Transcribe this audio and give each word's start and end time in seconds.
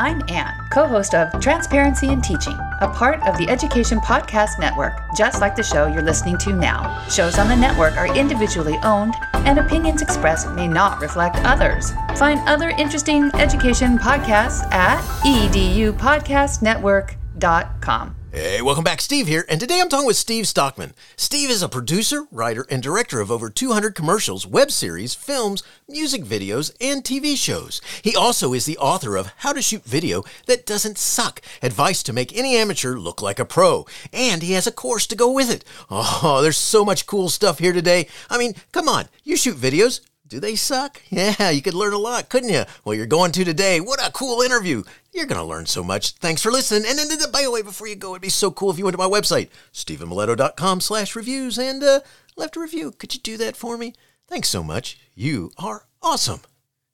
I'm 0.00 0.22
Anne, 0.28 0.54
co 0.70 0.86
host 0.86 1.14
of 1.14 1.38
Transparency 1.42 2.08
in 2.08 2.22
Teaching, 2.22 2.58
a 2.80 2.88
part 2.88 3.20
of 3.28 3.36
the 3.36 3.50
Education 3.50 4.00
Podcast 4.00 4.58
Network, 4.58 4.94
just 5.14 5.42
like 5.42 5.54
the 5.54 5.62
show 5.62 5.88
you're 5.88 6.00
listening 6.00 6.38
to 6.38 6.54
now. 6.54 7.06
Shows 7.10 7.38
on 7.38 7.48
the 7.48 7.56
network 7.56 7.98
are 7.98 8.16
individually 8.16 8.78
owned, 8.82 9.12
and 9.34 9.58
opinions 9.58 10.00
expressed 10.00 10.50
may 10.52 10.66
not 10.66 11.02
reflect 11.02 11.36
others. 11.44 11.92
Find 12.16 12.40
other 12.48 12.70
interesting 12.70 13.30
education 13.34 13.98
podcasts 13.98 14.62
at 14.72 15.02
edupodcastnetwork.com. 15.22 18.19
Hey, 18.32 18.62
welcome 18.62 18.84
back. 18.84 19.00
Steve 19.00 19.26
here, 19.26 19.44
and 19.48 19.58
today 19.58 19.80
I'm 19.80 19.88
talking 19.88 20.06
with 20.06 20.16
Steve 20.16 20.46
Stockman. 20.46 20.94
Steve 21.16 21.50
is 21.50 21.64
a 21.64 21.68
producer, 21.68 22.26
writer, 22.30 22.64
and 22.70 22.80
director 22.80 23.20
of 23.20 23.28
over 23.28 23.50
200 23.50 23.96
commercials, 23.96 24.46
web 24.46 24.70
series, 24.70 25.16
films, 25.16 25.64
music 25.88 26.22
videos, 26.22 26.72
and 26.80 27.02
TV 27.02 27.36
shows. 27.36 27.80
He 28.02 28.14
also 28.14 28.52
is 28.52 28.66
the 28.66 28.78
author 28.78 29.16
of 29.16 29.32
How 29.38 29.52
to 29.52 29.60
Shoot 29.60 29.82
Video 29.82 30.22
That 30.46 30.64
Doesn't 30.64 30.96
Suck 30.96 31.42
Advice 31.60 32.04
to 32.04 32.12
Make 32.12 32.32
Any 32.32 32.54
Amateur 32.54 32.94
Look 32.94 33.20
Like 33.20 33.40
a 33.40 33.44
Pro. 33.44 33.84
And 34.12 34.44
he 34.44 34.52
has 34.52 34.68
a 34.68 34.72
course 34.72 35.08
to 35.08 35.16
go 35.16 35.32
with 35.32 35.50
it. 35.50 35.64
Oh, 35.90 36.38
there's 36.40 36.56
so 36.56 36.84
much 36.84 37.06
cool 37.06 37.30
stuff 37.30 37.58
here 37.58 37.72
today. 37.72 38.06
I 38.30 38.38
mean, 38.38 38.54
come 38.70 38.88
on, 38.88 39.08
you 39.24 39.36
shoot 39.36 39.56
videos. 39.56 40.02
Do 40.30 40.38
they 40.38 40.54
suck? 40.54 41.02
Yeah, 41.10 41.50
you 41.50 41.60
could 41.60 41.74
learn 41.74 41.92
a 41.92 41.98
lot, 41.98 42.28
couldn't 42.28 42.50
you? 42.50 42.62
Well, 42.84 42.94
you're 42.94 43.04
going 43.04 43.32
to 43.32 43.44
today. 43.44 43.80
What 43.80 44.00
a 44.04 44.12
cool 44.12 44.42
interview. 44.42 44.84
You're 45.12 45.26
going 45.26 45.40
to 45.40 45.44
learn 45.44 45.66
so 45.66 45.82
much. 45.82 46.12
Thanks 46.12 46.40
for 46.40 46.52
listening. 46.52 46.88
And, 46.88 46.98
and, 47.00 47.10
and 47.10 47.32
by 47.32 47.42
the 47.42 47.50
way, 47.50 47.62
before 47.62 47.88
you 47.88 47.96
go, 47.96 48.12
it'd 48.12 48.22
be 48.22 48.28
so 48.28 48.50
cool 48.52 48.70
if 48.70 48.78
you 48.78 48.84
went 48.84 48.94
to 48.94 48.98
my 48.98 49.08
website, 49.08 49.48
stevenmiletto.com 49.72 50.80
slash 50.80 51.16
reviews 51.16 51.58
and 51.58 51.82
uh, 51.82 52.00
left 52.36 52.56
a 52.56 52.60
review. 52.60 52.92
Could 52.92 53.12
you 53.12 53.20
do 53.20 53.36
that 53.38 53.56
for 53.56 53.76
me? 53.76 53.92
Thanks 54.28 54.48
so 54.48 54.62
much. 54.62 55.00
You 55.14 55.50
are 55.58 55.86
awesome. 56.00 56.42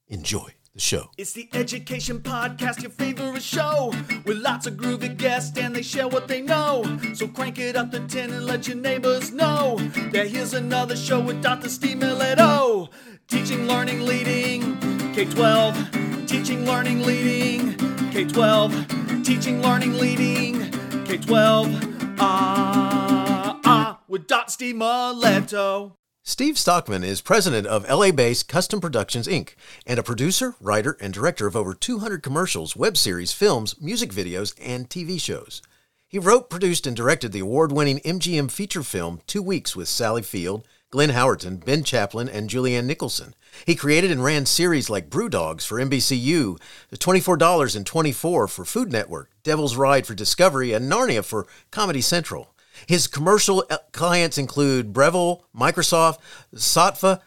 Enjoy 0.09 0.55
the 0.73 0.81
show. 0.81 1.11
It's 1.19 1.35
the 1.35 1.49
Education 1.53 2.21
Podcast, 2.21 2.81
your 2.83 2.91
favorite 2.91 3.43
show, 3.43 3.93
with 4.25 4.39
lots 4.39 4.67
of 4.67 4.75
groovy 4.75 5.15
guests 5.17 5.57
and 5.59 5.77
they 5.77 5.83
share 5.83 6.09
what 6.09 6.27
they 6.27 6.41
know. 6.41 6.99
So 7.15 7.29
crank 7.29 7.59
it 7.59 7.77
up 7.77 7.91
to 7.93 8.01
10 8.01 8.31
and 8.33 8.47
let 8.47 8.67
your 8.67 8.77
neighbors 8.77 9.31
know 9.31 9.77
that 10.13 10.29
here's 10.29 10.55
another 10.55 10.97
show 10.97 11.21
with 11.21 11.43
Dr. 11.43 11.69
Steve 11.69 11.99
Miletto. 11.99 12.89
Teaching, 13.29 13.67
learning, 13.67 14.03
leading, 14.03 14.79
K 15.13 15.25
12. 15.25 16.27
Teaching, 16.29 16.65
learning, 16.65 17.03
leading, 17.03 17.77
K 18.13 18.25
12. 18.25 19.25
Teaching, 19.25 19.61
learning, 19.61 19.95
leading, 19.95 20.71
K 21.05 21.17
12. 21.17 22.17
Ah, 22.21 23.61
ah, 23.65 24.01
with 24.07 24.29
Dot 24.29 24.53
Steve 24.53 24.77
Miletto. 24.77 25.95
Steve 26.23 26.57
Stockman 26.57 27.03
is 27.03 27.21
president 27.21 27.67
of 27.67 27.89
LA 27.89 28.13
based 28.13 28.49
Custom 28.49 28.81
Productions 28.81 29.27
Inc. 29.27 29.55
and 29.85 29.99
a 29.99 30.05
producer, 30.05 30.55
writer, 30.61 30.97
and 31.01 31.13
director 31.13 31.49
of 31.49 31.57
over 31.57 31.75
200 31.75 32.23
commercials, 32.23 32.77
web 32.77 32.97
series, 32.97 33.33
films, 33.33 33.75
music 33.81 34.13
videos, 34.13 34.55
and 34.63 34.89
TV 34.89 35.21
shows. 35.21 35.63
He 36.07 36.21
wrote, 36.21 36.49
produced, 36.49 36.87
and 36.87 36.97
directed 36.97 37.33
the 37.33 37.41
award 37.41 37.73
winning 37.73 37.99
MGM 38.01 38.53
feature 38.53 38.85
film 38.85 39.21
Two 39.27 39.43
Weeks 39.43 39.75
with 39.75 39.89
Sally 39.89 40.23
Field, 40.23 40.65
Glenn 40.91 41.11
Howerton, 41.11 41.65
Ben 41.65 41.83
Chaplin, 41.83 42.29
and 42.29 42.49
Julianne 42.49 42.87
Nicholson. 42.87 43.35
He 43.65 43.75
created 43.75 44.11
and 44.13 44.23
ran 44.23 44.47
series 44.47 44.89
like 44.89 45.11
BrewDogs 45.11 45.67
for 45.67 45.79
NBCU, 45.79 46.61
The 46.91 46.97
$24 46.97 47.77
in 47.77 47.85
24 47.85 48.47
for 48.49 48.65
Food 48.65 48.93
Network, 48.93 49.31
Devil's 49.43 49.77
Ride 49.77 50.07
for 50.07 50.15
Discovery, 50.15 50.73
and 50.73 50.91
Gnaria 50.91 51.25
for 51.25 51.47
Comedy 51.73 52.01
Central. 52.01 52.55
His 52.87 53.09
commercial 53.09 53.65
uh, 53.69 53.79
clients 53.93 54.39
include 54.39 54.93
Breville, 54.93 55.45
Microsoft, 55.55 56.19
Saatva, 56.55 57.21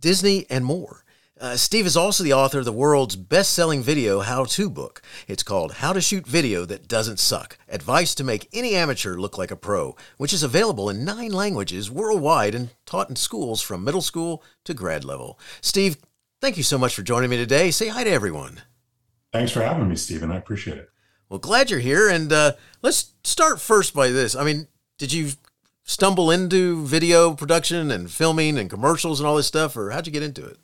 Disney, 0.00 0.46
and 0.50 0.64
more. 0.64 1.04
Uh, 1.38 1.54
Steve 1.54 1.84
is 1.84 1.98
also 1.98 2.24
the 2.24 2.32
author 2.32 2.60
of 2.60 2.64
the 2.64 2.72
world's 2.72 3.14
best 3.14 3.52
selling 3.52 3.82
video 3.82 4.20
how 4.20 4.46
to 4.46 4.70
book. 4.70 5.02
It's 5.28 5.42
called 5.42 5.74
How 5.74 5.92
to 5.92 6.00
Shoot 6.00 6.26
Video 6.26 6.64
That 6.64 6.88
Doesn't 6.88 7.18
Suck 7.18 7.58
Advice 7.68 8.14
to 8.14 8.24
Make 8.24 8.48
Any 8.54 8.74
Amateur 8.74 9.18
Look 9.18 9.36
Like 9.36 9.50
a 9.50 9.56
Pro, 9.56 9.94
which 10.16 10.32
is 10.32 10.42
available 10.42 10.88
in 10.88 11.04
nine 11.04 11.32
languages 11.32 11.90
worldwide 11.90 12.54
and 12.54 12.70
taught 12.86 13.10
in 13.10 13.16
schools 13.16 13.60
from 13.60 13.84
middle 13.84 14.00
school 14.00 14.42
to 14.64 14.72
grad 14.72 15.04
level. 15.04 15.38
Steve, 15.60 15.98
thank 16.40 16.56
you 16.56 16.62
so 16.62 16.78
much 16.78 16.94
for 16.94 17.02
joining 17.02 17.28
me 17.28 17.36
today. 17.36 17.70
Say 17.70 17.88
hi 17.88 18.02
to 18.02 18.10
everyone. 18.10 18.62
Thanks 19.30 19.52
for 19.52 19.60
having 19.60 19.90
me, 19.90 19.96
Stephen. 19.96 20.32
I 20.32 20.38
appreciate 20.38 20.78
it. 20.78 20.88
Well, 21.28 21.38
glad 21.38 21.70
you're 21.70 21.80
here. 21.80 22.08
And 22.08 22.32
uh, 22.32 22.52
let's 22.80 23.12
start 23.24 23.60
first 23.60 23.92
by 23.92 24.08
this. 24.08 24.34
I 24.34 24.42
mean, 24.42 24.68
did 24.96 25.12
you 25.12 25.32
stumble 25.84 26.30
into 26.30 26.86
video 26.86 27.34
production 27.34 27.90
and 27.90 28.10
filming 28.10 28.56
and 28.56 28.70
commercials 28.70 29.20
and 29.20 29.26
all 29.26 29.36
this 29.36 29.46
stuff, 29.46 29.76
or 29.76 29.90
how'd 29.90 30.06
you 30.06 30.12
get 30.14 30.22
into 30.22 30.46
it? 30.46 30.56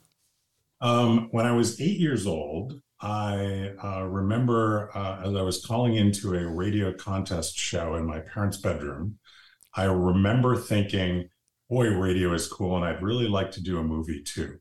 Um, 0.83 1.29
when 1.31 1.47
I 1.47 1.53
was 1.53 1.81
eight 1.81 2.01
years 2.01 2.27
old, 2.27 2.81
I 3.01 3.73
uh, 3.83 4.03
remember 4.03 4.91
uh, 4.97 5.23
as 5.25 5.35
I 5.35 5.43
was 5.43 5.65
calling 5.65 5.95
into 5.95 6.35
a 6.35 6.47
radio 6.47 6.93
contest 6.93 7.57
show 7.57 7.95
in 7.95 8.05
my 8.05 8.19
parents' 8.19 8.57
bedroom, 8.57 9.19
I 9.75 9.85
remember 9.85 10.57
thinking, 10.57 11.29
boy, 11.71 11.89
radio 11.89 12.35
is 12.35 12.49
cool, 12.49 12.77
and 12.77 12.85
I'd 12.85 13.01
really 13.01 13.29
like 13.29 13.53
to 13.53 13.63
do 13.63 13.79
a 13.79 13.83
movie 13.83 14.25
too. 14.25 14.59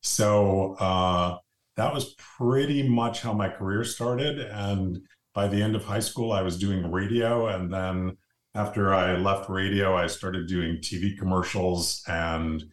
So 0.00 0.74
uh, 0.74 1.38
that 1.76 1.92
was 1.92 2.14
pretty 2.14 2.88
much 2.88 3.20
how 3.20 3.32
my 3.32 3.48
career 3.48 3.82
started. 3.82 4.38
And 4.38 5.00
by 5.34 5.48
the 5.48 5.60
end 5.60 5.74
of 5.74 5.84
high 5.84 6.00
school, 6.00 6.32
I 6.32 6.42
was 6.42 6.58
doing 6.58 6.90
radio. 6.90 7.48
And 7.48 7.72
then 7.72 8.16
after 8.54 8.94
I 8.94 9.16
left 9.16 9.48
radio, 9.48 9.96
I 9.96 10.06
started 10.06 10.46
doing 10.46 10.76
TV 10.76 11.18
commercials 11.18 12.02
and 12.06 12.64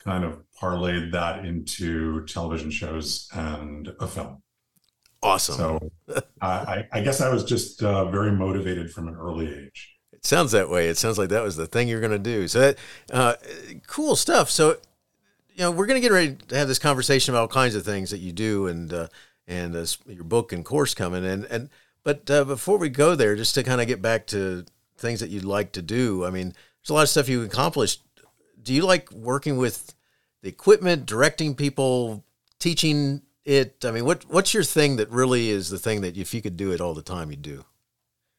kind 0.00 0.24
of 0.24 0.42
parlayed 0.60 1.12
that 1.12 1.44
into 1.44 2.24
television 2.26 2.70
shows 2.70 3.28
and 3.32 3.92
a 4.00 4.06
film. 4.06 4.42
Awesome. 5.22 5.56
So 5.56 5.92
I, 6.40 6.86
I, 6.92 7.00
guess 7.00 7.20
I 7.20 7.28
was 7.28 7.44
just 7.44 7.82
uh, 7.82 8.08
very 8.10 8.30
motivated 8.30 8.92
from 8.92 9.08
an 9.08 9.16
early 9.16 9.52
age. 9.52 9.96
It 10.12 10.24
sounds 10.24 10.52
that 10.52 10.68
way. 10.68 10.88
It 10.88 10.96
sounds 10.96 11.18
like 11.18 11.28
that 11.30 11.42
was 11.42 11.56
the 11.56 11.66
thing 11.66 11.88
you're 11.88 12.00
going 12.00 12.12
to 12.12 12.18
do. 12.18 12.46
So 12.48 12.60
that 12.60 12.78
uh, 13.12 13.34
cool 13.86 14.16
stuff. 14.16 14.50
So 14.50 14.78
you 15.58 15.64
know, 15.64 15.72
we're 15.72 15.86
going 15.86 16.00
to 16.00 16.06
get 16.06 16.12
ready 16.12 16.36
to 16.48 16.56
have 16.56 16.68
this 16.68 16.78
conversation 16.78 17.34
about 17.34 17.40
all 17.40 17.48
kinds 17.48 17.74
of 17.74 17.84
things 17.84 18.10
that 18.10 18.18
you 18.18 18.32
do 18.32 18.68
and 18.68 18.92
uh, 18.92 19.08
and 19.48 19.74
uh, 19.74 19.84
your 20.06 20.24
book 20.24 20.52
and 20.52 20.64
course 20.64 20.94
coming. 20.94 21.24
And 21.24 21.44
and 21.46 21.68
but 22.04 22.30
uh, 22.30 22.44
before 22.44 22.78
we 22.78 22.88
go 22.88 23.16
there, 23.16 23.34
just 23.34 23.56
to 23.56 23.64
kind 23.64 23.80
of 23.80 23.88
get 23.88 24.00
back 24.00 24.26
to 24.28 24.64
things 24.96 25.18
that 25.20 25.30
you'd 25.30 25.44
like 25.44 25.72
to 25.72 25.82
do. 25.82 26.24
I 26.24 26.30
mean, 26.30 26.48
there's 26.48 26.90
a 26.90 26.94
lot 26.94 27.02
of 27.02 27.08
stuff 27.08 27.28
you 27.28 27.42
accomplished. 27.42 28.02
Do 28.62 28.72
you 28.72 28.84
like 28.84 29.10
working 29.10 29.56
with 29.56 29.94
the 30.42 30.48
equipment, 30.48 31.06
directing 31.06 31.54
people, 31.54 32.24
teaching 32.58 33.22
it? 33.44 33.84
I 33.84 33.90
mean, 33.90 34.04
what 34.04 34.24
what's 34.28 34.54
your 34.54 34.64
thing 34.64 34.96
that 34.96 35.10
really 35.10 35.50
is 35.50 35.70
the 35.70 35.78
thing 35.78 36.00
that 36.02 36.16
if 36.16 36.34
you 36.34 36.42
could 36.42 36.56
do 36.56 36.72
it 36.72 36.80
all 36.80 36.94
the 36.94 37.02
time, 37.02 37.30
you'd 37.30 37.42
do? 37.42 37.64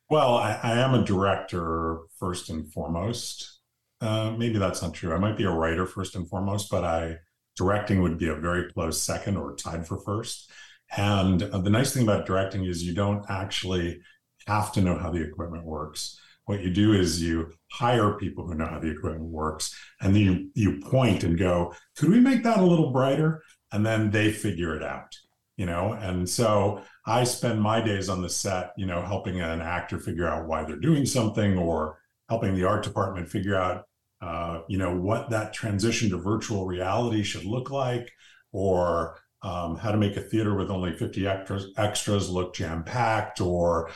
Well, 0.09 0.35
I, 0.35 0.59
I 0.63 0.79
am 0.79 0.93
a 0.93 1.03
director 1.03 1.99
first 2.17 2.49
and 2.49 2.71
foremost. 2.71 3.59
Uh, 4.01 4.31
maybe 4.31 4.57
that's 4.57 4.81
not 4.81 4.93
true. 4.93 5.13
I 5.13 5.19
might 5.19 5.37
be 5.37 5.43
a 5.43 5.51
writer 5.51 5.85
first 5.85 6.15
and 6.15 6.27
foremost, 6.27 6.71
but 6.71 6.83
I 6.83 7.17
directing 7.55 8.01
would 8.01 8.17
be 8.17 8.29
a 8.29 8.35
very 8.35 8.71
close 8.71 9.01
second 9.01 9.37
or 9.37 9.55
tied 9.55 9.85
for 9.85 9.99
first. 9.99 10.49
And 10.95 11.43
uh, 11.43 11.59
the 11.59 11.69
nice 11.69 11.93
thing 11.93 12.03
about 12.03 12.25
directing 12.25 12.65
is 12.65 12.83
you 12.83 12.95
don't 12.95 13.25
actually 13.29 14.01
have 14.47 14.71
to 14.73 14.81
know 14.81 14.97
how 14.97 15.11
the 15.11 15.21
equipment 15.21 15.65
works 15.65 16.19
what 16.49 16.63
you 16.63 16.71
do 16.71 16.93
is 16.93 17.21
you 17.21 17.53
hire 17.69 18.13
people 18.13 18.47
who 18.47 18.55
know 18.55 18.65
how 18.65 18.79
the 18.79 18.89
equipment 18.89 19.29
works 19.29 19.71
and 20.01 20.15
then 20.15 20.21
you, 20.23 20.49
you 20.55 20.79
point 20.79 21.23
and 21.23 21.37
go 21.37 21.71
could 21.95 22.09
we 22.09 22.19
make 22.19 22.41
that 22.41 22.57
a 22.57 22.65
little 22.65 22.89
brighter? 22.91 23.43
And 23.71 23.85
then 23.85 24.09
they 24.09 24.31
figure 24.31 24.75
it 24.75 24.81
out 24.81 25.15
you 25.57 25.67
know? 25.67 25.93
And 25.93 26.27
so 26.27 26.81
i 27.05 27.23
spend 27.23 27.61
my 27.61 27.81
days 27.81 28.09
on 28.09 28.23
the 28.23 28.29
set 28.29 28.71
you 28.77 28.87
know 28.87 29.01
helping 29.03 29.39
an 29.39 29.61
actor 29.61 29.99
figure 29.99 30.27
out 30.27 30.47
why 30.47 30.63
they're 30.63 30.87
doing 30.89 31.05
something 31.05 31.55
or 31.55 31.99
helping 32.29 32.55
the 32.55 32.63
art 32.63 32.83
department 32.83 33.29
figure 33.29 33.55
out 33.55 33.85
uh, 34.21 34.61
you 34.67 34.79
know 34.79 34.95
what 34.95 35.29
that 35.29 35.53
transition 35.53 36.09
to 36.09 36.17
virtual 36.17 36.65
reality 36.65 37.21
should 37.21 37.45
look 37.45 37.69
like 37.69 38.11
or 38.51 39.19
um, 39.43 39.77
how 39.77 39.91
to 39.91 39.97
make 39.97 40.17
a 40.17 40.21
theater 40.21 40.55
with 40.55 40.69
only 40.69 40.91
50 40.91 41.25
extras, 41.25 41.67
extras 41.77 42.29
look 42.29 42.53
jam 42.53 42.83
packed 42.83 43.39
or 43.39 43.91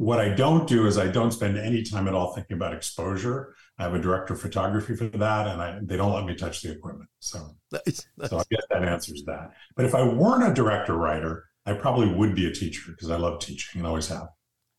what 0.00 0.18
I 0.18 0.30
don't 0.30 0.66
do 0.66 0.86
is 0.86 0.96
I 0.96 1.08
don't 1.08 1.30
spend 1.30 1.58
any 1.58 1.82
time 1.82 2.08
at 2.08 2.14
all 2.14 2.32
thinking 2.32 2.56
about 2.56 2.72
exposure. 2.72 3.54
I 3.78 3.82
have 3.82 3.92
a 3.92 3.98
director 3.98 4.32
of 4.32 4.40
photography 4.40 4.96
for 4.96 5.04
that, 5.04 5.46
and 5.46 5.60
I, 5.60 5.78
they 5.82 5.98
don't 5.98 6.14
let 6.14 6.24
me 6.24 6.34
touch 6.34 6.62
the 6.62 6.72
equipment. 6.72 7.10
So, 7.18 7.54
nice, 7.70 8.06
nice. 8.16 8.30
so 8.30 8.38
I 8.38 8.42
guess 8.50 8.62
that 8.70 8.82
answers 8.82 9.22
that. 9.26 9.50
But 9.76 9.84
if 9.84 9.94
I 9.94 10.02
weren't 10.02 10.50
a 10.50 10.54
director 10.54 10.94
writer, 10.94 11.44
I 11.66 11.74
probably 11.74 12.08
would 12.14 12.34
be 12.34 12.46
a 12.46 12.50
teacher 12.50 12.92
because 12.92 13.10
I 13.10 13.18
love 13.18 13.40
teaching 13.40 13.80
and 13.80 13.86
always 13.86 14.08
have. 14.08 14.28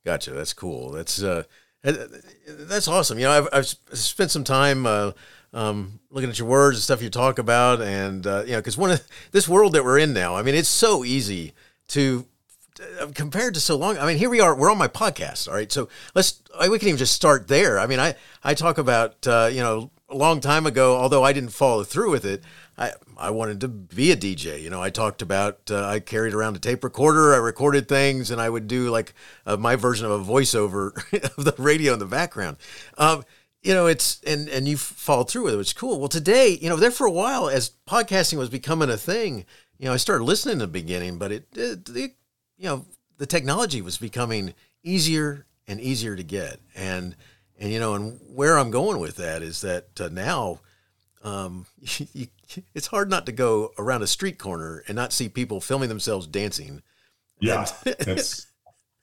Gotcha. 0.07 0.31
That's 0.31 0.53
cool. 0.53 0.89
That's 0.89 1.21
uh, 1.21 1.43
that's 1.83 2.87
awesome. 2.87 3.19
You 3.19 3.25
know, 3.25 3.31
I've, 3.31 3.47
I've 3.53 3.67
spent 3.67 4.31
some 4.31 4.43
time 4.43 4.87
uh, 4.87 5.11
um, 5.53 5.99
looking 6.09 6.31
at 6.31 6.39
your 6.39 6.47
words 6.47 6.77
and 6.77 6.83
stuff 6.83 7.03
you 7.03 7.11
talk 7.11 7.37
about, 7.37 7.79
and 7.79 8.25
uh, 8.25 8.41
you 8.47 8.53
know, 8.53 8.57
because 8.57 8.75
one 8.75 8.89
of 8.89 9.07
this 9.33 9.47
world 9.47 9.73
that 9.73 9.85
we're 9.85 9.99
in 9.99 10.13
now, 10.13 10.35
I 10.35 10.41
mean, 10.41 10.55
it's 10.55 10.67
so 10.67 11.05
easy 11.05 11.53
to 11.89 12.25
compared 13.13 13.53
to 13.53 13.59
so 13.59 13.75
long 13.75 13.97
i 13.97 14.05
mean 14.05 14.17
here 14.17 14.29
we 14.29 14.39
are 14.39 14.55
we're 14.55 14.71
on 14.71 14.77
my 14.77 14.87
podcast 14.87 15.47
all 15.47 15.53
right 15.53 15.71
so 15.71 15.87
let's 16.15 16.41
we 16.69 16.79
can 16.79 16.87
even 16.87 16.97
just 16.97 17.13
start 17.13 17.47
there 17.47 17.79
i 17.79 17.85
mean 17.85 17.99
i 17.99 18.15
i 18.43 18.53
talk 18.53 18.77
about 18.77 19.27
uh, 19.27 19.49
you 19.51 19.59
know 19.61 19.91
a 20.11 20.15
long 20.15 20.41
time 20.41 20.65
ago, 20.65 20.97
although 20.97 21.23
I 21.23 21.33
didn't 21.33 21.51
follow 21.51 21.83
through 21.83 22.11
with 22.11 22.25
it, 22.25 22.43
I, 22.77 22.91
I 23.17 23.29
wanted 23.29 23.61
to 23.61 23.67
be 23.67 24.11
a 24.11 24.17
DJ. 24.17 24.61
You 24.61 24.69
know, 24.69 24.81
I 24.81 24.89
talked 24.89 25.21
about, 25.21 25.71
uh, 25.71 25.85
I 25.85 25.99
carried 25.99 26.33
around 26.33 26.55
a 26.55 26.59
tape 26.59 26.83
recorder, 26.83 27.33
I 27.33 27.37
recorded 27.37 27.87
things, 27.87 28.29
and 28.29 28.41
I 28.41 28.49
would 28.49 28.67
do 28.67 28.89
like 28.89 29.13
uh, 29.45 29.57
my 29.57 29.75
version 29.75 30.05
of 30.05 30.11
a 30.11 30.31
voiceover 30.31 30.91
of 31.37 31.45
the 31.45 31.55
radio 31.57 31.93
in 31.93 31.99
the 31.99 32.05
background. 32.05 32.57
Um, 32.97 33.23
you 33.61 33.73
know, 33.73 33.87
it's, 33.87 34.21
and, 34.25 34.49
and 34.49 34.67
you 34.67 34.75
followed 34.75 35.29
through 35.29 35.43
with 35.43 35.53
it, 35.53 35.57
which 35.57 35.67
is 35.67 35.73
cool. 35.73 35.99
Well, 35.99 36.09
today, 36.09 36.57
you 36.61 36.67
know, 36.67 36.75
there 36.75 36.91
for 36.91 37.05
a 37.05 37.11
while, 37.11 37.47
as 37.47 37.71
podcasting 37.87 38.37
was 38.37 38.49
becoming 38.49 38.89
a 38.89 38.97
thing, 38.97 39.45
you 39.77 39.85
know, 39.85 39.93
I 39.93 39.97
started 39.97 40.23
listening 40.23 40.53
in 40.53 40.59
the 40.59 40.67
beginning, 40.67 41.17
but 41.17 41.31
it, 41.31 41.47
it 41.55 41.85
the, 41.85 42.13
you 42.61 42.67
know, 42.67 42.85
the 43.17 43.25
technology 43.25 43.81
was 43.81 43.97
becoming 43.97 44.53
easier 44.83 45.47
and 45.67 45.81
easier 45.81 46.15
to 46.15 46.23
get. 46.23 46.59
And, 46.75 47.15
and, 47.59 47.71
you 47.71 47.79
know, 47.79 47.95
and 47.95 48.19
where 48.27 48.59
I'm 48.59 48.69
going 48.69 48.99
with 48.99 49.15
that 49.15 49.41
is 49.41 49.61
that 49.61 49.99
uh, 49.99 50.09
now, 50.09 50.59
um, 51.23 51.65
you, 52.13 52.27
it's 52.75 52.87
hard 52.87 53.09
not 53.09 53.25
to 53.25 53.31
go 53.31 53.71
around 53.79 54.03
a 54.03 54.07
street 54.07 54.37
corner 54.37 54.83
and 54.87 54.95
not 54.95 55.11
see 55.11 55.27
people 55.27 55.59
filming 55.59 55.89
themselves 55.89 56.27
dancing. 56.27 56.83
Yeah, 57.39 57.65
it's 57.85 58.45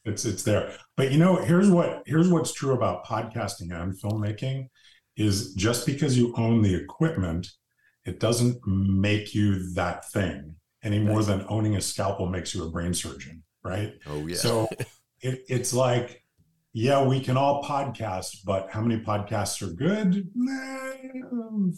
it's 0.04 0.24
it's 0.24 0.44
there. 0.44 0.72
But 0.96 1.10
you 1.10 1.18
know, 1.18 1.36
here's 1.36 1.68
what 1.68 2.04
here's 2.06 2.28
what's 2.28 2.52
true 2.52 2.74
about 2.74 3.04
podcasting 3.04 3.72
and 3.72 4.00
filmmaking 4.00 4.68
is 5.16 5.54
just 5.54 5.84
because 5.84 6.16
you 6.16 6.32
own 6.36 6.62
the 6.62 6.74
equipment, 6.74 7.48
it 8.04 8.20
doesn't 8.20 8.64
make 8.66 9.34
you 9.34 9.72
that 9.72 10.08
thing 10.12 10.54
any 10.82 10.98
more 10.98 11.22
than 11.22 11.44
owning 11.48 11.76
a 11.76 11.80
scalpel 11.80 12.26
makes 12.26 12.54
you 12.54 12.64
a 12.64 12.70
brain 12.70 12.94
surgeon, 12.94 13.42
right? 13.68 13.94
Oh 14.06 14.26
yeah. 14.26 14.36
So 14.36 14.68
it, 15.20 15.44
it's 15.48 15.72
like, 15.72 16.24
yeah, 16.72 17.04
we 17.04 17.20
can 17.20 17.36
all 17.36 17.62
podcast, 17.62 18.44
but 18.44 18.70
how 18.70 18.80
many 18.80 19.02
podcasts 19.02 19.62
are 19.62 19.72
good? 19.72 20.28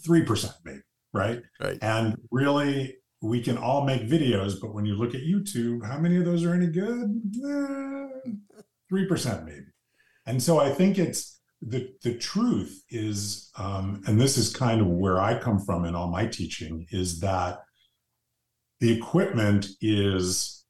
Three 0.03 0.23
percent, 0.23 0.55
maybe 0.63 0.81
right? 1.13 1.41
Right. 1.59 1.77
And 1.81 2.17
really, 2.31 2.97
we 3.21 3.41
can 3.41 3.57
all 3.57 3.85
make 3.85 4.03
videos, 4.03 4.59
but 4.59 4.73
when 4.73 4.85
you 4.85 4.95
look 4.95 5.13
at 5.13 5.21
YouTube, 5.21 5.85
how 5.85 5.99
many 5.99 6.17
of 6.17 6.25
those 6.25 6.43
are 6.43 6.53
any 6.53 6.67
good? 6.67 7.21
Eh, 7.45 8.31
three 8.89 9.03
eh, 9.03 9.07
percent, 9.07 9.45
maybe. 9.45 9.65
And 10.25 10.41
so 10.41 10.59
I 10.59 10.69
think 10.71 10.97
it's 10.97 11.39
the 11.61 11.91
the 12.03 12.17
truth 12.17 12.83
is, 12.89 13.51
um, 13.57 14.01
and 14.07 14.19
this 14.19 14.37
is 14.37 14.55
kind 14.55 14.81
of 14.81 14.87
where 14.87 15.19
I 15.19 15.37
come 15.37 15.59
from 15.59 15.85
in 15.85 15.95
all 15.95 16.07
my 16.07 16.25
teaching, 16.25 16.87
is 16.91 17.19
that 17.19 17.59
the 18.79 18.91
equipment 18.91 19.67
is 19.81 20.60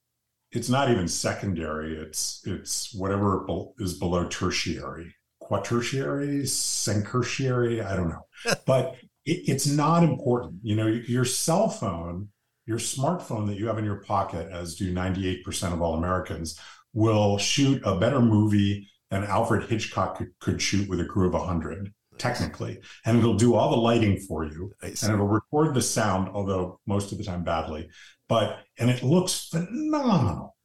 it's 0.52 0.70
not 0.70 0.90
even 0.92 1.08
secondary. 1.08 1.98
It's 1.98 2.42
it's 2.46 2.94
whatever 2.94 3.46
is 3.80 3.94
below 3.94 4.28
tertiary, 4.28 5.16
quaternary, 5.40 6.46
tertiary. 6.46 7.82
I 7.82 7.96
don't 7.96 8.10
know, 8.10 8.26
but 8.66 8.96
it, 9.26 9.44
it's 9.48 9.68
not 9.68 10.04
important. 10.04 10.56
You 10.64 10.76
know, 10.76 10.88
your 10.88 11.26
cell 11.26 11.70
phone, 11.70 12.30
your 12.66 12.80
smartphone 12.80 13.48
that 13.48 13.58
you 13.58 13.68
have 13.68 13.78
in 13.78 13.86
your 13.86 14.04
pocket, 14.04 14.50
as 14.52 14.76
do 14.76 14.94
98% 14.94 15.74
of 15.74 15.82
all 15.82 15.96
Americans, 15.96 16.60
will 16.94 17.38
shoot 17.38 17.82
a 17.86 17.98
better 17.98 18.22
movie 18.22 18.90
than 19.10 19.24
Alfred 19.24 19.70
Hitchcock 19.70 20.18
could, 20.18 20.32
could 20.40 20.62
shoot 20.62 20.90
with 20.90 21.00
a 21.00 21.06
crew 21.06 21.28
of 21.28 21.34
100 21.34 21.94
technically 22.18 22.80
and 23.06 23.18
it'll 23.18 23.36
do 23.36 23.56
all 23.56 23.72
the 23.72 23.78
lighting 23.78 24.20
for 24.28 24.46
you 24.46 24.72
and 24.84 24.94
it'll 25.02 25.28
record 25.28 25.74
the 25.74 25.82
sound 25.82 26.30
although 26.34 26.80
most 26.86 27.12
of 27.12 27.18
the 27.18 27.24
time 27.24 27.44
badly 27.44 27.90
but 28.32 28.48
and 28.80 28.90
it 28.90 29.04
looks 29.04 29.34
phenomenal 29.48 30.56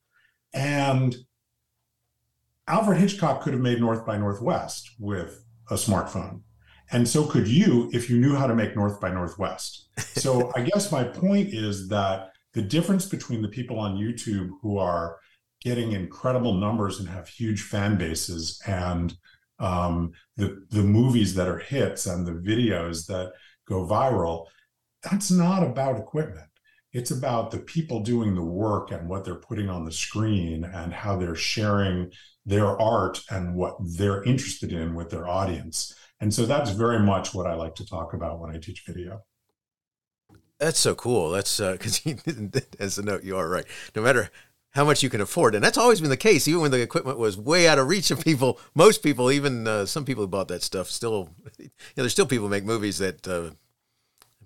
and 0.54 1.16
alfred 2.66 2.98
hitchcock 2.98 3.42
could 3.42 3.52
have 3.52 3.62
made 3.62 3.80
north 3.80 4.06
by 4.06 4.16
northwest 4.16 4.82
with 4.98 5.44
a 5.70 5.74
smartphone 5.74 6.40
and 6.90 7.08
so 7.08 7.26
could 7.26 7.48
you 7.48 7.90
if 7.92 8.08
you 8.08 8.18
knew 8.18 8.34
how 8.34 8.46
to 8.46 8.54
make 8.54 8.76
North 8.76 9.00
by 9.00 9.10
Northwest. 9.10 9.88
So 10.16 10.50
I 10.56 10.62
guess 10.62 10.92
my 10.92 11.04
point 11.04 11.52
is 11.52 11.88
that 11.88 12.30
the 12.54 12.62
difference 12.62 13.06
between 13.06 13.42
the 13.42 13.48
people 13.48 13.78
on 13.78 13.98
YouTube 13.98 14.48
who 14.62 14.78
are 14.78 15.18
getting 15.60 15.92
incredible 15.92 16.54
numbers 16.54 17.00
and 17.00 17.08
have 17.08 17.28
huge 17.28 17.62
fan 17.62 17.96
bases 17.98 18.60
and 18.66 19.14
um, 19.58 20.12
the 20.36 20.64
the 20.70 20.82
movies 20.82 21.34
that 21.34 21.48
are 21.48 21.58
hits 21.58 22.06
and 22.06 22.26
the 22.26 22.32
videos 22.32 23.06
that 23.06 23.32
go 23.68 23.86
viral, 23.86 24.46
that's 25.02 25.30
not 25.30 25.62
about 25.62 25.98
equipment. 25.98 26.48
It's 26.96 27.10
about 27.10 27.50
the 27.50 27.58
people 27.58 28.00
doing 28.00 28.34
the 28.34 28.43
work 28.43 28.90
and 28.90 29.06
what 29.06 29.22
they're 29.22 29.34
putting 29.34 29.69
on 29.69 29.84
the 29.84 29.93
screen 29.93 30.64
and 30.64 30.94
how 30.94 31.19
they're 31.19 31.34
sharing 31.34 32.10
their 32.46 32.81
art 32.81 33.20
and 33.31 33.54
what 33.54 33.76
they're 33.98 34.22
interested 34.22 34.72
in 34.72 34.94
with 34.94 35.10
their 35.10 35.28
audience. 35.28 35.94
And 36.20 36.32
so 36.32 36.46
that's 36.46 36.70
very 36.70 36.98
much 36.98 37.34
what 37.34 37.46
I 37.46 37.52
like 37.52 37.75
to 37.75 37.87
talk 37.87 38.14
about 38.14 38.40
when 38.40 38.50
I 38.50 38.58
teach 38.58 38.84
video. 38.87 39.20
That's 40.58 40.78
so 40.78 40.94
cool. 40.94 41.32
That's 41.32 41.58
because 41.60 42.00
uh, 42.06 42.60
as 42.81 42.96
a 42.96 43.02
note, 43.02 43.25
you 43.25 43.37
are 43.37 43.46
right. 43.46 43.66
No 43.94 44.00
matter 44.00 44.31
how 44.70 44.87
much 44.87 45.02
you 45.02 45.10
can 45.10 45.20
afford, 45.20 45.54
and 45.54 45.62
that's 45.62 45.76
always 45.76 46.00
been 46.00 46.08
the 46.08 46.16
case, 46.16 46.49
even 46.49 46.62
when 46.62 46.70
the 46.70 46.81
equipment 46.81 47.19
was 47.19 47.37
way 47.37 47.69
out 47.69 47.78
of 47.78 47.88
reach 47.88 48.10
of 48.10 48.25
people. 48.25 48.58
Most 48.75 49.02
people, 49.02 49.31
even 49.31 49.69
uh, 49.69 49.84
some 49.84 50.06
people 50.06 50.25
who 50.25 50.28
bought 50.28 50.49
that 50.49 50.62
stuff, 50.62 50.88
still, 50.88 51.28
you 51.58 51.64
know, 51.64 51.70
there's 52.04 52.12
still 52.12 52.25
people 52.25 52.46
who 52.46 52.50
make 52.50 52.64
movies 52.64 52.96
that 52.99 53.28
uh, 53.28 53.50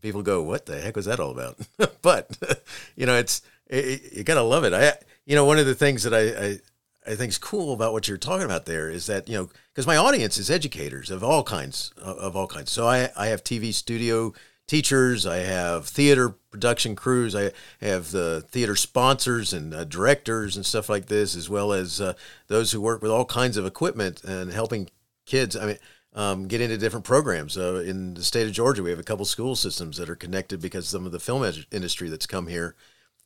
people 0.00 0.22
go, 0.22 0.42
"What 0.42 0.66
the 0.66 0.80
heck 0.80 0.96
was 0.96 1.06
that 1.06 1.20
all 1.20 1.30
about?" 1.30 1.58
but 2.02 2.36
you 2.96 3.06
know, 3.06 3.16
it's 3.16 3.42
it, 3.66 4.12
you 4.12 4.24
gotta 4.24 4.42
love 4.42 4.64
it. 4.64 4.72
I, 4.72 4.94
you 5.24 5.36
know, 5.36 5.44
one 5.44 5.58
of 5.58 5.66
the 5.66 5.74
things 5.74 6.02
that 6.02 6.14
I, 6.14 6.46
I 6.46 6.58
I 7.06 7.14
think 7.14 7.30
is 7.30 7.38
cool 7.38 7.72
about 7.72 7.92
what 7.92 8.08
you're 8.08 8.18
talking 8.18 8.44
about 8.44 8.66
there 8.66 8.90
is 8.90 9.06
that 9.06 9.28
you 9.28 9.36
know 9.36 9.48
because 9.72 9.86
my 9.86 9.96
audience 9.96 10.38
is 10.38 10.50
educators 10.50 11.10
of 11.10 11.24
all 11.24 11.42
kinds 11.42 11.92
of 11.96 12.36
all 12.36 12.46
kinds. 12.46 12.70
So 12.70 12.86
I 12.86 13.10
I 13.16 13.28
have 13.28 13.42
TV 13.42 13.72
studio 13.72 14.32
teachers, 14.66 15.26
I 15.26 15.38
have 15.38 15.86
theater 15.86 16.36
production 16.50 16.94
crews, 16.94 17.34
I 17.34 17.50
have 17.80 18.12
the 18.12 18.44
theater 18.50 18.76
sponsors 18.76 19.52
and 19.52 19.74
uh, 19.74 19.82
directors 19.82 20.54
and 20.54 20.64
stuff 20.64 20.88
like 20.88 21.06
this, 21.06 21.34
as 21.34 21.50
well 21.50 21.72
as 21.72 22.00
uh, 22.00 22.12
those 22.46 22.70
who 22.70 22.80
work 22.80 23.02
with 23.02 23.10
all 23.10 23.24
kinds 23.24 23.56
of 23.56 23.66
equipment 23.66 24.22
and 24.24 24.52
helping 24.52 24.88
kids. 25.26 25.56
I 25.56 25.66
mean. 25.66 25.78
Um, 26.12 26.48
get 26.48 26.60
into 26.60 26.76
different 26.76 27.04
programs. 27.04 27.56
Uh, 27.56 27.84
in 27.86 28.14
the 28.14 28.24
state 28.24 28.46
of 28.46 28.52
Georgia, 28.52 28.82
we 28.82 28.90
have 28.90 28.98
a 28.98 29.04
couple 29.04 29.24
school 29.24 29.54
systems 29.54 29.96
that 29.96 30.10
are 30.10 30.16
connected 30.16 30.60
because 30.60 30.88
some 30.88 31.06
of 31.06 31.12
the 31.12 31.20
film 31.20 31.44
ed- 31.44 31.66
industry 31.70 32.08
that's 32.08 32.26
come 32.26 32.48
here 32.48 32.74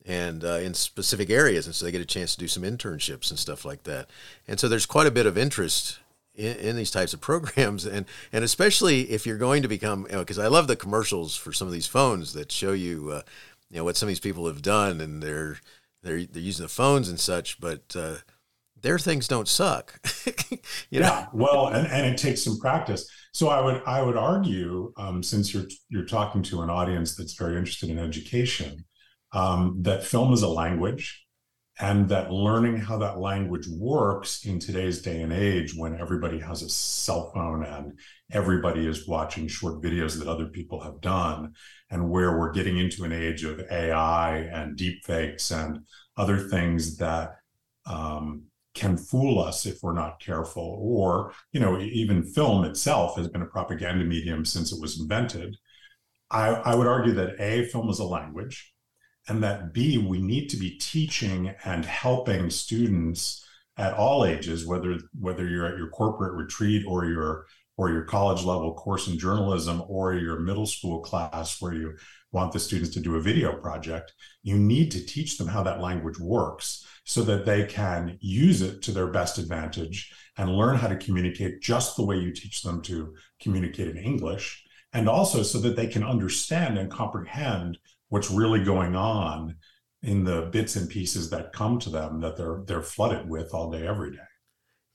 and 0.05 0.43
uh, 0.43 0.59
in 0.59 0.73
specific 0.73 1.29
areas, 1.29 1.65
and 1.65 1.73
so 1.73 1.85
they 1.85 1.91
get 1.91 2.01
a 2.01 2.05
chance 2.05 2.33
to 2.33 2.39
do 2.39 2.47
some 2.47 2.63
internships 2.63 3.31
and 3.31 3.39
stuff 3.39 3.65
like 3.65 3.83
that. 3.83 4.07
And 4.47 4.59
so 4.59 4.69
there's 4.69 4.85
quite 4.85 5.07
a 5.07 5.11
bit 5.11 5.25
of 5.25 5.37
interest 5.37 5.99
in, 6.35 6.55
in 6.57 6.75
these 6.75 6.91
types 6.91 7.13
of 7.13 7.21
programs, 7.21 7.85
and 7.85 8.05
and 8.31 8.43
especially 8.43 9.09
if 9.11 9.25
you're 9.25 9.37
going 9.37 9.63
to 9.63 9.67
become, 9.67 10.03
because 10.03 10.37
you 10.37 10.43
know, 10.43 10.47
I 10.47 10.51
love 10.51 10.67
the 10.67 10.75
commercials 10.75 11.35
for 11.35 11.51
some 11.51 11.67
of 11.67 11.73
these 11.73 11.87
phones 11.87 12.33
that 12.33 12.51
show 12.51 12.73
you, 12.73 13.09
uh, 13.11 13.21
you 13.69 13.77
know, 13.77 13.83
what 13.83 13.97
some 13.97 14.07
of 14.07 14.11
these 14.11 14.19
people 14.19 14.47
have 14.47 14.61
done, 14.61 15.01
and 15.01 15.23
they're 15.23 15.59
they're 16.03 16.23
they're 16.25 16.41
using 16.41 16.63
the 16.63 16.69
phones 16.69 17.09
and 17.09 17.19
such, 17.19 17.59
but 17.59 17.95
uh, 17.97 18.17
their 18.85 18.99
things 18.99 19.27
don't 19.27 19.47
suck. 19.47 19.99
you 20.91 20.99
know? 20.99 21.07
Yeah, 21.07 21.25
well, 21.33 21.67
and, 21.67 21.87
and 21.87 22.05
it 22.05 22.17
takes 22.17 22.43
some 22.43 22.59
practice. 22.59 23.09
So 23.33 23.49
I 23.49 23.59
would 23.59 23.81
I 23.85 24.01
would 24.01 24.15
argue, 24.15 24.93
um, 24.97 25.23
since 25.23 25.53
you're 25.53 25.65
you're 25.89 26.05
talking 26.05 26.43
to 26.43 26.61
an 26.61 26.69
audience 26.69 27.15
that's 27.15 27.33
very 27.33 27.57
interested 27.57 27.89
in 27.89 27.97
education 27.97 28.85
um, 29.33 29.77
that 29.81 30.03
film 30.03 30.33
is 30.33 30.43
a 30.43 30.47
language 30.47 31.25
and 31.79 32.07
that 32.07 32.31
learning 32.31 32.77
how 32.77 32.97
that 32.99 33.19
language 33.19 33.67
works 33.67 34.45
in 34.45 34.59
today's 34.59 35.01
day 35.01 35.21
and 35.21 35.33
age 35.33 35.75
when 35.75 35.99
everybody 35.99 36.39
has 36.39 36.61
a 36.61 36.69
cell 36.69 37.31
phone 37.33 37.65
and 37.65 37.99
everybody 38.31 38.87
is 38.87 39.07
watching 39.07 39.47
short 39.47 39.81
videos 39.81 40.17
that 40.17 40.29
other 40.29 40.45
people 40.45 40.79
have 40.79 41.01
done 41.01 41.51
and 41.89 42.09
where 42.09 42.39
we're 42.39 42.53
getting 42.53 42.77
into 42.77 43.03
an 43.03 43.11
age 43.11 43.43
of 43.43 43.59
ai 43.71 44.37
and 44.37 44.77
deepfakes 44.77 45.51
and 45.51 45.79
other 46.15 46.47
things 46.47 46.95
that 46.95 47.35
um, 47.85 48.43
can 48.75 48.97
fool 48.97 49.39
us 49.39 49.65
if 49.65 49.81
we're 49.81 49.93
not 49.93 50.19
careful 50.19 50.77
or 50.79 51.33
you 51.51 51.59
know 51.59 51.79
even 51.79 52.23
film 52.23 52.65
itself 52.65 53.15
has 53.15 53.27
been 53.27 53.41
a 53.41 53.47
propaganda 53.47 54.05
medium 54.05 54.45
since 54.45 54.71
it 54.71 54.81
was 54.81 54.99
invented. 54.99 55.57
I, 56.29 56.49
I 56.49 56.75
would 56.75 56.87
argue 56.87 57.13
that 57.13 57.39
a 57.39 57.65
film 57.65 57.89
is 57.89 57.99
a 57.99 58.05
language 58.05 58.73
and 59.27 59.43
that 59.43 59.73
B, 59.73 59.97
we 59.97 60.21
need 60.21 60.49
to 60.49 60.57
be 60.57 60.77
teaching 60.77 61.53
and 61.63 61.85
helping 61.85 62.49
students 62.49 63.45
at 63.77 63.93
all 63.93 64.25
ages, 64.25 64.65
whether 64.65 64.97
whether 65.19 65.47
you're 65.47 65.65
at 65.65 65.77
your 65.77 65.89
corporate 65.89 66.33
retreat 66.33 66.85
or 66.87 67.05
your 67.05 67.45
or 67.77 67.89
your 67.89 68.03
college 68.03 68.43
level 68.43 68.73
course 68.73 69.07
in 69.07 69.19
journalism 69.19 69.83
or 69.87 70.13
your 70.13 70.39
middle 70.39 70.65
school 70.65 71.01
class 71.01 71.61
where 71.61 71.73
you 71.73 71.93
want 72.31 72.53
the 72.53 72.59
students 72.59 72.93
to 72.93 73.01
do 73.01 73.15
a 73.15 73.21
video 73.21 73.53
project, 73.53 74.13
you 74.43 74.57
need 74.57 74.91
to 74.91 75.05
teach 75.05 75.37
them 75.37 75.47
how 75.47 75.63
that 75.63 75.81
language 75.81 76.19
works 76.19 76.85
so 77.05 77.23
that 77.23 77.45
they 77.45 77.65
can 77.65 78.17
use 78.19 78.61
it 78.61 78.81
to 78.83 78.91
their 78.91 79.07
best 79.07 79.37
advantage 79.37 80.11
and 80.37 80.57
learn 80.57 80.75
how 80.75 80.87
to 80.87 80.97
communicate 80.97 81.61
just 81.61 81.95
the 81.95 82.05
way 82.05 82.17
you 82.17 82.33
teach 82.33 82.61
them 82.63 82.81
to 82.81 83.15
communicate 83.39 83.87
in 83.87 83.97
English. 83.97 84.63
And 84.93 85.07
also 85.07 85.43
so 85.43 85.59
that 85.59 85.77
they 85.77 85.87
can 85.87 86.03
understand 86.03 86.77
and 86.77 86.91
comprehend 86.91 87.77
what's 88.09 88.31
really 88.31 88.63
going 88.63 88.95
on 88.95 89.55
in 90.03 90.23
the 90.25 90.43
bits 90.51 90.75
and 90.75 90.89
pieces 90.89 91.29
that 91.29 91.53
come 91.53 91.79
to 91.79 91.89
them 91.89 92.21
that 92.21 92.37
they're 92.37 92.61
they're 92.67 92.81
flooded 92.81 93.27
with 93.29 93.53
all 93.53 93.71
day 93.71 93.87
every 93.87 94.11
day 94.11 94.27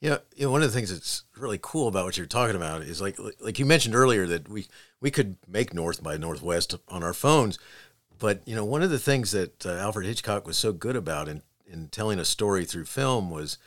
Yeah, 0.00 0.18
you 0.34 0.46
know, 0.46 0.50
one 0.50 0.62
of 0.62 0.72
the 0.72 0.74
things 0.74 0.90
that's 0.90 1.24
really 1.36 1.58
cool 1.60 1.88
about 1.88 2.06
what 2.06 2.16
you're 2.16 2.26
talking 2.26 2.56
about 2.56 2.82
is 2.82 3.00
like 3.00 3.18
like 3.40 3.58
you 3.58 3.66
mentioned 3.66 3.94
earlier 3.94 4.26
that 4.26 4.48
we 4.48 4.66
we 5.00 5.10
could 5.10 5.36
make 5.46 5.74
North 5.74 6.02
by 6.02 6.16
Northwest 6.16 6.74
on 6.88 7.02
our 7.02 7.12
phones, 7.12 7.58
but 8.18 8.42
you 8.46 8.54
know, 8.54 8.64
one 8.64 8.82
of 8.82 8.90
the 8.90 8.98
things 8.98 9.32
that 9.32 9.66
uh, 9.66 9.72
Alfred 9.72 10.06
Hitchcock 10.06 10.46
was 10.46 10.56
so 10.56 10.72
good 10.72 10.96
about 10.96 11.28
in 11.28 11.42
in 11.72 11.88
telling 11.88 12.18
a 12.18 12.24
story 12.24 12.64
through 12.64 12.84
film 12.84 13.30
was, 13.30 13.58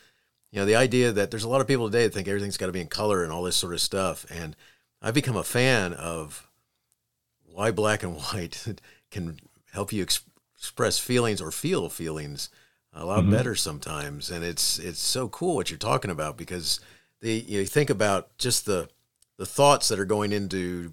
you 0.50 0.58
know, 0.58 0.66
the 0.66 0.76
idea 0.76 1.12
that 1.12 1.30
there's 1.30 1.44
a 1.44 1.48
lot 1.48 1.60
of 1.60 1.66
people 1.66 1.90
today 1.90 2.04
that 2.04 2.14
think 2.14 2.28
everything's 2.28 2.56
got 2.56 2.66
to 2.66 2.72
be 2.72 2.80
in 2.80 2.86
color 2.86 3.22
and 3.22 3.32
all 3.32 3.42
this 3.42 3.56
sort 3.56 3.74
of 3.74 3.80
stuff, 3.80 4.26
and 4.30 4.56
I've 5.02 5.14
become 5.14 5.36
a 5.36 5.44
fan 5.44 5.92
of 5.92 6.48
why 7.44 7.70
black 7.70 8.02
and 8.02 8.16
white 8.32 8.80
can 9.10 9.38
help 9.72 9.92
you 9.92 10.02
ex- 10.02 10.24
express 10.56 10.98
feelings 10.98 11.40
or 11.40 11.50
feel 11.50 11.88
feelings 11.88 12.50
a 12.94 13.04
lot 13.04 13.20
mm-hmm. 13.20 13.32
better 13.32 13.54
sometimes. 13.54 14.30
And 14.30 14.44
it's 14.44 14.78
it's 14.78 15.00
so 15.00 15.28
cool 15.28 15.56
what 15.56 15.70
you're 15.70 15.78
talking 15.78 16.10
about 16.10 16.36
because 16.36 16.80
the 17.20 17.32
you, 17.32 17.54
know, 17.54 17.60
you 17.60 17.66
think 17.66 17.90
about 17.90 18.36
just 18.38 18.66
the 18.66 18.88
the 19.36 19.46
thoughts 19.46 19.88
that 19.88 19.98
are 19.98 20.04
going 20.04 20.32
into 20.32 20.92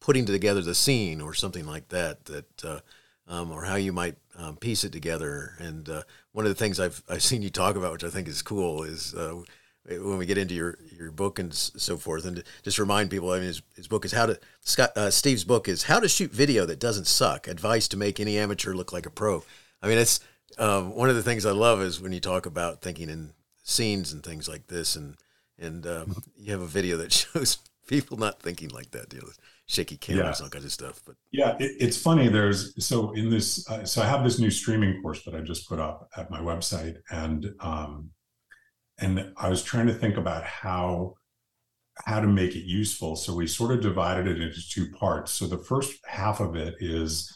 putting 0.00 0.26
together 0.26 0.62
the 0.62 0.74
scene 0.74 1.20
or 1.20 1.34
something 1.34 1.66
like 1.66 1.88
that 1.88 2.24
that 2.26 2.64
uh, 2.64 2.80
um, 3.28 3.50
or 3.50 3.64
how 3.64 3.76
you 3.76 3.92
might 3.92 4.16
um, 4.36 4.56
piece 4.56 4.84
it 4.84 4.92
together. 4.92 5.54
And 5.58 5.88
uh, 5.88 6.02
one 6.32 6.44
of 6.44 6.50
the 6.50 6.54
things 6.54 6.80
I've 6.80 7.02
I've 7.08 7.22
seen 7.22 7.42
you 7.42 7.50
talk 7.50 7.76
about, 7.76 7.92
which 7.92 8.04
I 8.04 8.10
think 8.10 8.28
is 8.28 8.42
cool, 8.42 8.82
is 8.82 9.14
uh, 9.14 9.42
when 9.86 10.18
we 10.18 10.26
get 10.26 10.38
into 10.38 10.54
your, 10.54 10.78
your 10.96 11.10
book 11.10 11.38
and 11.38 11.52
so 11.52 11.96
forth, 11.96 12.24
and 12.24 12.42
just 12.62 12.78
remind 12.78 13.10
people, 13.10 13.30
I 13.30 13.36
mean, 13.36 13.46
his, 13.46 13.62
his 13.76 13.88
book 13.88 14.04
is 14.04 14.12
how 14.12 14.26
to 14.26 14.38
Scott 14.60 14.96
uh, 14.96 15.10
Steve's 15.10 15.44
book 15.44 15.68
is 15.68 15.84
how 15.84 16.00
to 16.00 16.08
shoot 16.08 16.32
video 16.32 16.64
that 16.66 16.80
doesn't 16.80 17.06
suck. 17.06 17.48
Advice 17.48 17.88
to 17.88 17.96
make 17.96 18.18
any 18.18 18.38
amateur 18.38 18.74
look 18.74 18.92
like 18.92 19.06
a 19.06 19.10
pro. 19.10 19.44
I 19.82 19.88
mean, 19.88 19.98
it's 19.98 20.20
um, 20.58 20.94
one 20.94 21.10
of 21.10 21.16
the 21.16 21.22
things 21.22 21.44
I 21.44 21.52
love 21.52 21.82
is 21.82 22.00
when 22.00 22.12
you 22.12 22.20
talk 22.20 22.46
about 22.46 22.80
thinking 22.80 23.10
in 23.10 23.32
scenes 23.62 24.12
and 24.12 24.22
things 24.22 24.48
like 24.48 24.68
this, 24.68 24.96
and 24.96 25.16
and 25.58 25.86
um, 25.86 26.22
you 26.36 26.52
have 26.52 26.62
a 26.62 26.66
video 26.66 26.96
that 26.98 27.12
shows 27.12 27.58
people 27.86 28.16
not 28.16 28.40
thinking 28.40 28.70
like 28.70 28.90
that, 28.92 29.12
you 29.12 29.20
know, 29.20 29.28
shaky 29.66 29.96
cameras, 29.96 30.38
yeah. 30.38 30.44
all 30.44 30.50
kinds 30.50 30.64
of 30.64 30.72
stuff. 30.72 31.00
But 31.06 31.16
yeah, 31.32 31.56
it, 31.58 31.72
it's 31.80 32.00
funny. 32.00 32.28
There's 32.28 32.84
so 32.84 33.12
in 33.12 33.30
this, 33.30 33.68
uh, 33.70 33.84
so 33.84 34.02
I 34.02 34.06
have 34.06 34.24
this 34.24 34.38
new 34.38 34.50
streaming 34.50 35.00
course 35.02 35.24
that 35.24 35.34
I 35.34 35.40
just 35.40 35.68
put 35.68 35.78
up 35.78 36.08
at 36.16 36.30
my 36.30 36.40
website, 36.40 36.96
and 37.10 37.46
um, 37.60 38.10
and 38.98 39.32
I 39.36 39.48
was 39.48 39.62
trying 39.62 39.86
to 39.86 39.94
think 39.94 40.16
about 40.16 40.44
how 40.44 41.14
how 42.04 42.20
to 42.20 42.26
make 42.26 42.54
it 42.56 42.64
useful. 42.64 43.16
So 43.16 43.34
we 43.34 43.46
sort 43.46 43.72
of 43.72 43.80
divided 43.80 44.26
it 44.26 44.40
into 44.40 44.68
two 44.68 44.90
parts. 44.90 45.32
So 45.32 45.46
the 45.46 45.58
first 45.58 45.94
half 46.06 46.40
of 46.40 46.56
it 46.56 46.74
is 46.80 47.32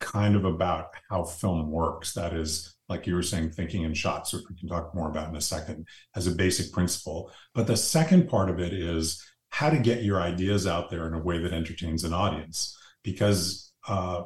kind 0.00 0.34
of 0.34 0.44
about 0.44 0.86
how 1.08 1.24
film 1.24 1.70
works. 1.70 2.12
That 2.14 2.32
is, 2.34 2.74
like 2.88 3.06
you 3.06 3.14
were 3.14 3.22
saying, 3.22 3.50
thinking 3.50 3.84
in 3.84 3.94
shots, 3.94 4.32
which 4.32 4.44
we 4.50 4.56
can 4.56 4.68
talk 4.68 4.94
more 4.94 5.08
about 5.08 5.28
in 5.28 5.36
a 5.36 5.40
second, 5.40 5.86
as 6.16 6.26
a 6.26 6.32
basic 6.32 6.72
principle. 6.72 7.30
But 7.54 7.66
the 7.66 7.76
second 7.76 8.28
part 8.28 8.50
of 8.50 8.58
it 8.58 8.72
is 8.72 9.24
how 9.50 9.70
to 9.70 9.78
get 9.78 10.02
your 10.02 10.20
ideas 10.20 10.66
out 10.66 10.90
there 10.90 11.06
in 11.06 11.14
a 11.14 11.20
way 11.20 11.38
that 11.38 11.52
entertains 11.52 12.04
an 12.04 12.12
audience. 12.12 12.76
Because 13.02 13.72
uh, 13.88 14.24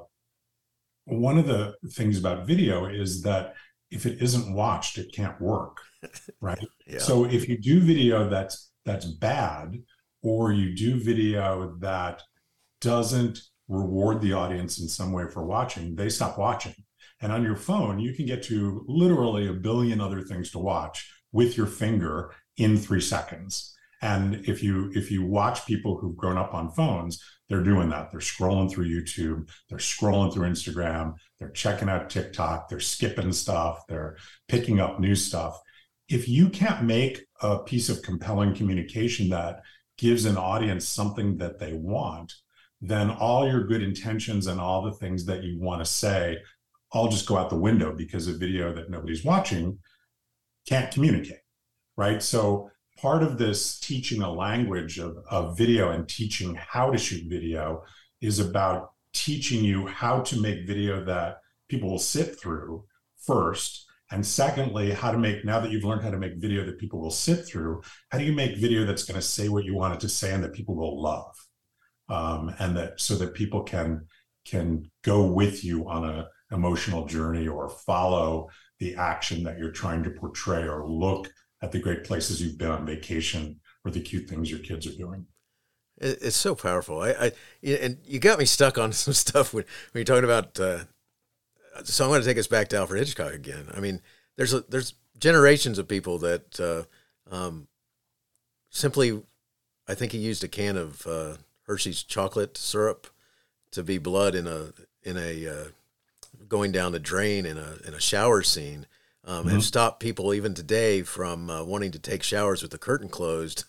one 1.04 1.38
of 1.38 1.46
the 1.46 1.74
things 1.92 2.18
about 2.18 2.46
video 2.46 2.86
is 2.86 3.22
that 3.22 3.54
if 3.90 4.06
it 4.06 4.20
isn't 4.20 4.54
watched, 4.54 4.98
it 4.98 5.12
can't 5.12 5.40
work, 5.40 5.78
right? 6.40 6.58
yeah. 6.86 6.98
So 6.98 7.24
if 7.24 7.48
you 7.48 7.58
do 7.58 7.80
video 7.80 8.28
that's 8.28 8.70
that's 8.84 9.06
bad, 9.06 9.82
or 10.22 10.52
you 10.52 10.74
do 10.74 10.98
video 10.98 11.76
that 11.80 12.22
doesn't 12.80 13.38
reward 13.68 14.20
the 14.20 14.32
audience 14.32 14.78
in 14.80 14.88
some 14.88 15.12
way 15.12 15.26
for 15.26 15.44
watching, 15.44 15.94
they 15.94 16.08
stop 16.08 16.38
watching. 16.38 16.74
And 17.20 17.32
on 17.32 17.42
your 17.42 17.56
phone, 17.56 17.98
you 17.98 18.12
can 18.12 18.26
get 18.26 18.42
to 18.44 18.84
literally 18.88 19.46
a 19.46 19.52
billion 19.52 20.00
other 20.00 20.22
things 20.22 20.50
to 20.50 20.58
watch 20.58 21.10
with 21.32 21.56
your 21.56 21.66
finger 21.66 22.32
in 22.56 22.76
three 22.76 23.00
seconds. 23.00 23.74
And 24.02 24.46
if 24.46 24.62
you 24.62 24.90
if 24.94 25.10
you 25.10 25.24
watch 25.24 25.66
people 25.66 25.98
who've 25.98 26.16
grown 26.16 26.36
up 26.36 26.54
on 26.54 26.70
phones, 26.70 27.22
they're 27.48 27.62
doing 27.62 27.88
that. 27.90 28.10
They're 28.10 28.20
scrolling 28.20 28.70
through 28.70 28.88
YouTube, 28.88 29.48
they're 29.68 29.78
scrolling 29.78 30.32
through 30.32 30.48
Instagram, 30.48 31.14
they're 31.38 31.50
checking 31.50 31.88
out 31.88 32.10
TikTok, 32.10 32.68
they're 32.68 32.80
skipping 32.80 33.32
stuff, 33.32 33.82
they're 33.88 34.16
picking 34.48 34.80
up 34.80 35.00
new 35.00 35.14
stuff. 35.14 35.58
If 36.08 36.28
you 36.28 36.48
can't 36.48 36.84
make 36.84 37.24
a 37.40 37.58
piece 37.58 37.88
of 37.88 38.02
compelling 38.02 38.54
communication 38.54 39.28
that 39.30 39.60
gives 39.96 40.24
an 40.24 40.36
audience 40.36 40.88
something 40.88 41.38
that 41.38 41.58
they 41.58 41.72
want, 41.72 42.32
then 42.80 43.10
all 43.10 43.48
your 43.48 43.64
good 43.64 43.82
intentions 43.82 44.46
and 44.46 44.60
all 44.60 44.82
the 44.82 44.92
things 44.92 45.24
that 45.26 45.42
you 45.42 45.58
want 45.60 45.80
to 45.80 45.90
say 45.90 46.38
all 46.94 47.08
just 47.08 47.26
go 47.26 47.36
out 47.36 47.50
the 47.50 47.56
window 47.56 47.92
because 47.94 48.28
a 48.28 48.32
video 48.32 48.72
that 48.72 48.88
nobody's 48.88 49.24
watching 49.24 49.78
can't 50.68 50.92
communicate. 50.92 51.38
Right. 51.96 52.22
So 52.22 52.70
part 53.00 53.22
of 53.22 53.38
this 53.38 53.78
teaching 53.80 54.22
a 54.22 54.32
language 54.32 54.98
of, 54.98 55.16
of 55.28 55.56
video 55.58 55.90
and 55.90 56.08
teaching 56.08 56.54
how 56.54 56.90
to 56.90 56.98
shoot 56.98 57.24
video 57.28 57.82
is 58.20 58.38
about 58.38 58.92
teaching 59.12 59.64
you 59.64 59.86
how 59.86 60.20
to 60.20 60.40
make 60.40 60.66
video 60.66 61.04
that 61.04 61.38
people 61.68 61.90
will 61.90 61.98
sit 61.98 62.38
through 62.38 62.84
first. 63.18 63.86
And 64.10 64.24
secondly 64.24 64.90
how 64.92 65.10
to 65.10 65.18
make 65.18 65.44
now 65.44 65.60
that 65.60 65.70
you've 65.70 65.84
learned 65.84 66.02
how 66.02 66.10
to 66.10 66.18
make 66.18 66.34
video 66.36 66.64
that 66.66 66.78
people 66.78 67.00
will 67.00 67.10
sit 67.10 67.46
through 67.46 67.82
how 68.10 68.18
do 68.18 68.24
you 68.24 68.32
make 68.32 68.58
video 68.58 68.84
that's 68.84 69.04
going 69.04 69.18
to 69.18 69.26
say 69.26 69.48
what 69.48 69.64
you 69.64 69.74
want 69.74 69.94
it 69.94 70.00
to 70.00 70.08
say 70.08 70.32
and 70.32 70.44
that 70.44 70.52
people 70.52 70.76
will 70.76 71.02
love? 71.02 71.34
Um, 72.08 72.54
and 72.58 72.76
that 72.76 73.00
so 73.00 73.16
that 73.16 73.34
people 73.34 73.62
can 73.62 74.06
can 74.44 74.90
go 75.02 75.24
with 75.24 75.64
you 75.64 75.88
on 75.88 76.04
a 76.04 76.26
emotional 76.52 77.06
journey 77.06 77.48
or 77.48 77.68
follow 77.68 78.48
the 78.78 78.94
action 78.94 79.42
that 79.44 79.58
you're 79.58 79.72
trying 79.72 80.02
to 80.04 80.10
portray 80.10 80.62
or 80.62 80.88
look 80.88 81.30
at 81.62 81.72
the 81.72 81.78
great 81.78 82.04
places 82.04 82.42
you've 82.42 82.58
been 82.58 82.70
on 82.70 82.86
vacation 82.86 83.60
or 83.84 83.90
the 83.90 84.00
cute 84.00 84.28
things 84.28 84.50
your 84.50 84.60
kids 84.60 84.86
are 84.86 84.96
doing. 84.96 85.26
It's 85.98 86.36
so 86.36 86.54
powerful. 86.54 87.00
I, 87.00 87.10
I 87.10 87.32
and 87.62 87.98
you 88.04 88.18
got 88.18 88.38
me 88.38 88.44
stuck 88.44 88.78
on 88.78 88.92
some 88.92 89.14
stuff 89.14 89.54
when, 89.54 89.64
when 89.92 90.00
you're 90.00 90.04
talking 90.04 90.24
about. 90.24 90.58
Uh, 90.58 90.84
so 91.84 92.04
I'm 92.04 92.10
going 92.10 92.20
to 92.20 92.26
take 92.26 92.38
us 92.38 92.46
back 92.46 92.68
to 92.68 92.76
Alfred 92.76 93.00
Hitchcock 93.00 93.32
again. 93.32 93.68
I 93.74 93.80
mean, 93.80 94.00
there's 94.36 94.52
a, 94.52 94.60
there's 94.62 94.94
generations 95.18 95.78
of 95.78 95.88
people 95.88 96.18
that 96.18 96.60
uh, 96.60 97.34
um, 97.34 97.68
simply, 98.70 99.22
I 99.88 99.94
think 99.94 100.12
he 100.12 100.18
used 100.18 100.44
a 100.44 100.48
can 100.48 100.76
of 100.76 101.06
uh, 101.06 101.36
Hershey's 101.66 102.02
chocolate 102.02 102.56
syrup 102.56 103.08
to 103.72 103.82
be 103.82 103.98
blood 103.98 104.34
in 104.34 104.46
a 104.46 104.72
in 105.02 105.16
a 105.16 105.48
uh, 105.48 105.64
going 106.48 106.72
down 106.72 106.92
the 106.92 106.98
drain 106.98 107.46
in 107.46 107.58
a 107.58 107.76
in 107.86 107.94
a 107.94 108.00
shower 108.00 108.42
scene 108.42 108.86
um, 109.26 109.44
mm-hmm. 109.44 109.54
have 109.54 109.64
stopped 109.64 110.00
people 110.00 110.34
even 110.34 110.54
today 110.54 111.02
from 111.02 111.50
uh, 111.50 111.64
wanting 111.64 111.92
to 111.92 111.98
take 111.98 112.22
showers 112.22 112.62
with 112.62 112.70
the 112.70 112.78
curtain 112.78 113.08
closed 113.08 113.64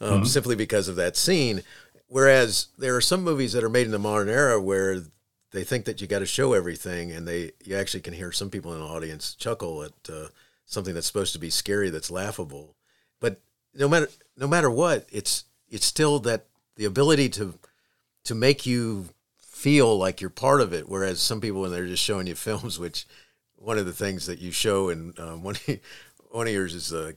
um, 0.00 0.08
mm-hmm. 0.10 0.24
simply 0.24 0.56
because 0.56 0.88
of 0.88 0.96
that 0.96 1.16
scene. 1.16 1.62
Whereas 2.06 2.68
there 2.76 2.96
are 2.96 3.00
some 3.00 3.22
movies 3.22 3.52
that 3.52 3.64
are 3.64 3.68
made 3.68 3.86
in 3.86 3.92
the 3.92 3.98
modern 3.98 4.28
era 4.28 4.60
where 4.60 5.02
they 5.52 5.64
think 5.64 5.84
that 5.84 6.00
you 6.00 6.06
got 6.06 6.20
to 6.20 6.26
show 6.26 6.52
everything, 6.52 7.10
and 7.12 7.26
they 7.26 7.52
you 7.64 7.76
actually 7.76 8.00
can 8.00 8.14
hear 8.14 8.32
some 8.32 8.50
people 8.50 8.72
in 8.72 8.80
the 8.80 8.86
audience 8.86 9.34
chuckle 9.34 9.82
at 9.82 9.92
uh, 10.12 10.28
something 10.64 10.94
that's 10.94 11.06
supposed 11.06 11.32
to 11.34 11.38
be 11.38 11.50
scary 11.50 11.90
that's 11.90 12.10
laughable. 12.10 12.74
But 13.20 13.40
no 13.74 13.88
matter 13.88 14.08
no 14.36 14.48
matter 14.48 14.70
what, 14.70 15.06
it's 15.10 15.44
it's 15.68 15.86
still 15.86 16.18
that 16.20 16.46
the 16.76 16.84
ability 16.84 17.28
to 17.30 17.54
to 18.24 18.34
make 18.34 18.66
you 18.66 19.08
feel 19.38 19.96
like 19.96 20.20
you're 20.20 20.30
part 20.30 20.60
of 20.60 20.72
it. 20.72 20.88
Whereas 20.88 21.20
some 21.20 21.40
people, 21.40 21.60
when 21.60 21.70
they're 21.70 21.86
just 21.86 22.02
showing 22.02 22.26
you 22.26 22.34
films, 22.36 22.78
which 22.78 23.06
one 23.60 23.78
of 23.78 23.86
the 23.86 23.92
things 23.92 24.26
that 24.26 24.40
you 24.40 24.50
show 24.50 24.88
in 24.88 25.14
um, 25.18 25.42
one 25.42 25.56
one 26.30 26.46
of 26.46 26.52
yours 26.52 26.74
is 26.74 26.92
a 26.92 27.14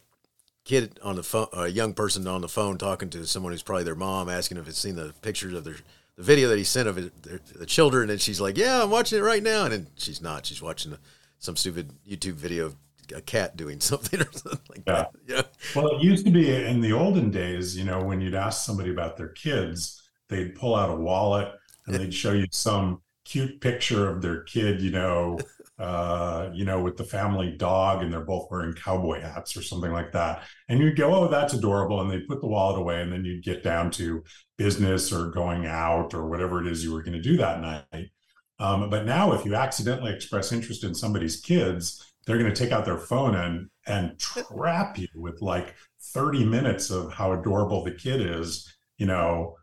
kid 0.66 1.00
on 1.04 1.16
the 1.16 1.24
phone, 1.24 1.48
a 1.54 1.68
young 1.68 1.94
person 1.94 2.28
on 2.28 2.42
the 2.42 2.48
phone 2.48 2.78
talking 2.78 3.10
to 3.10 3.26
someone 3.26 3.52
who's 3.52 3.64
probably 3.64 3.84
their 3.84 3.96
mom, 3.96 4.30
asking 4.30 4.58
if 4.58 4.68
it's 4.68 4.80
seen 4.80 4.96
the 4.96 5.14
pictures 5.22 5.54
of 5.54 5.64
their 5.64 5.76
the 6.16 6.24
video 6.24 6.48
that 6.50 6.60
he 6.60 6.64
sent 6.64 6.88
of 6.88 6.98
it, 7.00 7.24
their, 7.24 7.40
the 7.56 7.66
children, 7.66 8.10
and 8.10 8.22
she's 8.22 8.40
like, 8.40 8.58
"Yeah, 8.58 8.84
I'm 8.84 8.92
watching 8.92 9.18
it 9.18 9.24
right 9.24 9.42
now," 9.42 9.64
and 9.64 9.74
then 9.74 9.88
she's 9.96 10.22
not. 10.22 10.46
She's 10.46 10.62
watching 10.62 10.94
a, 10.94 11.00
some 11.40 11.56
stupid 11.56 11.92
YouTube 12.08 12.34
video 12.34 12.68
of 12.68 12.76
a 13.16 13.22
cat 13.22 13.58
doing 13.58 13.80
something 13.80 14.22
or 14.22 14.32
something 14.32 14.60
like 14.70 14.84
yeah. 14.86 14.94
that. 14.94 15.12
Yeah. 15.28 15.42
Well, 15.76 15.96
it 15.96 16.04
used 16.04 16.26
to 16.26 16.32
be 16.32 16.54
in 16.54 16.82
the 16.82 16.94
olden 16.94 17.32
days, 17.32 17.76
you 17.76 17.84
know, 17.84 18.02
when 18.04 18.22
you'd 18.22 18.36
ask 18.36 18.64
somebody 18.66 18.92
about 18.92 19.18
their 19.18 19.30
kids, 19.30 20.02
they'd 20.30 20.56
pull 20.56 20.76
out 20.76 20.90
a 20.90 20.96
wallet 20.96 21.52
and 21.86 21.96
they'd 21.96 22.14
show 22.14 22.32
you 22.32 22.48
some 22.52 23.02
cute 23.26 23.60
picture 23.60 24.10
of 24.10 24.22
their 24.22 24.42
kid, 24.42 24.82
you 24.82 24.92
know, 24.92 25.40
uh, 25.84 26.50
you 26.54 26.64
know, 26.64 26.82
with 26.82 26.96
the 26.96 27.04
family 27.04 27.52
dog 27.58 28.02
and 28.02 28.14
they're 28.14 28.22
both 28.22 28.48
wearing 28.50 28.72
cowboy 28.72 29.20
hats 29.20 29.58
or 29.58 29.62
something 29.62 29.92
like 29.92 30.14
that. 30.14 30.44
And 30.70 30.80
you'd 30.80 30.96
go, 30.96 31.14
oh, 31.14 31.28
that's 31.28 31.54
adorable. 31.54 32.00
And 32.00 32.10
they'd 32.10 32.26
put 32.26 32.40
the 32.40 32.48
wallet 32.48 32.80
away 32.80 33.02
and 33.02 33.12
then 33.12 33.26
you'd 33.26 33.44
get 33.44 33.64
down 33.64 33.92
to 33.92 34.24
business 34.58 35.12
or 35.12 35.30
going 35.32 35.66
out 35.66 36.14
or 36.14 36.30
whatever 36.30 36.62
it 36.62 36.72
is 36.72 36.86
you 36.86 36.94
were 36.94 37.04
going 37.04 37.18
to 37.18 37.22
do 37.22 37.36
that 37.36 37.60
night. 37.60 38.12
Um, 38.60 38.90
but 38.90 39.06
now, 39.06 39.34
if 39.34 39.44
you 39.44 39.56
accidentally 39.56 40.14
express 40.14 40.54
interest 40.54 40.86
in 40.86 40.96
somebody's 40.96 41.42
kids, 41.42 42.14
they're 42.26 42.38
going 42.38 42.54
to 42.54 42.64
take 42.64 42.72
out 42.72 42.86
their 42.86 42.98
phone 42.98 43.36
and 43.36 43.70
and 43.86 44.18
trap 44.18 44.98
you 44.98 45.08
with 45.16 45.42
like 45.42 45.76
30 46.14 46.46
minutes 46.46 46.92
of 46.92 47.12
how 47.12 47.34
adorable 47.34 47.84
the 47.84 47.92
kid 47.92 48.22
is, 48.22 48.74
you 48.98 49.06
know, 49.06 49.58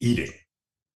eating, 0.00 0.32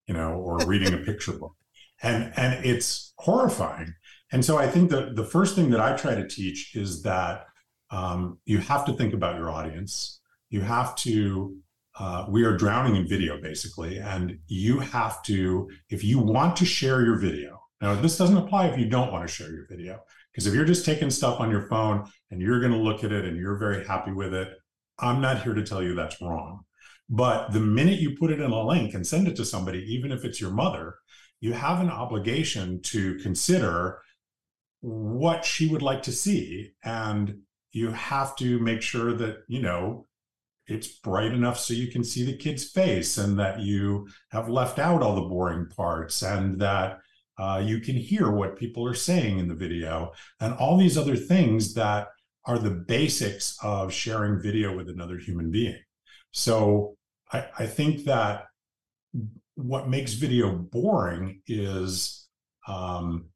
you 0.07 0.13
know, 0.13 0.33
or 0.35 0.59
reading 0.67 0.93
a 0.93 0.99
picture 0.99 1.33
book. 1.33 1.55
And 2.03 2.31
and 2.37 2.63
it's 2.63 3.15
horrifying. 3.17 3.95
And 4.37 4.45
so 4.45 4.59
I 4.59 4.67
think 4.67 4.91
that 4.91 5.17
the 5.17 5.25
first 5.25 5.55
thing 5.55 5.71
that 5.71 5.81
I 5.81 5.97
try 5.97 6.15
to 6.15 6.29
teach 6.29 6.77
is 6.77 7.01
that 7.05 7.47
um, 7.91 8.39
you 8.45 8.59
have 8.59 8.85
to 8.85 8.93
think 8.93 9.15
about 9.15 9.37
your 9.37 9.49
audience. 9.49 10.21
You 10.51 10.61
have 10.61 10.95
to. 10.97 11.57
Uh, 11.99 12.27
we 12.29 12.45
are 12.45 12.55
drowning 12.55 12.97
in 12.97 13.09
video 13.09 13.41
basically, 13.41 13.97
and 13.97 14.39
you 14.47 14.79
have 14.79 15.23
to. 15.23 15.71
If 15.89 16.05
you 16.05 16.19
want 16.19 16.55
to 16.57 16.67
share 16.67 17.03
your 17.03 17.17
video, 17.17 17.63
now 17.81 17.95
this 17.95 18.19
doesn't 18.19 18.37
apply 18.37 18.67
if 18.67 18.79
you 18.79 18.91
don't 18.91 19.11
want 19.11 19.27
to 19.27 19.35
share 19.35 19.51
your 19.51 19.67
video, 19.71 20.01
because 20.31 20.47
if 20.47 20.53
you're 20.53 20.67
just 20.67 20.85
taking 20.85 21.09
stuff 21.09 21.41
on 21.41 21.51
your 21.51 21.67
phone 21.69 22.05
and 22.31 22.43
you're 22.43 22.61
going 22.61 22.73
to 22.73 22.79
look 22.79 23.05
at 23.05 23.13
it 23.13 23.25
and 23.25 23.39
you're 23.39 23.57
very 23.57 23.87
happy 23.87 24.13
with 24.13 24.35
it, 24.35 24.51
I'm 24.99 25.23
not 25.23 25.45
here 25.45 25.55
to 25.55 25.65
tell 25.65 25.83
you 25.83 25.95
that's 25.95 26.21
wrong. 26.21 26.61
But 27.09 27.55
the 27.55 27.61
minute 27.61 28.01
you 28.01 28.19
put 28.19 28.31
it 28.31 28.41
in 28.43 28.51
a 28.51 28.67
link 28.67 28.93
and 28.93 29.07
send 29.07 29.29
it 29.29 29.37
to 29.37 29.47
somebody, 29.47 29.79
even 29.95 30.13
if 30.13 30.27
it's 30.27 30.43
your 30.43 30.51
mother, 30.51 30.97
you 31.41 31.55
have 31.55 31.81
an 31.81 31.89
obligation 31.89 32.83
to 32.83 33.15
consider 33.21 34.03
what 34.81 35.45
she 35.45 35.69
would 35.69 35.83
like 35.83 36.03
to 36.05 36.13
see. 36.13 36.73
And 36.85 37.41
you 37.73 37.91
have 37.91 38.37
to 38.37 38.59
make 38.59 38.83
sure 38.83 39.13
that, 39.15 39.39
you 39.49 39.61
know, 39.61 40.07
it's 40.67 40.89
bright 40.89 41.33
enough 41.33 41.59
so 41.59 41.75
you 41.75 41.91
can 41.91 42.03
see 42.03 42.25
the 42.25 42.37
kid's 42.37 42.65
face 42.71 43.19
and 43.19 43.39
that 43.39 43.61
you 43.61 44.09
have 44.31 44.49
left 44.49 44.79
out 44.79 45.03
all 45.03 45.15
the 45.15 45.29
boring 45.29 45.69
parts 45.69 46.23
and 46.23 46.61
that 46.61 46.99
uh, 47.39 47.63
you 47.65 47.81
can 47.81 47.95
hear 47.95 48.31
what 48.31 48.59
people 48.59 48.87
are 48.89 48.95
saying 48.95 49.39
in 49.39 49.47
the 49.47 49.55
video 49.55 50.11
and 50.41 50.55
all 50.55 50.77
these 50.77 50.99
other 50.99 51.17
things 51.17 51.75
that 51.75 52.09
are 52.47 52.59
the 52.59 52.71
basics 52.71 53.59
of 53.63 53.93
sharing 53.93 54.41
video 54.41 54.75
with 54.75 54.89
another 54.89 55.19
human 55.19 55.51
being. 55.51 55.79
So 56.33 56.97
I, 57.33 57.47
I 57.59 57.67
think 57.67 58.05
that 58.05 58.45
what 59.55 59.89
makes 59.89 60.15
video 60.15 60.53
boring 60.53 61.43
is 61.47 62.29
um, 62.69 63.27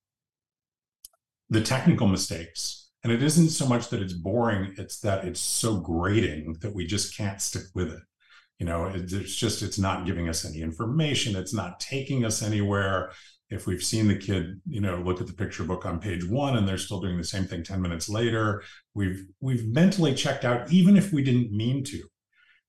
the 1.50 1.60
technical 1.60 2.06
mistakes. 2.06 2.88
And 3.02 3.12
it 3.12 3.22
isn't 3.22 3.50
so 3.50 3.66
much 3.66 3.88
that 3.88 4.02
it's 4.02 4.12
boring, 4.12 4.74
it's 4.78 5.00
that 5.00 5.24
it's 5.24 5.40
so 5.40 5.80
grating 5.80 6.56
that 6.60 6.74
we 6.74 6.86
just 6.86 7.16
can't 7.16 7.40
stick 7.40 7.64
with 7.74 7.92
it. 7.92 8.02
You 8.58 8.66
know, 8.66 8.86
it, 8.86 9.12
it's 9.12 9.34
just, 9.34 9.62
it's 9.62 9.78
not 9.78 10.06
giving 10.06 10.28
us 10.28 10.44
any 10.44 10.60
information, 10.60 11.34
it's 11.34 11.54
not 11.54 11.80
taking 11.80 12.24
us 12.24 12.42
anywhere. 12.42 13.10
If 13.48 13.66
we've 13.66 13.82
seen 13.82 14.06
the 14.06 14.16
kid, 14.16 14.60
you 14.64 14.80
know, 14.80 14.96
look 14.96 15.20
at 15.20 15.26
the 15.26 15.32
picture 15.32 15.64
book 15.64 15.84
on 15.84 15.98
page 15.98 16.24
one 16.24 16.56
and 16.56 16.68
they're 16.68 16.78
still 16.78 17.00
doing 17.00 17.18
the 17.18 17.24
same 17.24 17.46
thing 17.46 17.64
10 17.64 17.82
minutes 17.82 18.08
later, 18.08 18.62
we've 18.94 19.24
we've 19.40 19.66
mentally 19.66 20.14
checked 20.14 20.44
out, 20.44 20.70
even 20.70 20.96
if 20.96 21.12
we 21.12 21.24
didn't 21.24 21.50
mean 21.50 21.82
to 21.84 22.02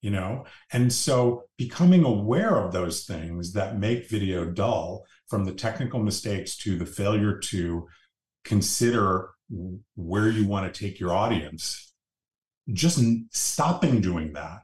you 0.01 0.09
know 0.09 0.43
and 0.73 0.91
so 0.91 1.43
becoming 1.57 2.03
aware 2.03 2.57
of 2.57 2.71
those 2.71 3.05
things 3.05 3.53
that 3.53 3.77
make 3.77 4.09
video 4.09 4.45
dull 4.45 5.05
from 5.27 5.45
the 5.45 5.53
technical 5.53 6.01
mistakes 6.01 6.57
to 6.57 6.75
the 6.75 6.85
failure 6.85 7.37
to 7.37 7.87
consider 8.43 9.31
where 9.95 10.29
you 10.29 10.47
want 10.47 10.71
to 10.71 10.79
take 10.79 10.99
your 10.99 11.13
audience 11.13 11.93
just 12.71 13.03
stopping 13.31 14.01
doing 14.01 14.33
that 14.33 14.61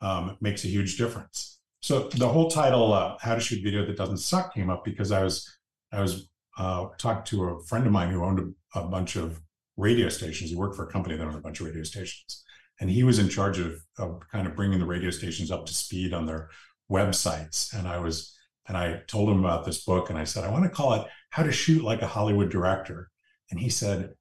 um, 0.00 0.36
makes 0.40 0.64
a 0.64 0.68
huge 0.68 0.96
difference. 0.96 1.58
So 1.80 2.08
the 2.08 2.28
whole 2.28 2.50
title 2.50 2.92
uh, 2.92 3.16
how 3.20 3.34
to 3.34 3.40
shoot 3.40 3.64
video 3.64 3.84
that 3.86 3.96
doesn't 3.96 4.18
suck 4.18 4.54
came 4.54 4.70
up 4.70 4.84
because 4.84 5.12
i 5.12 5.22
was 5.22 5.50
i 5.92 6.00
was 6.00 6.28
uh, 6.58 6.88
talking 6.98 7.24
to 7.24 7.44
a 7.44 7.64
friend 7.64 7.86
of 7.86 7.92
mine 7.92 8.10
who 8.10 8.22
owned 8.22 8.54
a, 8.74 8.80
a 8.80 8.86
bunch 8.86 9.16
of 9.16 9.40
radio 9.76 10.08
stations. 10.10 10.50
He 10.50 10.56
worked 10.56 10.76
for 10.76 10.86
a 10.86 10.92
company 10.92 11.16
that 11.16 11.26
owned 11.26 11.36
a 11.36 11.40
bunch 11.40 11.60
of 11.60 11.66
radio 11.66 11.82
stations. 11.84 12.44
And 12.80 12.90
he 12.90 13.02
was 13.02 13.18
in 13.18 13.28
charge 13.28 13.58
of, 13.58 13.80
of 13.98 14.20
kind 14.30 14.46
of 14.46 14.54
bringing 14.54 14.78
the 14.78 14.86
radio 14.86 15.10
stations 15.10 15.50
up 15.50 15.64
to 15.66 15.74
speed 15.74 16.12
on 16.12 16.26
their 16.26 16.50
websites. 16.90 17.72
And 17.72 17.88
i 17.88 17.98
was 17.98 18.36
and 18.68 18.76
i 18.76 19.00
told 19.06 19.28
him 19.28 19.40
about 19.40 19.64
this 19.64 19.84
book 19.84 20.10
and 20.10 20.18
i 20.18 20.24
said 20.24 20.44
i 20.44 20.50
want 20.50 20.64
to 20.64 20.70
call 20.70 20.94
it 20.94 21.06
how 21.30 21.42
to 21.42 21.52
shoot 21.52 21.82
like 21.82 22.02
a 22.02 22.06
hollywood 22.06 22.50
director 22.50 23.09
and 23.50 23.60
he 23.60 23.68
said 23.68 24.14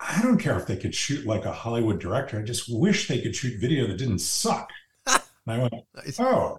i 0.00 0.20
don't 0.22 0.38
care 0.38 0.58
if 0.58 0.66
they 0.66 0.76
could 0.76 0.94
shoot 0.94 1.26
like 1.26 1.44
a 1.44 1.52
hollywood 1.52 1.98
director 1.98 2.38
i 2.38 2.42
just 2.42 2.64
wish 2.68 3.08
they 3.08 3.20
could 3.20 3.34
shoot 3.34 3.60
video 3.60 3.86
that 3.86 3.98
didn't 3.98 4.20
suck 4.20 4.70
and 5.06 5.20
i 5.48 5.58
went 5.58 5.74
oh 6.18 6.58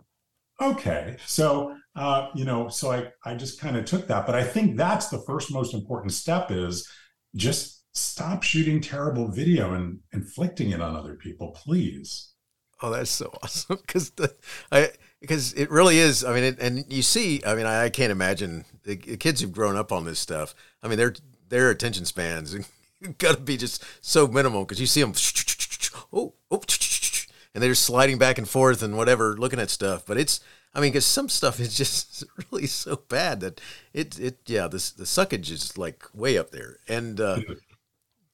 okay 0.62 1.18
so 1.26 1.76
uh, 1.96 2.30
you 2.36 2.46
know 2.46 2.70
so 2.70 2.92
i 2.92 3.08
i 3.26 3.34
just 3.34 3.60
kind 3.60 3.76
of 3.76 3.86
took 3.86 4.08
that 4.08 4.26
but 4.26 4.36
i 4.36 4.44
think 4.44 4.78
that's 4.78 5.10
the 5.10 5.20
first 5.20 5.52
most 5.52 5.74
important 5.74 6.14
step 6.14 6.52
is 6.52 6.88
just 7.36 7.80
stop 7.94 8.44
shooting 8.44 8.82
terrible 8.82 9.28
video 9.28 9.74
and 9.74 10.00
inflicting 10.14 10.72
it 10.72 10.82
on 10.82 10.96
other 10.96 11.16
people, 11.16 11.52
please. 11.52 12.34
Oh, 12.82 12.92
that's 12.92 13.12
so 13.12 13.32
awesome 13.44 13.78
because 13.78 14.12
the, 14.12 14.34
I 14.72 14.92
because 15.20 15.54
it 15.54 15.70
really 15.70 16.00
is. 16.00 16.24
I 16.24 16.34
mean, 16.34 16.44
it, 16.44 16.60
and 16.60 16.86
you 16.88 17.02
see, 17.02 17.42
I 17.46 17.56
mean, 17.56 17.66
I, 17.66 17.86
I 17.86 17.90
can't 17.90 18.12
imagine 18.12 18.66
the, 18.84 18.96
the, 18.96 19.18
kids 19.18 19.42
who've 19.42 19.52
grown 19.52 19.76
up 19.76 19.92
on 19.92 20.06
this 20.06 20.20
stuff. 20.20 20.56
I 20.82 20.88
mean, 20.88 20.98
their 20.98 21.14
their 21.50 21.70
attention 21.70 22.06
spans 22.06 22.56
got 23.18 23.36
to 23.36 23.42
be 23.42 23.58
just 23.58 23.84
so 24.02 24.28
minimal 24.28 24.66
because 24.66 24.80
you 24.80 24.88
see 24.88 25.02
them, 25.02 25.14
oh, 26.14 26.34
oh, 26.52 26.62
and 27.54 27.64
they're 27.64 27.76
sliding 27.76 28.18
back 28.18 28.38
and 28.38 28.48
forth 28.48 28.84
and 28.84 28.98
whatever, 28.98 29.38
looking 29.38 29.60
at 29.60 29.70
stuff. 29.70 30.06
But 30.06 30.18
it's, 30.18 30.40
I 30.74 30.82
mean, 30.82 30.92
because 30.92 31.06
some 31.06 31.30
stuff 31.30 31.60
is 31.60 31.76
just 31.76 32.24
really 32.52 32.68
so 32.68 33.02
bad 33.08 33.40
that 33.42 33.62
it 33.94 34.20
it 34.20 34.38
yeah, 34.46 34.68
this 34.68 34.92
the 34.92 35.06
suckage 35.06 35.52
is 35.52 35.78
like 35.78 36.04
way 36.14 36.38
up 36.38 36.52
there, 36.52 36.78
and. 36.88 37.20
uh 37.20 37.40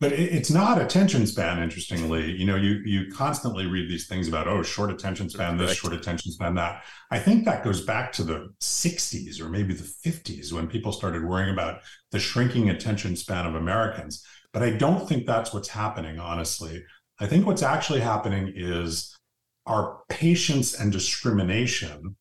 but 0.01 0.11
it's 0.11 0.51
not 0.51 0.81
attention 0.81 1.25
span 1.25 1.63
interestingly. 1.63 2.31
You 2.31 2.45
know 2.45 2.57
you 2.57 2.81
you 2.85 3.11
constantly 3.11 3.65
read 3.65 3.89
these 3.89 4.07
things 4.07 4.27
about 4.27 4.47
oh 4.47 4.61
short 4.61 4.91
attention 4.91 5.29
span 5.29 5.57
this 5.57 5.77
short 5.77 5.93
attention 5.93 6.31
span 6.31 6.55
that. 6.55 6.83
I 7.11 7.19
think 7.19 7.45
that 7.45 7.63
goes 7.63 7.85
back 7.85 8.11
to 8.13 8.23
the 8.23 8.49
60s 8.59 9.39
or 9.39 9.49
maybe 9.49 9.73
the 9.73 9.83
50s 9.83 10.51
when 10.51 10.67
people 10.67 10.91
started 10.91 11.23
worrying 11.23 11.53
about 11.53 11.79
the 12.11 12.19
shrinking 12.19 12.69
attention 12.69 13.15
span 13.15 13.45
of 13.45 13.55
americans. 13.55 14.25
But 14.51 14.63
i 14.63 14.71
don't 14.71 15.07
think 15.07 15.25
that's 15.25 15.53
what's 15.53 15.69
happening 15.69 16.19
honestly. 16.19 16.83
I 17.19 17.27
think 17.27 17.45
what's 17.45 17.63
actually 17.63 18.01
happening 18.01 18.51
is 18.53 19.15
our 19.65 20.01
patience 20.09 20.77
and 20.77 20.91
discrimination 20.91 22.17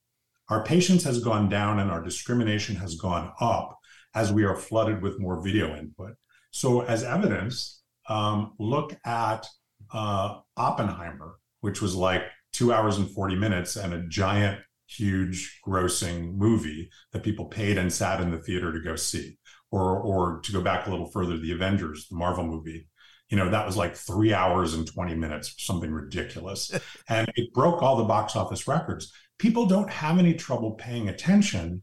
our 0.51 0.63
patience 0.63 1.05
has 1.05 1.25
gone 1.25 1.49
down 1.49 1.81
and 1.81 1.91
our 1.91 2.03
discrimination 2.03 2.77
has 2.77 2.97
gone 2.97 3.33
up 3.41 3.79
as 4.15 4.33
we 4.33 4.45
are 4.45 4.55
flooded 4.55 5.03
with 5.03 5.19
more 5.19 5.43
video 5.43 5.75
input 5.75 6.15
so, 6.55 6.83
as 6.83 7.03
evidence, 7.03 7.83
um, 8.09 8.53
look 8.61 8.97
at 9.05 9.45
uh, 9.93 10.39
Oppenheimer, 10.57 11.35
which 11.63 11.83
was 11.83 11.97
like 11.97 12.23
two 12.53 12.73
hours 12.73 12.97
and 12.97 13.11
40 13.11 13.35
minutes 13.35 13.75
and 13.75 13.93
a 13.93 14.07
giant, 14.07 14.61
huge, 14.87 15.61
grossing 15.67 16.37
movie 16.37 16.91
that 17.13 17.25
people 17.25 17.47
paid 17.47 17.77
and 17.77 17.93
sat 17.93 18.21
in 18.21 18.31
the 18.31 18.39
theater 18.39 18.73
to 18.73 18.79
go 18.81 18.95
see. 18.95 19.37
Or, 19.73 19.99
or 19.99 20.41
to 20.45 20.53
go 20.53 20.61
back 20.61 20.87
a 20.87 20.91
little 20.91 21.11
further, 21.11 21.37
the 21.37 21.51
Avengers, 21.51 22.07
the 22.09 22.17
Marvel 22.17 22.47
movie, 22.47 22.87
you 23.31 23.37
know, 23.37 23.51
that 23.51 23.67
was 23.67 23.77
like 23.77 23.97
three 23.97 24.33
hours 24.33 24.75
and 24.75 24.87
20 24.87 25.17
minutes, 25.17 25.57
something 25.59 25.91
ridiculous. 25.91 26.71
and 27.09 27.29
it 27.35 27.53
broke 27.53 27.83
all 27.83 27.97
the 27.97 28.05
box 28.05 28.37
office 28.37 28.69
records. 28.69 29.13
People 29.41 29.67
don't 29.67 29.91
have 29.91 30.21
any 30.21 30.35
trouble 30.35 30.75
paying 30.75 31.09
attention 31.09 31.83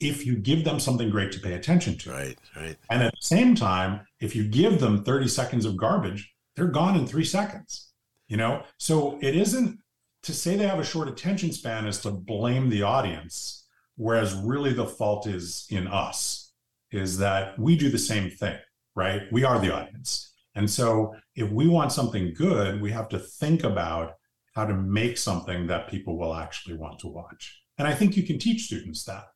if 0.00 0.26
you 0.26 0.36
give 0.36 0.64
them 0.64 0.78
something 0.78 1.10
great 1.10 1.32
to 1.32 1.40
pay 1.40 1.54
attention 1.54 1.96
to. 1.98 2.10
Right, 2.10 2.38
right. 2.56 2.76
And 2.90 3.02
at 3.02 3.12
the 3.12 3.26
same 3.26 3.54
time, 3.54 4.06
if 4.20 4.36
you 4.36 4.46
give 4.46 4.80
them 4.80 5.04
30 5.04 5.28
seconds 5.28 5.64
of 5.64 5.76
garbage, 5.76 6.32
they're 6.54 6.66
gone 6.66 6.96
in 6.96 7.06
three 7.06 7.24
seconds. 7.24 7.92
You 8.28 8.36
know, 8.36 8.64
so 8.76 9.18
it 9.22 9.36
isn't 9.36 9.78
to 10.24 10.32
say 10.32 10.56
they 10.56 10.66
have 10.66 10.80
a 10.80 10.84
short 10.84 11.08
attention 11.08 11.52
span 11.52 11.86
is 11.86 12.00
to 12.00 12.10
blame 12.10 12.68
the 12.68 12.82
audience, 12.82 13.64
whereas 13.94 14.34
really 14.34 14.72
the 14.72 14.86
fault 14.86 15.28
is 15.28 15.66
in 15.70 15.86
us, 15.86 16.52
is 16.90 17.18
that 17.18 17.56
we 17.56 17.76
do 17.76 17.88
the 17.88 17.98
same 17.98 18.28
thing, 18.30 18.58
right? 18.96 19.22
We 19.30 19.44
are 19.44 19.60
the 19.60 19.72
audience. 19.72 20.32
And 20.56 20.68
so 20.68 21.14
if 21.36 21.48
we 21.52 21.68
want 21.68 21.92
something 21.92 22.34
good, 22.34 22.80
we 22.80 22.90
have 22.90 23.08
to 23.10 23.18
think 23.20 23.62
about 23.62 24.14
how 24.56 24.64
to 24.64 24.74
make 24.74 25.18
something 25.18 25.68
that 25.68 25.88
people 25.88 26.18
will 26.18 26.34
actually 26.34 26.76
want 26.76 26.98
to 27.00 27.08
watch. 27.08 27.60
And 27.78 27.86
I 27.86 27.94
think 27.94 28.16
you 28.16 28.24
can 28.24 28.38
teach 28.38 28.62
students 28.62 29.04
that. 29.04 29.26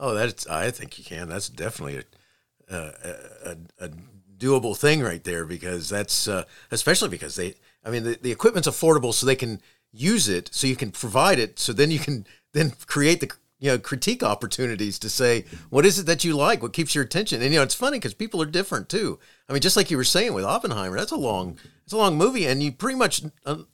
Oh, 0.00 0.14
that's 0.14 0.46
I 0.46 0.70
think 0.70 0.98
you 0.98 1.04
can. 1.04 1.28
That's 1.28 1.50
definitely 1.50 1.98
a 1.98 2.74
a, 2.74 3.16
a, 3.44 3.56
a 3.86 3.90
doable 4.38 4.76
thing 4.76 5.02
right 5.02 5.22
there 5.22 5.44
because 5.44 5.90
that's 5.90 6.26
uh, 6.26 6.44
especially 6.70 7.10
because 7.10 7.36
they. 7.36 7.54
I 7.84 7.90
mean, 7.90 8.04
the, 8.04 8.18
the 8.20 8.32
equipment's 8.32 8.68
affordable, 8.68 9.14
so 9.14 9.26
they 9.26 9.36
can 9.36 9.60
use 9.92 10.28
it, 10.28 10.50
so 10.52 10.66
you 10.66 10.76
can 10.76 10.90
provide 10.90 11.38
it, 11.38 11.58
so 11.58 11.72
then 11.72 11.90
you 11.90 11.98
can 11.98 12.26
then 12.52 12.72
create 12.86 13.20
the 13.20 13.30
you 13.58 13.70
know 13.70 13.78
critique 13.78 14.22
opportunities 14.22 14.98
to 14.98 15.10
say 15.10 15.44
what 15.68 15.84
is 15.84 15.98
it 15.98 16.06
that 16.06 16.24
you 16.24 16.34
like, 16.34 16.62
what 16.62 16.72
keeps 16.72 16.94
your 16.94 17.04
attention, 17.04 17.42
and 17.42 17.52
you 17.52 17.58
know 17.58 17.62
it's 17.62 17.74
funny 17.74 17.98
because 17.98 18.14
people 18.14 18.40
are 18.40 18.46
different 18.46 18.88
too. 18.88 19.18
I 19.50 19.52
mean, 19.52 19.60
just 19.60 19.76
like 19.76 19.90
you 19.90 19.98
were 19.98 20.04
saying 20.04 20.32
with 20.32 20.44
Oppenheimer, 20.44 20.96
that's 20.96 21.12
a 21.12 21.16
long 21.16 21.58
it's 21.84 21.92
a 21.92 21.98
long 21.98 22.16
movie, 22.16 22.46
and 22.46 22.62
you 22.62 22.72
pretty 22.72 22.96
much 22.96 23.22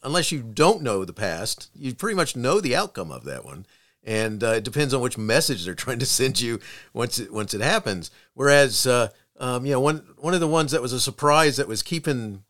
unless 0.02 0.32
you 0.32 0.42
don't 0.42 0.82
know 0.82 1.04
the 1.04 1.12
past, 1.12 1.70
you 1.72 1.94
pretty 1.94 2.16
much 2.16 2.34
know 2.34 2.60
the 2.60 2.74
outcome 2.74 3.12
of 3.12 3.22
that 3.24 3.44
one 3.44 3.64
and 4.06 4.44
uh, 4.44 4.52
it 4.52 4.64
depends 4.64 4.94
on 4.94 5.00
which 5.00 5.18
message 5.18 5.64
they're 5.64 5.74
trying 5.74 5.98
to 5.98 6.06
send 6.06 6.40
you 6.40 6.60
once 6.94 7.18
it 7.18 7.32
once 7.32 7.52
it 7.52 7.60
happens. 7.60 8.10
Whereas, 8.34 8.86
uh, 8.86 9.08
um, 9.38 9.66
you 9.66 9.72
know, 9.72 9.80
one 9.80 10.06
one 10.16 10.32
of 10.32 10.40
the 10.40 10.48
ones 10.48 10.70
that 10.70 10.80
was 10.80 10.92
a 10.92 11.00
surprise 11.00 11.56
that 11.56 11.68
was 11.68 11.82
keeping 11.82 12.44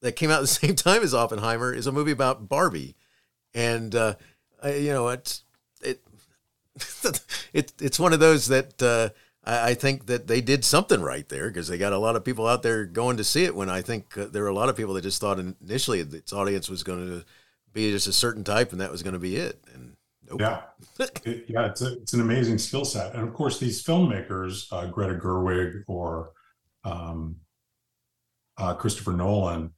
that 0.00 0.16
came 0.16 0.30
out 0.30 0.38
at 0.38 0.42
the 0.42 0.46
same 0.66 0.74
time 0.74 1.02
as 1.02 1.14
Oppenheimer 1.14 1.72
is 1.72 1.86
a 1.86 1.92
movie 1.92 2.12
about 2.12 2.48
Barbie, 2.48 2.96
and 3.54 3.94
uh, 3.94 4.14
I, 4.62 4.74
you 4.74 4.92
know, 4.92 5.08
it's 5.08 5.44
it, 5.82 6.02
it 7.52 7.72
it's 7.80 8.00
one 8.00 8.12
of 8.12 8.20
those 8.20 8.46
that 8.46 8.82
uh, 8.82 9.10
I, 9.44 9.70
I 9.70 9.74
think 9.74 10.06
that 10.06 10.26
they 10.26 10.40
did 10.40 10.64
something 10.64 11.02
right 11.02 11.28
there 11.28 11.48
because 11.48 11.68
they 11.68 11.78
got 11.78 11.92
a 11.92 11.98
lot 11.98 12.16
of 12.16 12.24
people 12.24 12.46
out 12.46 12.62
there 12.62 12.86
going 12.86 13.18
to 13.18 13.24
see 13.24 13.44
it. 13.44 13.54
When 13.54 13.68
I 13.68 13.82
think 13.82 14.16
uh, 14.16 14.26
there 14.26 14.42
were 14.42 14.48
a 14.48 14.54
lot 14.54 14.70
of 14.70 14.76
people 14.76 14.94
that 14.94 15.02
just 15.02 15.20
thought 15.20 15.38
initially 15.38 16.00
its 16.00 16.32
audience 16.32 16.70
was 16.70 16.82
going 16.82 17.06
to 17.06 17.24
be 17.74 17.90
just 17.90 18.06
a 18.06 18.12
certain 18.12 18.44
type, 18.44 18.72
and 18.72 18.80
that 18.80 18.90
was 18.90 19.02
going 19.02 19.14
to 19.14 19.18
be 19.18 19.36
it. 19.36 19.62
And 19.74 19.96
nope. 20.28 20.40
yeah, 20.40 20.60
it, 21.24 21.44
yeah, 21.48 21.66
it's 21.66 21.82
a, 21.82 21.94
it's 21.94 22.12
an 22.12 22.20
amazing 22.20 22.58
skill 22.58 22.84
set, 22.84 23.14
and 23.14 23.26
of 23.26 23.34
course 23.34 23.58
these 23.58 23.82
filmmakers, 23.82 24.66
uh, 24.72 24.86
Greta 24.86 25.14
Gerwig 25.14 25.82
or 25.86 26.32
um, 26.84 27.36
uh, 28.58 28.74
Christopher 28.74 29.12
Nolan, 29.12 29.72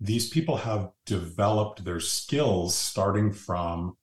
these 0.00 0.28
people 0.28 0.56
have 0.56 0.90
developed 1.06 1.84
their 1.84 2.00
skills 2.00 2.74
starting 2.74 3.32
from 3.32 3.96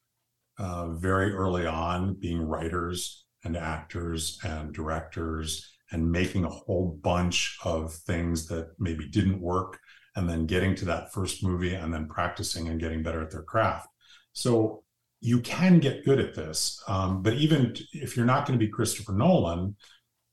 uh, 0.57 0.89
very 0.89 1.33
early 1.33 1.65
on, 1.65 2.15
being 2.15 2.41
writers 2.41 3.25
and 3.43 3.55
actors 3.55 4.39
and 4.43 4.73
directors 4.73 5.75
and 5.91 6.11
making 6.11 6.43
a 6.43 6.49
whole 6.49 6.99
bunch 7.01 7.57
of 7.63 7.93
things 7.93 8.47
that 8.47 8.69
maybe 8.79 9.07
didn't 9.07 9.39
work 9.39 9.79
and 10.15 10.29
then 10.29 10.45
getting 10.45 10.75
to 10.75 10.85
that 10.85 11.13
first 11.13 11.43
movie 11.43 11.73
and 11.73 11.93
then 11.93 12.07
practicing 12.07 12.69
and 12.69 12.79
getting 12.79 13.03
better 13.03 13.21
at 13.21 13.31
their 13.31 13.43
craft. 13.43 13.87
So 14.33 14.83
you 15.25 15.39
can 15.39 15.79
get 15.79 16.05
good 16.05 16.19
at 16.19 16.35
this. 16.35 16.79
Um, 16.87 17.23
but 17.23 17.33
even 17.33 17.75
if 17.93 18.15
you're 18.15 18.27
not 18.27 18.45
going 18.45 18.59
to 18.59 18.63
be 18.63 18.71
Christopher 18.71 19.11
Nolan, 19.11 19.75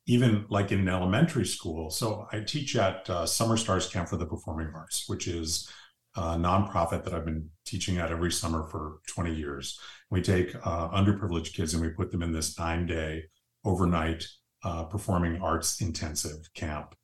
even 0.06 0.44
like 0.50 0.70
in 0.70 0.86
elementary 0.86 1.46
school. 1.46 1.88
So 1.88 2.26
I 2.30 2.40
teach 2.40 2.76
at 2.76 3.08
uh, 3.08 3.24
Summer 3.24 3.56
Stars 3.56 3.88
Camp 3.88 4.06
for 4.06 4.18
the 4.18 4.26
Performing 4.26 4.70
Arts, 4.74 5.08
which 5.08 5.28
is 5.28 5.70
a 6.14 6.36
nonprofit 6.36 7.04
that 7.04 7.14
I've 7.14 7.24
been 7.24 7.48
teaching 7.64 7.96
at 7.96 8.12
every 8.12 8.30
summer 8.30 8.66
for 8.66 8.98
20 9.06 9.34
years. 9.34 9.80
We 10.10 10.20
take 10.20 10.54
uh, 10.56 10.90
underprivileged 10.90 11.54
kids 11.54 11.72
and 11.72 11.82
we 11.82 11.88
put 11.88 12.10
them 12.10 12.22
in 12.22 12.32
this 12.32 12.58
nine 12.58 12.84
day 12.84 13.22
overnight 13.64 14.26
uh, 14.62 14.84
performing 14.84 15.40
arts 15.40 15.80
intensive 15.80 16.52
camp. 16.54 16.94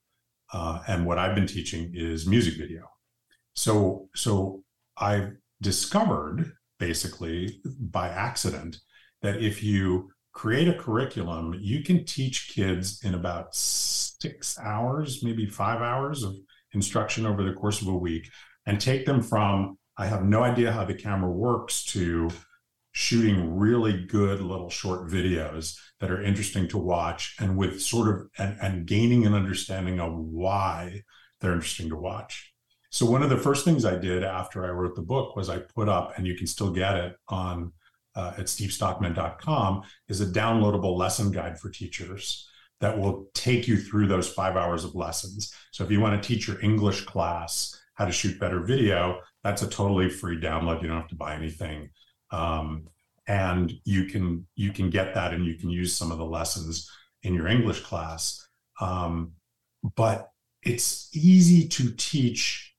Uh, 0.53 0.81
and 0.87 1.07
what 1.07 1.19
I've 1.19 1.35
been 1.35 1.47
teaching 1.47 1.93
is 1.95 2.27
music 2.27 2.59
video. 2.59 2.83
So, 3.55 4.11
so 4.15 4.63
I've 4.99 5.37
discovered 5.63 6.53
basically 6.79 7.61
by 7.81 8.09
accident 8.09 8.79
that 9.23 9.43
if 9.43 9.63
you 9.63 10.11
create 10.33 10.69
a 10.69 10.75
curriculum, 10.75 11.55
you 11.59 11.83
can 11.83 12.05
teach 12.05 12.53
kids 12.55 13.03
in 13.03 13.15
about 13.15 13.55
six 13.55 14.59
hours, 14.61 15.23
maybe 15.23 15.47
five 15.47 15.81
hours 15.81 16.23
of 16.23 16.37
instruction 16.73 17.27
over 17.27 17.43
the 17.43 17.55
course 17.55 17.83
of 17.83 17.89
a 17.89 17.97
week 17.97 18.29
and 18.67 18.81
take 18.81 19.05
them 19.07 19.23
from, 19.23 19.79
I 19.97 20.07
have 20.07 20.25
no 20.25 20.43
idea 20.43 20.73
how 20.73 20.85
the 20.85 20.95
camera 20.95 21.31
works 21.31 21.85
to 21.87 22.31
shooting 22.93 23.57
really 23.57 24.05
good 24.07 24.41
little 24.41 24.71
short 24.71 25.09
videos 25.09 25.77
that 26.01 26.11
are 26.11 26.23
interesting 26.23 26.69
to 26.69 26.79
watch 26.79 27.35
and 27.41 27.57
with 27.57 27.81
sort 27.81 28.09
of 28.09 28.29
and, 28.39 28.57
and 28.61 28.87
gaining 28.87 29.27
an 29.27 29.35
understanding 29.35 30.01
of 30.01 30.17
why 30.17 31.03
they're 31.41 31.53
interesting 31.53 31.89
to 31.89 31.97
watch. 31.97 32.48
So 32.91 33.07
one 33.07 33.23
of 33.23 33.31
the 33.31 33.37
first 33.37 33.65
things 33.65 33.85
I 33.85 33.97
did 33.97 34.25
after 34.25 34.65
I 34.65 34.71
wrote 34.71 34.95
the 34.95 35.03
book 35.03 35.37
was 35.37 35.49
I 35.49 35.59
put 35.59 35.89
up, 35.89 36.17
and 36.17 36.27
you 36.27 36.35
can 36.35 36.47
still 36.47 36.71
get 36.71 36.97
it 36.97 37.17
on 37.29 37.73
uh, 38.15 38.33
at 38.39 38.47
stevestockman.com 38.47 39.83
is 40.09 40.21
a 40.21 40.27
downloadable 40.27 40.97
lesson 40.97 41.31
guide 41.31 41.59
for 41.59 41.71
teachers 41.71 42.49
that 42.81 42.99
will 42.99 43.29
take 43.35 43.69
you 43.69 43.77
through 43.77 44.07
those 44.07 44.29
five 44.29 44.57
hours 44.57 44.85
of 44.85 44.95
lessons. 44.95 45.55
So 45.73 45.85
if 45.85 45.91
you 45.91 46.01
want 46.01 46.21
to 46.21 46.27
teach 46.27 46.49
your 46.49 46.61
English 46.63 47.05
class 47.05 47.79
how 47.95 48.07
to 48.07 48.13
shoot 48.13 48.41
better 48.41 48.61
video, 48.61 49.21
that's 49.45 49.63
a 49.63 49.69
totally 49.69 50.09
free 50.09 50.41
download. 50.41 50.83
You 50.83 50.89
don't 50.89 51.01
have 51.01 51.09
to 51.09 51.17
buy 51.17 51.35
anything. 51.35 51.91
Um, 52.31 52.89
and 53.27 53.73
you 53.85 54.07
can 54.07 54.47
you 54.55 54.73
can 54.73 54.91
get 54.91 55.15
that 55.15 55.35
and 55.35 55.45
you 55.45 55.55
can 55.55 55.71
use 55.71 55.95
some 55.95 56.11
of 56.11 56.19
the 56.19 56.25
lessons 56.25 56.91
in 57.23 57.35
your 57.35 57.47
English 57.47 57.81
class. 57.83 58.49
Um, 58.81 59.33
but 59.97 60.31
it's 60.63 61.15
easy 61.15 61.69
to 61.69 61.93
teach 61.97 62.75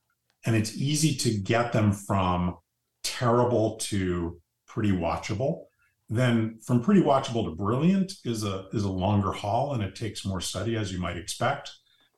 and 0.46 0.56
it's 0.56 0.76
easy 0.76 1.16
to 1.16 1.38
get 1.38 1.74
them 1.74 1.92
from 1.92 2.58
terrible 3.04 3.78
to 3.78 4.40
pretty 4.68 4.92
watchable. 4.92 5.66
Then 6.10 6.60
from 6.64 6.82
pretty 6.82 7.02
watchable 7.02 7.46
to 7.46 7.56
brilliant 7.56 8.14
is 8.26 8.44
a 8.44 8.66
is 8.74 8.84
a 8.84 8.92
longer 8.92 9.32
haul 9.32 9.74
and 9.74 9.84
it 9.84 9.96
takes 9.96 10.26
more 10.26 10.42
study 10.42 10.76
as 10.76 10.92
you 10.92 11.00
might 11.00 11.18
expect. 11.18 11.72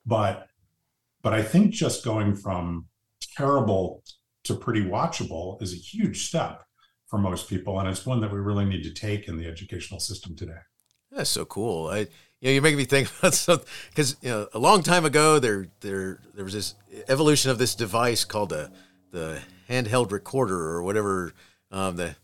But 0.05 0.47
but 1.21 1.33
I 1.33 1.43
think 1.43 1.71
just 1.71 2.05
going 2.05 2.35
from 2.35 2.87
terrible 3.35 4.03
to 4.43 4.55
pretty 4.55 4.83
watchable 4.83 5.61
is 5.61 5.73
a 5.73 5.77
huge 5.77 6.25
step 6.27 6.63
for 7.07 7.19
most 7.19 7.49
people, 7.49 7.79
and 7.79 7.89
it's 7.89 8.05
one 8.05 8.21
that 8.21 8.31
we 8.31 8.39
really 8.39 8.65
need 8.65 8.83
to 8.83 8.93
take 8.93 9.27
in 9.27 9.37
the 9.37 9.45
educational 9.45 9.99
system 9.99 10.35
today. 10.35 10.61
That's 11.11 11.29
so 11.29 11.43
cool. 11.43 11.87
I, 11.87 12.07
you 12.41 12.47
know, 12.47 12.53
you're 12.53 12.61
making 12.61 12.77
me 12.77 12.85
think 12.85 13.09
about 13.19 13.33
something 13.33 13.67
because 13.89 14.17
you 14.21 14.29
know, 14.29 14.47
a 14.53 14.59
long 14.59 14.83
time 14.83 15.05
ago 15.05 15.39
there 15.39 15.67
there 15.79 16.19
there 16.35 16.43
was 16.43 16.53
this 16.53 16.75
evolution 17.07 17.51
of 17.51 17.57
this 17.57 17.75
device 17.75 18.25
called 18.25 18.49
the 18.49 18.69
the 19.11 19.39
handheld 19.69 20.11
recorder 20.11 20.59
or 20.59 20.83
whatever 20.83 21.33
um, 21.71 21.95
the 21.95 22.15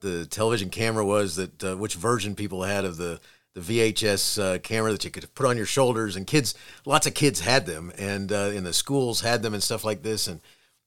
the 0.00 0.26
television 0.26 0.70
camera 0.70 1.04
was 1.04 1.36
that 1.36 1.64
uh, 1.64 1.76
which 1.76 1.94
version 1.94 2.34
people 2.34 2.62
had 2.62 2.84
of 2.84 2.96
the 2.96 3.20
the 3.54 3.60
VHS 3.60 4.42
uh, 4.42 4.58
camera 4.58 4.90
that 4.90 5.04
you 5.04 5.10
could 5.10 5.32
put 5.36 5.46
on 5.46 5.56
your 5.56 5.64
shoulders, 5.64 6.16
and 6.16 6.26
kids, 6.26 6.56
lots 6.84 7.06
of 7.06 7.14
kids 7.14 7.38
had 7.38 7.66
them, 7.66 7.92
and 7.96 8.32
uh, 8.32 8.50
in 8.52 8.64
the 8.64 8.72
schools 8.72 9.20
had 9.20 9.42
them 9.42 9.54
and 9.54 9.62
stuff 9.62 9.84
like 9.84 10.02
this, 10.02 10.26
and 10.26 10.40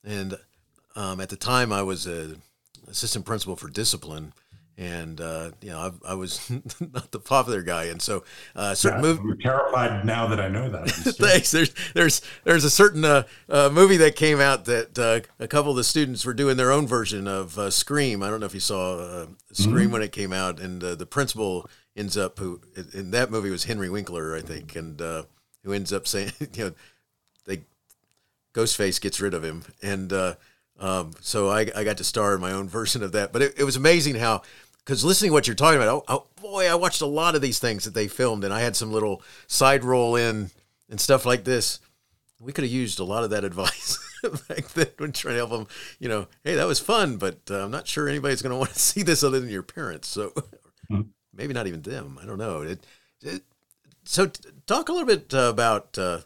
and 0.04 0.38
um, 0.96 1.22
at 1.22 1.30
the 1.30 1.38
time 1.38 1.72
I 1.72 1.82
was 1.82 2.06
a 2.08 2.36
assistant 2.90 3.26
principal 3.26 3.56
for 3.56 3.70
discipline, 3.70 4.34
and 4.78 5.20
uh, 5.20 5.52
you 5.62 5.72
know 5.72 5.92
I, 6.06 6.12
I, 6.12 6.14
was 6.14 6.50
not 6.80 7.12
the 7.12 7.20
popular 7.20 7.64
guy, 7.64 7.86
and 7.86 8.02
so 8.02 8.24
uh, 8.56 8.76
certain 8.76 9.04
yeah, 9.04 9.10
movie. 9.10 9.32
I'm 9.32 9.40
terrified 9.40 10.06
now 10.06 10.28
that 10.28 10.40
I 10.40 10.48
know 10.48 10.70
that. 10.70 10.90
Thanks. 10.90 11.52
There's 11.52 11.74
there's 11.96 12.22
there's 12.44 12.64
a 12.64 12.70
certain 12.70 13.04
uh, 13.04 13.24
uh, 13.50 13.70
movie 13.72 13.98
that 13.98 14.16
came 14.16 14.40
out 14.40 14.66
that 14.66 15.00
uh, 15.00 15.22
a 15.40 15.48
couple 15.48 15.72
of 15.72 15.78
the 15.78 15.84
students 15.84 16.26
were 16.26 16.34
doing 16.34 16.58
their 16.58 16.72
own 16.72 16.86
version 16.86 17.28
of 17.28 17.58
uh, 17.58 17.72
Scream. 17.72 18.22
I 18.22 18.30
don't 18.30 18.40
know 18.40 18.46
if 18.46 18.54
you 18.54 18.60
saw 18.60 18.98
uh, 19.00 19.26
Scream 19.52 19.76
mm-hmm. 19.76 19.94
when 19.94 20.02
it 20.04 20.12
came 20.12 20.32
out, 20.32 20.60
and 20.60 20.82
the 20.82 21.06
principal 21.08 21.68
ends 21.96 22.16
up 22.16 22.38
who 22.38 22.62
in 22.94 23.12
that 23.12 23.32
movie 23.32 23.50
was 23.50 23.64
Henry 23.64 23.90
Winkler, 23.90 24.36
I 24.36 24.42
think, 24.42 24.76
and 24.76 25.00
who 25.64 25.74
ends 25.74 25.92
up 25.92 26.08
saying 26.08 26.34
you 26.54 26.66
know 26.66 26.72
they 27.46 27.64
Ghostface 28.54 29.02
gets 29.02 29.20
rid 29.20 29.34
of 29.34 29.44
him, 29.44 29.64
and 29.82 30.14
um, 30.80 31.12
so 31.22 31.50
I, 31.50 31.68
I 31.76 31.84
got 31.84 31.98
to 31.98 32.04
star 32.04 32.36
in 32.36 32.42
my 32.42 32.52
own 32.52 32.70
version 32.70 33.02
of 33.02 33.12
that. 33.14 33.34
But 33.34 33.42
it, 33.42 33.54
it 33.58 33.64
was 33.64 33.76
amazing 33.76 34.16
how 34.16 34.44
because 34.88 35.04
listening 35.04 35.32
to 35.32 35.34
what 35.34 35.48
you're 35.48 35.56
talking 35.56 35.82
about, 35.82 35.90
oh, 35.90 36.04
oh, 36.08 36.28
boy, 36.42 36.72
I 36.72 36.76
watched 36.76 37.02
a 37.02 37.06
lot 37.06 37.36
of 37.36 37.42
these 37.42 37.60
things 37.60 37.84
that 37.84 37.94
they 37.94 38.08
filmed, 38.08 38.46
and 38.46 38.54
I 38.54 38.62
had 38.62 38.74
some 38.74 38.90
little 38.90 39.22
side 39.46 39.84
role 39.84 40.16
in 40.16 40.50
and 40.90 40.98
stuff 40.98 41.26
like 41.26 41.44
this. 41.44 41.82
We 42.40 42.54
could 42.54 42.64
have 42.64 42.72
used 42.72 43.02
a 43.02 43.04
lot 43.04 43.26
of 43.26 43.32
that 43.32 43.44
advice 43.44 44.00
back 44.48 44.70
then 44.70 44.88
when 44.98 45.12
trying 45.12 45.34
to 45.34 45.40
help 45.40 45.50
them. 45.50 45.68
You 46.00 46.08
know, 46.08 46.28
hey, 46.46 46.56
that 46.56 46.68
was 46.68 46.80
fun, 46.80 47.18
but 47.18 47.40
uh, 47.52 47.66
I'm 47.66 47.72
not 47.72 47.86
sure 47.86 48.08
anybody's 48.08 48.42
going 48.42 48.52
to 48.54 48.58
want 48.58 48.72
to 48.72 48.80
see 48.80 49.04
this 49.04 49.26
other 49.26 49.42
than 49.42 49.50
your 49.50 49.62
parents. 49.62 50.08
So 50.08 50.30
mm-hmm. 50.90 51.02
maybe 51.34 51.54
not 51.54 51.68
even 51.68 51.82
them. 51.82 52.18
I 52.22 52.26
don't 52.26 52.38
know. 52.38 52.62
It, 52.62 52.80
it, 53.22 53.42
so 54.06 54.32
talk 54.68 54.88
a 54.88 54.94
little 54.94 55.08
bit 55.08 55.34
uh, 55.34 55.50
about. 55.50 55.98
Uh, 55.98 56.20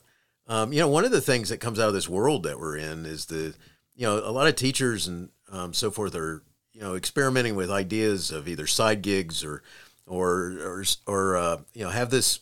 um, 0.48 0.72
you 0.74 0.80
know, 0.80 0.88
one 0.88 1.06
of 1.06 1.12
the 1.12 1.22
things 1.22 1.50
that 1.50 1.60
comes 1.60 1.80
out 1.80 1.88
of 1.88 1.94
this 1.94 2.10
world 2.10 2.44
that 2.44 2.60
we're 2.60 2.76
in 2.76 3.06
is 3.06 3.28
the, 3.28 3.56
you 3.96 4.06
know, 4.06 4.18
a 4.18 4.32
lot 4.32 4.48
of 4.48 4.56
teachers 4.56 5.08
and 5.08 5.30
um, 5.50 5.74
so 5.74 5.90
forth 5.90 6.14
are 6.14 6.44
you 6.82 6.88
know 6.88 6.96
experimenting 6.96 7.56
with 7.56 7.70
ideas 7.70 8.32
of 8.32 8.48
either 8.48 8.66
side 8.66 9.04
gigs 9.04 9.44
or 9.44 9.62
or 10.08 10.58
or, 10.64 10.84
or 11.06 11.38
uh, 11.38 11.58
you 11.76 11.84
know 11.84 11.92
have 11.92 12.10
this 12.10 12.40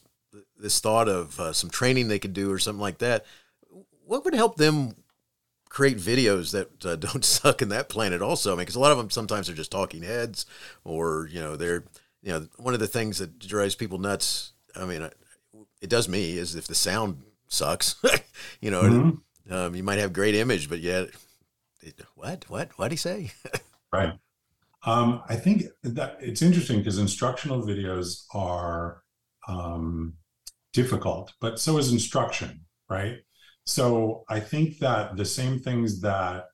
this 0.57 0.79
thought 0.79 1.09
of 1.09 1.37
uh, 1.41 1.51
some 1.51 1.69
training 1.69 2.07
they 2.07 2.19
could 2.19 2.33
do 2.33 2.49
or 2.49 2.57
something 2.57 2.81
like 2.81 2.99
that. 2.99 3.25
What 4.05 4.23
would 4.23 4.33
help 4.33 4.55
them 4.55 4.95
create 5.67 5.97
videos 5.97 6.51
that 6.51 6.85
uh, 6.85 6.95
don't 7.11 7.25
suck 7.25 7.61
in 7.61 7.67
that 7.69 7.89
planet 7.89 8.21
also? 8.21 8.53
I 8.53 8.55
mean 8.55 8.59
because 8.61 8.75
a 8.75 8.79
lot 8.79 8.93
of 8.93 8.97
them 8.97 9.09
sometimes 9.09 9.49
are 9.49 9.53
just 9.53 9.71
talking 9.71 10.03
heads 10.03 10.45
or 10.85 11.27
you 11.29 11.41
know 11.41 11.57
they're 11.57 11.83
you 12.23 12.31
know 12.31 12.47
one 12.55 12.73
of 12.73 12.79
the 12.79 12.87
things 12.87 13.17
that 13.17 13.39
drives 13.39 13.75
people 13.75 13.97
nuts 13.97 14.51
i 14.75 14.83
mean 14.83 15.09
it 15.81 15.89
does 15.89 16.09
me 16.09 16.37
is 16.37 16.53
if 16.53 16.67
the 16.67 16.75
sound 16.75 17.23
sucks 17.47 17.95
you 18.59 18.69
know 18.69 18.81
mm-hmm. 18.81 19.53
um, 19.53 19.73
you 19.73 19.83
might 19.83 19.99
have 19.99 20.11
great 20.11 20.35
image 20.35 20.67
but 20.67 20.79
yet 20.79 21.09
what 22.15 22.45
what? 22.49 22.77
What? 22.77 22.89
Did 22.89 22.91
he 22.91 22.97
say? 22.97 23.31
Right. 23.91 24.13
Um, 24.85 25.21
I 25.27 25.35
think 25.35 25.63
that 25.83 26.17
it's 26.21 26.41
interesting 26.41 26.79
because 26.79 26.97
instructional 26.97 27.61
videos 27.63 28.23
are 28.33 29.03
um, 29.47 30.13
difficult, 30.73 31.33
but 31.41 31.59
so 31.59 31.77
is 31.77 31.91
instruction, 31.91 32.61
right? 32.89 33.17
So 33.65 34.23
I 34.29 34.39
think 34.39 34.79
that 34.79 35.17
the 35.17 35.25
same 35.25 35.59
things 35.59 36.01
that 36.01 36.45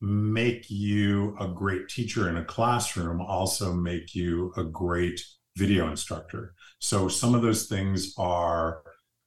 make 0.00 0.66
you 0.68 1.34
a 1.40 1.48
great 1.48 1.88
teacher 1.88 2.28
in 2.28 2.36
a 2.36 2.44
classroom 2.44 3.20
also 3.20 3.72
make 3.72 4.14
you 4.14 4.52
a 4.56 4.64
great 4.64 5.20
video 5.56 5.88
instructor. 5.88 6.54
So 6.78 7.08
some 7.08 7.34
of 7.34 7.40
those 7.40 7.66
things 7.66 8.12
are 8.18 8.82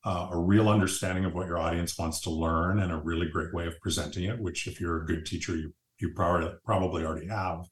uh, 0.05 0.29
a 0.31 0.37
real 0.37 0.69
understanding 0.69 1.25
of 1.25 1.33
what 1.33 1.47
your 1.47 1.57
audience 1.57 1.97
wants 1.97 2.21
to 2.21 2.29
learn 2.29 2.79
and 2.79 2.91
a 2.91 2.97
really 2.97 3.27
great 3.27 3.53
way 3.53 3.65
of 3.65 3.79
presenting 3.81 4.25
it, 4.25 4.39
which 4.39 4.67
if 4.67 4.79
you're 4.79 5.01
a 5.01 5.05
good 5.05 5.25
teacher, 5.25 5.55
you 5.55 5.73
you 5.99 6.13
probably 6.15 6.49
probably 6.63 7.03
already 7.03 7.27
have, 7.27 7.65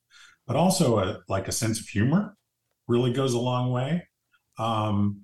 but 0.47 0.55
also 0.55 0.99
a, 0.99 1.19
like 1.27 1.47
a 1.47 1.51
sense 1.51 1.79
of 1.79 1.87
humor 1.87 2.35
really 2.87 3.13
goes 3.13 3.33
a 3.33 3.39
long 3.39 3.71
way. 3.71 4.07
Um, 4.57 5.21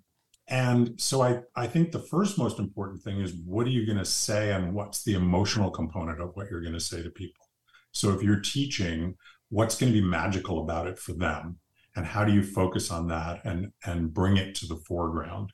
And 0.49 0.99
so 0.99 1.21
I, 1.23 1.39
I 1.55 1.67
think 1.67 1.91
the 1.91 2.07
first 2.13 2.37
most 2.37 2.59
important 2.59 3.01
thing 3.01 3.21
is 3.21 3.33
what 3.45 3.65
are 3.65 3.71
you 3.77 3.85
going 3.85 3.97
to 3.97 4.05
say 4.25 4.51
and 4.51 4.73
what's 4.73 5.03
the 5.03 5.13
emotional 5.13 5.71
component 5.71 6.19
of 6.21 6.35
what 6.35 6.47
you're 6.49 6.61
going 6.61 6.73
to 6.73 6.89
say 6.91 7.01
to 7.01 7.09
people? 7.09 7.45
So 7.91 8.11
if 8.11 8.21
you're 8.21 8.41
teaching, 8.41 9.15
what's 9.49 9.77
going 9.79 9.93
to 9.93 10.01
be 10.01 10.05
magical 10.05 10.59
about 10.59 10.87
it 10.87 10.99
for 10.99 11.13
them? 11.13 11.59
And 11.95 12.05
how 12.05 12.25
do 12.25 12.33
you 12.33 12.43
focus 12.43 12.91
on 12.91 13.07
that 13.07 13.45
and, 13.45 13.71
and 13.85 14.13
bring 14.13 14.35
it 14.37 14.55
to 14.55 14.67
the 14.67 14.81
foreground? 14.87 15.53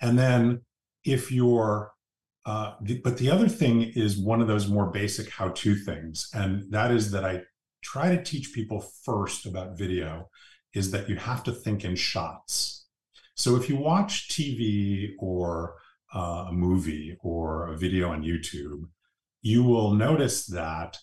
And 0.00 0.16
then 0.16 0.62
if 1.04 1.32
you're, 1.32 1.90
uh, 2.46 2.74
the, 2.82 3.00
but 3.02 3.16
the 3.18 3.30
other 3.30 3.48
thing 3.48 3.82
is 3.82 4.16
one 4.16 4.40
of 4.42 4.48
those 4.48 4.68
more 4.68 4.90
basic 4.90 5.28
how 5.30 5.48
to 5.48 5.74
things. 5.74 6.28
And 6.32 6.70
that 6.70 6.90
is 6.92 7.10
that 7.10 7.24
I 7.24 7.42
try 7.84 8.08
to 8.14 8.22
teach 8.22 8.52
people 8.52 8.80
first 9.04 9.46
about 9.46 9.78
video 9.78 10.28
is 10.72 10.90
that 10.90 11.08
you 11.08 11.16
have 11.16 11.44
to 11.44 11.52
think 11.52 11.84
in 11.84 11.94
shots. 11.94 12.86
So 13.36 13.56
if 13.56 13.68
you 13.68 13.76
watch 13.76 14.28
TV 14.28 15.12
or 15.18 15.76
uh, 16.14 16.46
a 16.48 16.52
movie 16.52 17.16
or 17.20 17.68
a 17.68 17.76
video 17.76 18.10
on 18.10 18.22
YouTube, 18.22 18.88
you 19.42 19.62
will 19.62 19.92
notice 19.92 20.46
that 20.46 20.96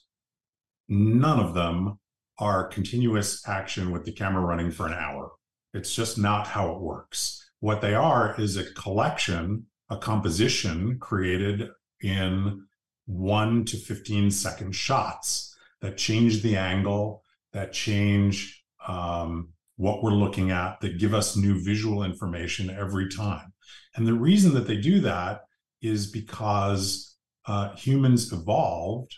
none 0.90 1.40
of 1.40 1.54
them 1.54 2.00
are 2.40 2.68
continuous 2.68 3.48
action 3.48 3.92
with 3.92 4.04
the 4.04 4.12
camera 4.12 4.44
running 4.44 4.72
for 4.72 4.88
an 4.88 4.94
hour. 4.94 5.32
It's 5.74 5.94
just 5.94 6.18
not 6.18 6.48
how 6.48 6.72
it 6.72 6.82
works. 6.82 7.50
What 7.60 7.82
they 7.82 7.94
are 7.94 8.36
is 8.40 8.58
a 8.58 8.74
collection, 8.74 9.68
a 9.90 9.98
composition 9.98 10.98
created 11.00 11.70
in 12.02 12.66
one 13.06 13.66
to 13.66 13.78
15 13.78 14.32
second 14.32 14.74
shots 14.74 15.51
that 15.82 15.98
change 15.98 16.42
the 16.42 16.58
angle, 16.58 17.24
that 17.54 17.74
change 17.74 18.64
um, 18.88 19.50
what 19.78 20.04
we're 20.04 20.12
looking 20.12 20.52
at, 20.52 20.80
that 20.82 21.00
give 21.00 21.14
us 21.14 21.36
new 21.36 21.62
visual 21.64 22.04
information 22.04 22.70
every 22.70 23.10
time. 23.10 23.52
And 23.96 24.08
the 24.08 24.14
reason 24.14 24.54
that 24.54 24.68
they 24.68 24.78
do 24.78 25.00
that 25.02 25.42
is 25.82 26.12
because 26.12 27.16
uh, 27.48 27.76
humans 27.76 28.32
evolved 28.32 29.16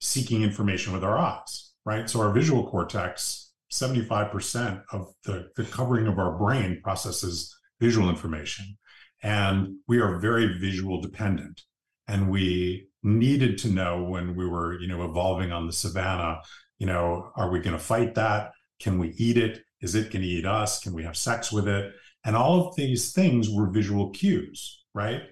seeking 0.00 0.42
information 0.42 0.92
with 0.92 1.04
our 1.04 1.18
eyes, 1.18 1.72
right? 1.84 2.08
So 2.08 2.20
our 2.20 2.32
visual 2.32 2.68
cortex, 2.68 3.52
75% 3.72 4.82
of 4.92 5.12
the, 5.24 5.48
the 5.56 5.64
covering 5.64 6.06
of 6.06 6.18
our 6.18 6.36
brain 6.36 6.80
processes 6.82 7.54
visual 7.80 8.08
information. 8.08 8.76
And 9.22 9.76
we 9.86 10.00
are 10.00 10.18
very 10.18 10.58
visual 10.58 11.00
dependent. 11.00 11.62
And 12.06 12.30
we 12.30 12.87
needed 13.02 13.58
to 13.58 13.68
know 13.68 14.02
when 14.04 14.34
we 14.34 14.46
were, 14.46 14.78
you 14.80 14.88
know, 14.88 15.04
evolving 15.04 15.52
on 15.52 15.66
the 15.66 15.72
savannah, 15.72 16.40
you 16.78 16.86
know, 16.86 17.30
are 17.36 17.50
we 17.50 17.60
going 17.60 17.76
to 17.76 17.82
fight 17.82 18.14
that? 18.14 18.52
Can 18.80 18.98
we 18.98 19.14
eat 19.18 19.36
it? 19.36 19.60
Is 19.80 19.94
it 19.94 20.10
going 20.10 20.22
to 20.22 20.28
eat 20.28 20.46
us? 20.46 20.80
Can 20.80 20.92
we 20.92 21.04
have 21.04 21.16
sex 21.16 21.52
with 21.52 21.68
it? 21.68 21.92
And 22.24 22.36
all 22.36 22.68
of 22.68 22.76
these 22.76 23.12
things 23.12 23.48
were 23.48 23.70
visual 23.70 24.10
cues, 24.10 24.82
right? 24.94 25.22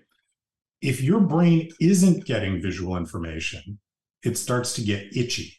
If 0.80 1.02
your 1.02 1.20
brain 1.20 1.70
isn't 1.80 2.24
getting 2.24 2.62
visual 2.62 2.96
information, 2.96 3.78
it 4.22 4.38
starts 4.38 4.74
to 4.74 4.82
get 4.82 5.16
itchy, 5.16 5.56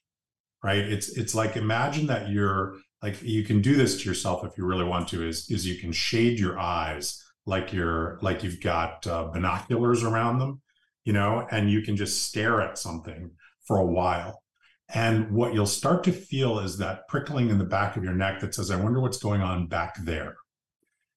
right? 0.63 0.79
It's 0.79 1.09
it's 1.17 1.35
like 1.35 1.55
imagine 1.55 2.07
that 2.07 2.29
you're 2.29 2.77
like 3.01 3.21
you 3.21 3.43
can 3.43 3.61
do 3.61 3.75
this 3.75 4.01
to 4.01 4.09
yourself 4.09 4.45
if 4.45 4.57
you 4.57 4.65
really 4.65 4.85
want 4.85 5.07
to. 5.09 5.27
Is 5.27 5.49
is 5.49 5.65
you 5.65 5.79
can 5.79 5.91
shade 5.91 6.39
your 6.39 6.59
eyes 6.59 7.23
like 7.45 7.73
you're 7.73 8.19
like 8.21 8.43
you've 8.43 8.61
got 8.61 9.05
uh, 9.07 9.25
binoculars 9.25 10.03
around 10.03 10.39
them, 10.39 10.61
you 11.07 11.13
know, 11.13 11.47
and 11.51 11.71
you 11.71 11.81
can 11.81 11.95
just 11.95 12.23
stare 12.27 12.61
at 12.61 12.77
something 12.77 13.31
for 13.65 13.77
a 13.77 13.85
while 13.85 14.43
and 14.89 15.31
what 15.31 15.53
you'll 15.53 15.65
start 15.65 16.03
to 16.05 16.11
feel 16.11 16.59
is 16.59 16.77
that 16.77 17.07
prickling 17.09 17.49
in 17.49 17.57
the 17.57 17.65
back 17.65 17.97
of 17.97 18.03
your 18.03 18.13
neck 18.13 18.39
that 18.39 18.55
says, 18.55 18.71
I 18.71 18.77
wonder 18.77 19.01
what's 19.01 19.17
going 19.17 19.41
on 19.41 19.67
back 19.67 19.97
there. 20.03 20.37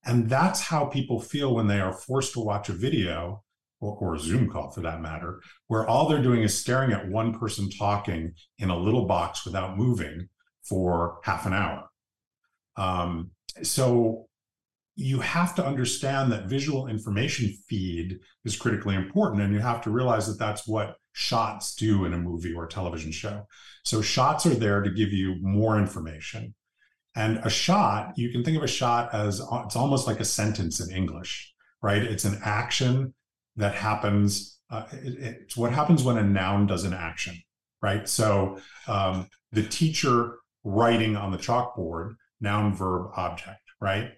And 0.04 0.28
that's 0.28 0.60
how 0.60 0.86
people 0.86 1.20
feel 1.20 1.54
when 1.54 1.68
they 1.68 1.78
are 1.78 1.92
forced 1.92 2.32
to 2.32 2.40
watch 2.40 2.68
a 2.68 2.72
video 2.72 3.44
or, 3.80 3.96
or, 3.96 4.14
a 4.14 4.18
Zoom 4.18 4.50
call 4.50 4.70
for 4.70 4.80
that 4.80 5.00
matter, 5.00 5.40
where 5.68 5.86
all 5.86 6.08
they're 6.08 6.22
doing 6.22 6.42
is 6.42 6.58
staring 6.58 6.92
at 6.92 7.08
one 7.08 7.38
person 7.38 7.70
talking 7.70 8.32
in 8.58 8.70
a 8.70 8.76
little 8.76 9.06
box 9.06 9.44
without 9.44 9.78
moving 9.78 10.28
for 10.62 11.20
half 11.22 11.46
an 11.46 11.52
hour. 11.52 11.88
Um, 12.76 13.30
so 13.62 14.26
you 14.96 15.20
have 15.20 15.54
to 15.54 15.64
understand 15.64 16.30
that 16.32 16.46
visual 16.46 16.86
information 16.86 17.54
feed 17.68 18.18
is 18.44 18.56
critically 18.56 18.94
important. 18.94 19.42
And 19.42 19.54
you 19.54 19.60
have 19.60 19.80
to 19.82 19.90
realize 19.90 20.26
that 20.26 20.38
that's 20.38 20.66
what 20.66 20.96
shots 21.12 21.74
do 21.74 22.04
in 22.04 22.12
a 22.12 22.18
movie 22.18 22.52
or 22.52 22.64
a 22.64 22.68
television 22.68 23.12
show. 23.12 23.46
So 23.84 24.02
shots 24.02 24.46
are 24.46 24.54
there 24.54 24.82
to 24.82 24.90
give 24.90 25.12
you 25.12 25.36
more 25.40 25.78
information. 25.78 26.54
And 27.16 27.38
a 27.38 27.50
shot, 27.50 28.12
you 28.16 28.30
can 28.30 28.44
think 28.44 28.56
of 28.56 28.62
a 28.62 28.68
shot 28.68 29.12
as 29.12 29.40
it's 29.40 29.76
almost 29.76 30.06
like 30.06 30.20
a 30.20 30.24
sentence 30.24 30.80
in 30.80 30.94
English, 30.94 31.52
right? 31.82 32.02
It's 32.02 32.24
an 32.24 32.40
action 32.44 33.14
that 33.56 33.74
happens. 33.74 34.58
Uh, 34.70 34.84
it, 34.92 35.18
it's 35.18 35.56
what 35.56 35.72
happens 35.72 36.04
when 36.04 36.18
a 36.18 36.22
noun 36.22 36.66
does 36.66 36.84
an 36.84 36.94
action, 36.94 37.36
right? 37.82 38.08
So 38.08 38.58
um, 38.86 39.28
the 39.50 39.64
teacher 39.64 40.36
writing 40.62 41.16
on 41.16 41.32
the 41.32 41.38
chalkboard, 41.38 42.14
noun, 42.40 42.74
verb, 42.74 43.10
object, 43.16 43.60
right? 43.80 44.12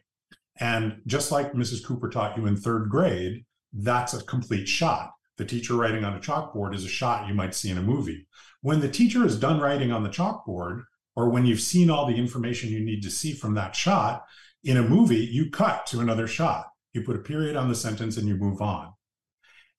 And 0.56 1.00
just 1.06 1.32
like 1.32 1.52
Mrs. 1.52 1.84
Cooper 1.84 2.08
taught 2.08 2.36
you 2.36 2.46
in 2.46 2.56
third 2.56 2.88
grade, 2.88 3.44
that's 3.72 4.14
a 4.14 4.22
complete 4.24 4.68
shot. 4.68 5.12
The 5.38 5.44
teacher 5.44 5.74
writing 5.74 6.04
on 6.04 6.14
a 6.14 6.20
chalkboard 6.20 6.74
is 6.74 6.84
a 6.84 6.88
shot 6.88 7.26
you 7.26 7.34
might 7.34 7.54
see 7.54 7.70
in 7.70 7.78
a 7.78 7.82
movie. 7.82 8.26
When 8.60 8.80
the 8.80 8.88
teacher 8.88 9.24
is 9.24 9.38
done 9.38 9.60
writing 9.60 9.90
on 9.90 10.02
the 10.02 10.10
chalkboard, 10.10 10.82
or 11.16 11.30
when 11.30 11.46
you've 11.46 11.60
seen 11.60 11.90
all 11.90 12.06
the 12.06 12.16
information 12.16 12.70
you 12.70 12.84
need 12.84 13.02
to 13.02 13.10
see 13.10 13.32
from 13.32 13.54
that 13.54 13.74
shot, 13.74 14.24
in 14.64 14.76
a 14.76 14.82
movie, 14.82 15.24
you 15.24 15.50
cut 15.50 15.86
to 15.86 16.00
another 16.00 16.26
shot. 16.26 16.66
You 16.92 17.02
put 17.02 17.16
a 17.16 17.20
period 17.20 17.56
on 17.56 17.68
the 17.68 17.74
sentence 17.74 18.16
and 18.16 18.28
you 18.28 18.36
move 18.36 18.60
on. 18.60 18.92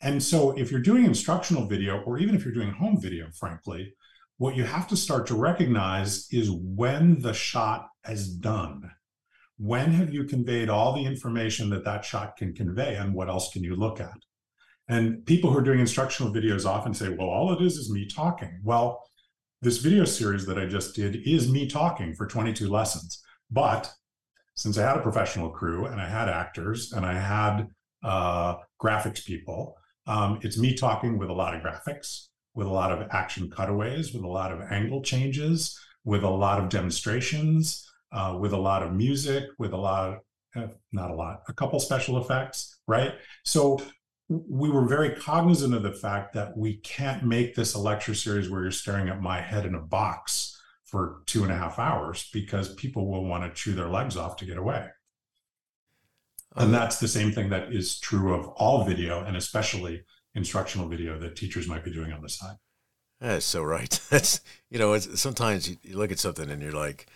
And 0.01 0.21
so, 0.21 0.51
if 0.57 0.69
you're 0.69 0.81
doing 0.81 1.05
instructional 1.05 1.65
video, 1.65 2.01
or 2.01 2.17
even 2.17 2.35
if 2.35 2.43
you're 2.43 2.53
doing 2.53 2.71
home 2.71 2.99
video, 2.99 3.27
frankly, 3.31 3.93
what 4.37 4.55
you 4.55 4.65
have 4.65 4.87
to 4.89 4.97
start 4.97 5.27
to 5.27 5.35
recognize 5.35 6.27
is 6.31 6.51
when 6.51 7.21
the 7.21 7.33
shot 7.33 7.87
is 8.09 8.27
done. 8.27 8.91
When 9.57 9.91
have 9.91 10.13
you 10.13 10.23
conveyed 10.23 10.69
all 10.69 10.93
the 10.93 11.05
information 11.05 11.69
that 11.69 11.85
that 11.85 12.03
shot 12.03 12.37
can 12.37 12.53
convey, 12.53 12.95
and 12.95 13.13
what 13.13 13.29
else 13.29 13.51
can 13.51 13.63
you 13.63 13.75
look 13.75 13.99
at? 13.99 14.17
And 14.89 15.25
people 15.25 15.51
who 15.51 15.57
are 15.59 15.63
doing 15.63 15.79
instructional 15.79 16.33
videos 16.33 16.65
often 16.65 16.93
say, 16.93 17.09
well, 17.09 17.29
all 17.29 17.53
it 17.53 17.61
is 17.61 17.77
is 17.77 17.91
me 17.91 18.07
talking. 18.07 18.59
Well, 18.63 19.01
this 19.61 19.77
video 19.77 20.03
series 20.03 20.45
that 20.45 20.59
I 20.59 20.65
just 20.65 20.95
did 20.95 21.25
is 21.25 21.49
me 21.49 21.67
talking 21.67 22.13
for 22.13 22.27
22 22.27 22.67
lessons. 22.67 23.23
But 23.49 23.93
since 24.55 24.77
I 24.77 24.85
had 24.85 24.97
a 24.97 25.01
professional 25.01 25.49
crew 25.49 25.85
and 25.85 26.01
I 26.01 26.07
had 26.07 26.27
actors 26.27 26.91
and 26.91 27.05
I 27.05 27.13
had 27.13 27.67
uh, 28.03 28.55
graphics 28.81 29.25
people, 29.25 29.77
um, 30.05 30.39
it's 30.41 30.57
me 30.57 30.73
talking 30.73 31.17
with 31.17 31.29
a 31.29 31.33
lot 31.33 31.55
of 31.55 31.61
graphics, 31.61 32.27
with 32.53 32.67
a 32.67 32.71
lot 32.71 32.91
of 32.91 33.07
action 33.11 33.49
cutaways, 33.49 34.13
with 34.13 34.23
a 34.23 34.27
lot 34.27 34.51
of 34.51 34.59
angle 34.69 35.01
changes, 35.01 35.79
with 36.03 36.23
a 36.23 36.29
lot 36.29 36.61
of 36.61 36.69
demonstrations, 36.69 37.89
uh, 38.13 38.37
with 38.39 38.53
a 38.53 38.57
lot 38.57 38.83
of 38.83 38.93
music, 38.93 39.45
with 39.57 39.73
a 39.73 39.77
lot 39.77 40.09
of, 40.55 40.63
uh, 40.63 40.67
not 40.91 41.11
a 41.11 41.15
lot, 41.15 41.41
a 41.47 41.53
couple 41.53 41.79
special 41.79 42.17
effects, 42.19 42.77
right? 42.87 43.15
So 43.43 43.81
we 44.29 44.69
were 44.69 44.85
very 44.85 45.15
cognizant 45.15 45.73
of 45.73 45.83
the 45.83 45.91
fact 45.91 46.33
that 46.33 46.55
we 46.55 46.77
can't 46.77 47.23
make 47.23 47.55
this 47.55 47.73
a 47.73 47.79
lecture 47.79 48.13
series 48.13 48.49
where 48.49 48.61
you're 48.61 48.71
staring 48.71 49.09
at 49.09 49.21
my 49.21 49.41
head 49.41 49.65
in 49.65 49.75
a 49.75 49.81
box 49.81 50.57
for 50.85 51.23
two 51.25 51.43
and 51.43 51.51
a 51.51 51.57
half 51.57 51.79
hours 51.79 52.29
because 52.31 52.73
people 52.75 53.09
will 53.09 53.25
want 53.25 53.43
to 53.43 53.61
chew 53.61 53.73
their 53.73 53.89
legs 53.89 54.15
off 54.15 54.37
to 54.37 54.45
get 54.45 54.57
away. 54.57 54.87
And 56.55 56.71
that's 56.71 56.99
the 56.99 57.07
same 57.07 57.31
thing 57.31 57.49
that 57.49 57.73
is 57.73 57.99
true 57.99 58.35
of 58.35 58.47
all 58.49 58.85
video 58.85 59.23
and 59.23 59.35
especially 59.35 60.03
instructional 60.35 60.87
video 60.87 61.17
that 61.17 61.35
teachers 61.35 61.67
might 61.67 61.83
be 61.83 61.91
doing 61.91 62.13
on 62.13 62.21
the 62.21 62.29
side. 62.29 62.57
That's 63.19 63.45
so 63.45 63.63
right. 63.63 63.99
That's, 64.09 64.41
you 64.69 64.77
know, 64.77 64.97
sometimes 64.99 65.67
you, 65.67 65.77
you 65.81 65.97
look 65.97 66.11
at 66.11 66.19
something 66.19 66.49
and 66.49 66.61
you're 66.61 66.71
like, 66.71 67.07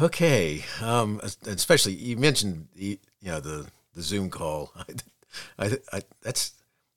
okay. 0.00 0.64
Um, 0.80 1.20
especially 1.46 1.92
you 1.94 2.16
mentioned, 2.16 2.68
the, 2.74 2.98
you 3.20 3.30
know, 3.30 3.40
the, 3.40 3.66
the 3.94 4.02
Zoom 4.02 4.30
call. 4.30 4.72
I, 5.58 5.78
I, 5.92 6.02
that's 6.22 6.52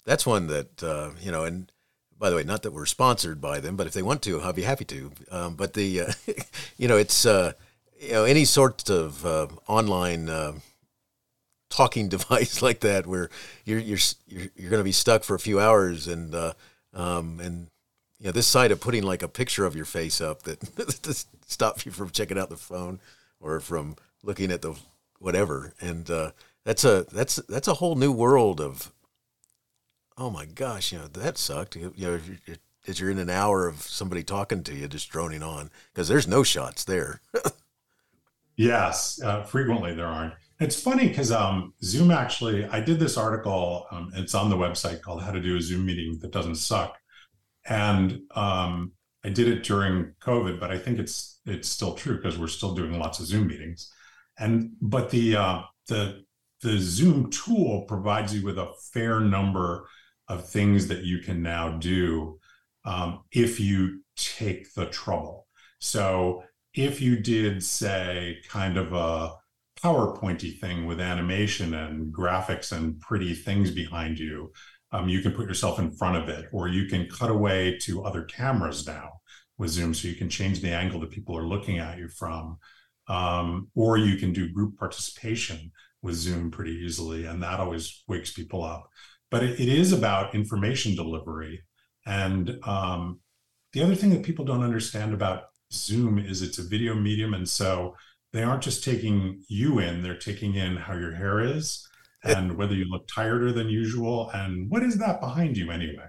that's 0.06 0.26
one 0.26 0.48
that 0.48 0.84
uh, 0.84 1.12
you 1.22 1.32
know. 1.32 1.44
And 1.44 1.72
by 2.18 2.30
the 2.30 2.36
way, 2.36 2.44
not 2.44 2.64
that 2.64 2.72
we're 2.72 2.86
sponsored 2.86 3.42
by 3.42 3.60
them, 3.60 3.76
but 3.76 3.88
if 3.88 3.94
they 3.94 4.02
want 4.02 4.22
to, 4.24 4.42
I'll 4.42 4.54
be 4.54 4.64
happy 4.64 4.86
to. 4.86 5.12
Um, 5.32 5.56
but 5.56 5.74
the 5.74 6.02
uh, 6.02 6.12
you 6.78 6.88
know, 6.88 6.98
it's 6.98 7.26
uh, 7.26 7.54
you 8.00 8.12
know 8.12 8.24
any 8.24 8.46
sort 8.46 8.90
of 8.90 9.26
uh, 9.26 9.48
online 9.68 10.30
uh, 10.30 10.54
talking 11.70 12.08
device 12.10 12.62
like 12.62 12.82
that 12.82 13.08
where 13.08 13.30
you're 13.66 13.80
you're 13.80 14.00
you're, 14.28 14.48
you're 14.56 14.70
going 14.70 14.80
to 14.80 14.86
be 14.86 14.92
stuck 14.92 15.24
for 15.24 15.36
a 15.36 15.40
few 15.40 15.60
hours 15.60 16.08
and 16.08 16.34
uh, 16.34 16.54
um, 16.94 17.40
and 17.40 17.68
you 18.20 18.26
know 18.26 18.32
this 18.32 18.48
side 18.48 18.72
of 18.72 18.80
putting 18.80 19.04
like 19.04 19.24
a 19.24 19.28
picture 19.28 19.66
of 19.66 19.76
your 19.76 19.86
face 19.86 20.22
up 20.22 20.44
that 20.44 20.60
to 21.04 21.26
stop 21.48 21.86
you 21.86 21.92
from 21.92 22.10
checking 22.10 22.38
out 22.38 22.50
the 22.50 22.58
phone 22.58 23.00
or 23.40 23.60
from 23.60 23.96
looking 24.24 24.52
at 24.52 24.62
the 24.62 24.76
whatever. 25.20 25.74
And 25.80 26.10
uh, 26.10 26.32
that's 26.64 26.84
a 26.84 27.06
that's 27.12 27.38
that's 27.48 27.68
a 27.68 27.76
whole 27.76 27.96
new 27.96 28.12
world 28.12 28.60
of 28.62 28.92
oh 30.18 30.30
my 30.30 30.46
gosh 30.46 30.92
you 30.92 31.00
know 31.00 31.08
that 31.08 31.38
sucked. 31.38 31.76
You 31.76 31.82
know 31.84 31.94
you're, 31.96 32.22
as 32.88 33.00
you're 33.00 33.10
in 33.10 33.18
an 33.18 33.30
hour 33.30 33.68
of 33.68 33.82
somebody 33.82 34.24
talking 34.24 34.64
to 34.64 34.76
you 34.76 34.88
just 34.88 35.10
droning 35.10 35.44
on 35.44 35.72
because 35.94 36.08
there's 36.08 36.28
no 36.28 36.44
shots 36.44 36.84
there. 36.84 37.22
Yes 38.58 39.22
uh, 39.22 39.44
frequently 39.44 39.94
there 39.94 40.08
aren't. 40.08 40.34
It's 40.62 40.82
funny 40.82 41.10
because 41.10 41.30
um, 41.30 41.74
Zoom 41.84 42.10
actually, 42.10 42.64
I 42.64 42.80
did 42.80 43.00
this 43.00 43.18
article. 43.18 43.86
Um, 43.92 44.14
it's 44.16 44.34
on 44.34 44.50
the 44.50 44.56
website 44.56 45.02
called 45.02 45.22
"How 45.22 45.32
to 45.32 45.42
Do 45.42 45.58
a 45.58 45.62
Zoom 45.62 45.86
Meeting 45.86 46.20
That 46.22 46.32
Doesn't 46.32 46.56
Suck," 46.56 46.98
and 47.66 48.22
um, 48.36 48.92
I 49.24 49.30
did 49.30 49.48
it 49.48 49.64
during 49.64 50.14
COVID, 50.22 50.60
but 50.60 50.72
I 50.72 50.78
think 50.78 51.00
it's 51.00 51.40
it's 51.46 51.70
still 51.70 51.94
true 51.94 52.18
because 52.18 52.38
we're 52.38 52.48
still 52.48 52.76
doing 52.76 53.00
lots 53.00 53.20
of 53.20 53.26
Zoom 53.26 53.48
meetings. 53.48 53.92
And 54.38 54.72
but 54.82 55.10
the 55.10 55.36
uh, 55.36 55.62
the 55.88 56.24
the 56.62 56.78
Zoom 56.78 57.30
tool 57.32 57.84
provides 57.88 58.36
you 58.36 58.46
with 58.46 58.58
a 58.58 58.72
fair 58.94 59.20
number 59.20 59.88
of 60.28 60.48
things 60.50 60.88
that 60.88 61.04
you 61.04 61.20
can 61.20 61.42
now 61.42 61.78
do 61.78 62.40
um, 62.86 63.22
if 63.32 63.60
you 63.60 64.02
take 64.16 64.74
the 64.74 64.86
trouble. 64.88 65.48
So 65.80 66.44
if 66.74 67.02
you 67.02 67.18
did 67.18 67.64
say 67.64 68.38
kind 68.48 68.78
of 68.78 68.94
a 68.94 69.34
PowerPointy 69.82 70.60
thing 70.60 70.86
with 70.86 71.00
animation 71.00 71.74
and 71.74 72.14
graphics 72.14 72.72
and 72.72 73.00
pretty 73.00 73.34
things 73.34 73.72
behind 73.72 74.20
you, 74.20 74.52
um, 74.92 75.10
you 75.10 75.22
can 75.22 75.32
put 75.32 75.48
yourself 75.48 75.80
in 75.80 75.92
front 75.92 76.18
of 76.18 76.30
it, 76.30 76.48
or 76.52 76.68
you 76.68 76.86
can 76.86 77.08
cut 77.10 77.30
away 77.30 77.78
to 77.82 78.04
other 78.04 78.24
cameras 78.24 78.86
now 78.86 79.14
with 79.58 79.72
Zoom, 79.72 79.94
so 79.94 80.08
you 80.08 80.16
can 80.16 80.30
change 80.30 80.62
the 80.62 80.72
angle 80.72 81.00
that 81.00 81.12
people 81.12 81.38
are 81.38 81.48
looking 81.48 81.80
at 81.80 81.98
you 81.98 82.08
from, 82.08 82.58
um, 83.08 83.70
or 83.76 83.98
you 83.98 84.18
can 84.18 84.34
do 84.34 84.52
group 84.52 84.78
participation 84.78 85.72
with 86.02 86.16
Zoom 86.16 86.52
pretty 86.52 86.72
easily, 86.72 87.26
and 87.26 87.42
that 87.42 87.60
always 87.60 88.04
wakes 88.08 88.32
people 88.32 88.64
up. 88.64 88.90
But 89.32 89.44
it, 89.44 89.60
it 89.60 89.68
is 89.68 89.92
about 89.92 90.36
information 90.36 90.96
delivery, 90.96 91.64
and 92.06 92.58
um, 92.64 93.20
the 93.74 93.84
other 93.84 93.96
thing 93.96 94.12
that 94.12 94.24
people 94.24 94.46
don't 94.46 94.64
understand 94.64 95.14
about 95.14 95.46
Zoom 95.74 96.20
is 96.20 96.42
it's 96.42 96.60
a 96.60 96.68
video 96.68 96.94
medium, 96.94 97.34
and 97.34 97.50
so 97.50 97.96
they 98.34 98.44
aren't 98.44 98.64
just 98.64 98.84
taking 98.84 99.42
you 99.48 99.80
in; 99.80 100.04
they're 100.04 100.18
taking 100.18 100.56
in 100.56 100.78
how 100.78 100.94
your 100.96 101.16
hair 101.16 101.40
is 101.40 101.88
and 102.26 102.58
whether 102.58 102.74
you 102.74 102.86
look 102.86 103.08
tireder 103.08 103.52
than 103.52 103.70
usual 103.70 104.30
and 104.34 104.70
what 104.70 104.84
is 104.84 104.98
that 104.98 105.22
behind 105.22 105.58
you 105.58 105.72
anyway? 105.72 106.08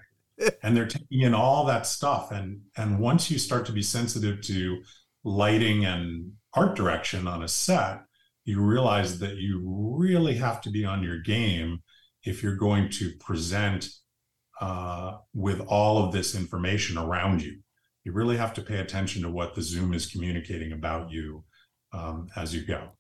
And 0.62 0.76
they're 0.76 0.87
taking 0.87 1.22
in 1.22 1.35
all 1.35 1.64
that 1.66 1.87
stuff 1.87 2.31
and 2.31 2.61
and 2.76 2.98
once 2.98 3.31
you 3.31 3.38
start 3.38 3.66
to 3.66 3.72
be 3.72 3.83
sensitive 3.83 4.40
to 4.42 4.83
lighting 5.24 5.85
and 5.85 6.33
art 6.55 6.76
direction 6.76 7.26
on 7.26 7.42
a 7.42 7.48
set 7.48 8.00
you 8.44 8.61
realize 8.61 9.18
that 9.18 9.37
you 9.37 9.61
really 9.98 10.37
have 10.37 10.61
to 10.62 10.70
be 10.70 10.85
on 10.85 11.02
your 11.02 11.20
game 11.20 11.83
if 12.22 12.42
you're 12.42 12.57
going 12.57 12.88
to 12.88 13.12
present 13.18 13.88
uh, 14.61 15.18
with 15.35 15.61
all 15.66 16.02
of 16.02 16.12
this 16.12 16.35
information 16.35 16.96
around 16.96 17.42
you. 17.42 17.59
You 18.05 18.12
really 18.12 18.37
have 18.37 18.55
to 18.55 18.62
pay 18.62 18.79
attention 18.79 19.22
to 19.22 19.31
what 19.31 19.55
the 19.55 19.62
zoom 19.62 19.92
is 19.92 20.07
communicating 20.07 20.72
about 20.72 21.11
you 21.11 21.44
um, 21.92 22.29
as 22.37 22.55
you 22.55 22.64
go 22.64 22.90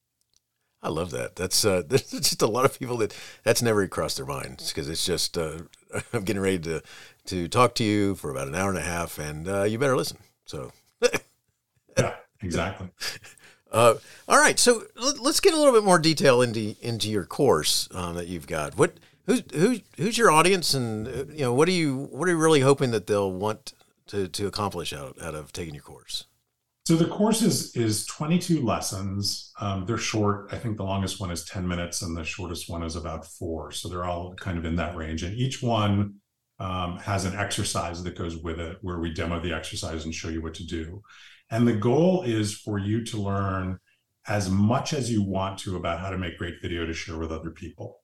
I 0.86 0.88
love 0.88 1.10
that. 1.10 1.34
That's 1.34 1.64
uh, 1.64 1.82
there's 1.86 2.10
just 2.10 2.42
a 2.42 2.46
lot 2.46 2.64
of 2.64 2.78
people 2.78 2.96
that 2.98 3.14
that's 3.42 3.60
never 3.60 3.86
crossed 3.88 4.18
their 4.18 4.26
minds 4.26 4.70
because 4.70 4.88
it's 4.88 5.04
just 5.04 5.36
uh, 5.36 5.58
I'm 6.12 6.22
getting 6.22 6.42
ready 6.42 6.60
to 6.60 6.82
to 7.26 7.48
talk 7.48 7.74
to 7.76 7.84
you 7.84 8.14
for 8.14 8.30
about 8.30 8.46
an 8.46 8.54
hour 8.54 8.68
and 8.68 8.78
a 8.78 8.82
half, 8.82 9.18
and 9.18 9.48
uh, 9.48 9.64
you 9.64 9.78
better 9.78 9.96
listen. 9.96 10.18
So, 10.44 10.70
yeah, 11.98 12.14
exactly. 12.40 12.88
Uh, 13.72 13.94
all 14.28 14.38
right, 14.38 14.60
so 14.60 14.84
let's 15.20 15.40
get 15.40 15.54
a 15.54 15.56
little 15.56 15.72
bit 15.72 15.82
more 15.82 15.98
detail 15.98 16.40
into 16.40 16.76
into 16.80 17.10
your 17.10 17.24
course 17.24 17.88
um, 17.92 18.14
that 18.14 18.28
you've 18.28 18.46
got. 18.46 18.78
What 18.78 18.94
who's 19.26 19.42
who's 19.52 19.80
who's 19.96 20.16
your 20.16 20.30
audience, 20.30 20.72
and 20.72 21.08
uh, 21.08 21.24
you 21.32 21.40
know 21.40 21.52
what 21.52 21.66
are 21.66 21.72
you 21.72 22.08
what 22.12 22.28
are 22.28 22.32
you 22.32 22.38
really 22.38 22.60
hoping 22.60 22.92
that 22.92 23.08
they'll 23.08 23.32
want 23.32 23.72
to 24.06 24.28
to 24.28 24.46
accomplish 24.46 24.92
out 24.92 25.20
out 25.20 25.34
of 25.34 25.52
taking 25.52 25.74
your 25.74 25.82
course? 25.82 26.26
So 26.86 26.94
the 26.94 27.06
course 27.06 27.42
is 27.42 27.74
is 27.74 28.06
22 28.06 28.64
lessons. 28.64 29.52
Um, 29.60 29.86
they're 29.86 29.98
short. 29.98 30.50
I 30.52 30.58
think 30.58 30.76
the 30.76 30.84
longest 30.84 31.20
one 31.20 31.32
is 31.32 31.44
10 31.44 31.66
minutes, 31.66 32.02
and 32.02 32.16
the 32.16 32.22
shortest 32.22 32.70
one 32.70 32.84
is 32.84 32.94
about 32.94 33.26
four. 33.26 33.72
So 33.72 33.88
they're 33.88 34.04
all 34.04 34.34
kind 34.34 34.56
of 34.56 34.64
in 34.64 34.76
that 34.76 34.94
range. 34.94 35.24
And 35.24 35.36
each 35.36 35.60
one 35.60 36.14
um, 36.60 36.98
has 36.98 37.24
an 37.24 37.34
exercise 37.34 38.04
that 38.04 38.16
goes 38.16 38.36
with 38.36 38.60
it, 38.60 38.78
where 38.82 39.00
we 39.00 39.12
demo 39.12 39.40
the 39.40 39.52
exercise 39.52 40.04
and 40.04 40.14
show 40.14 40.28
you 40.28 40.40
what 40.40 40.54
to 40.54 40.64
do. 40.64 41.02
And 41.50 41.66
the 41.66 41.74
goal 41.74 42.22
is 42.22 42.54
for 42.54 42.78
you 42.78 43.04
to 43.06 43.16
learn 43.16 43.80
as 44.28 44.48
much 44.48 44.92
as 44.92 45.10
you 45.10 45.24
want 45.24 45.58
to 45.60 45.74
about 45.74 45.98
how 45.98 46.10
to 46.10 46.18
make 46.18 46.38
great 46.38 46.62
video 46.62 46.86
to 46.86 46.92
share 46.92 47.18
with 47.18 47.32
other 47.32 47.50
people. 47.50 47.98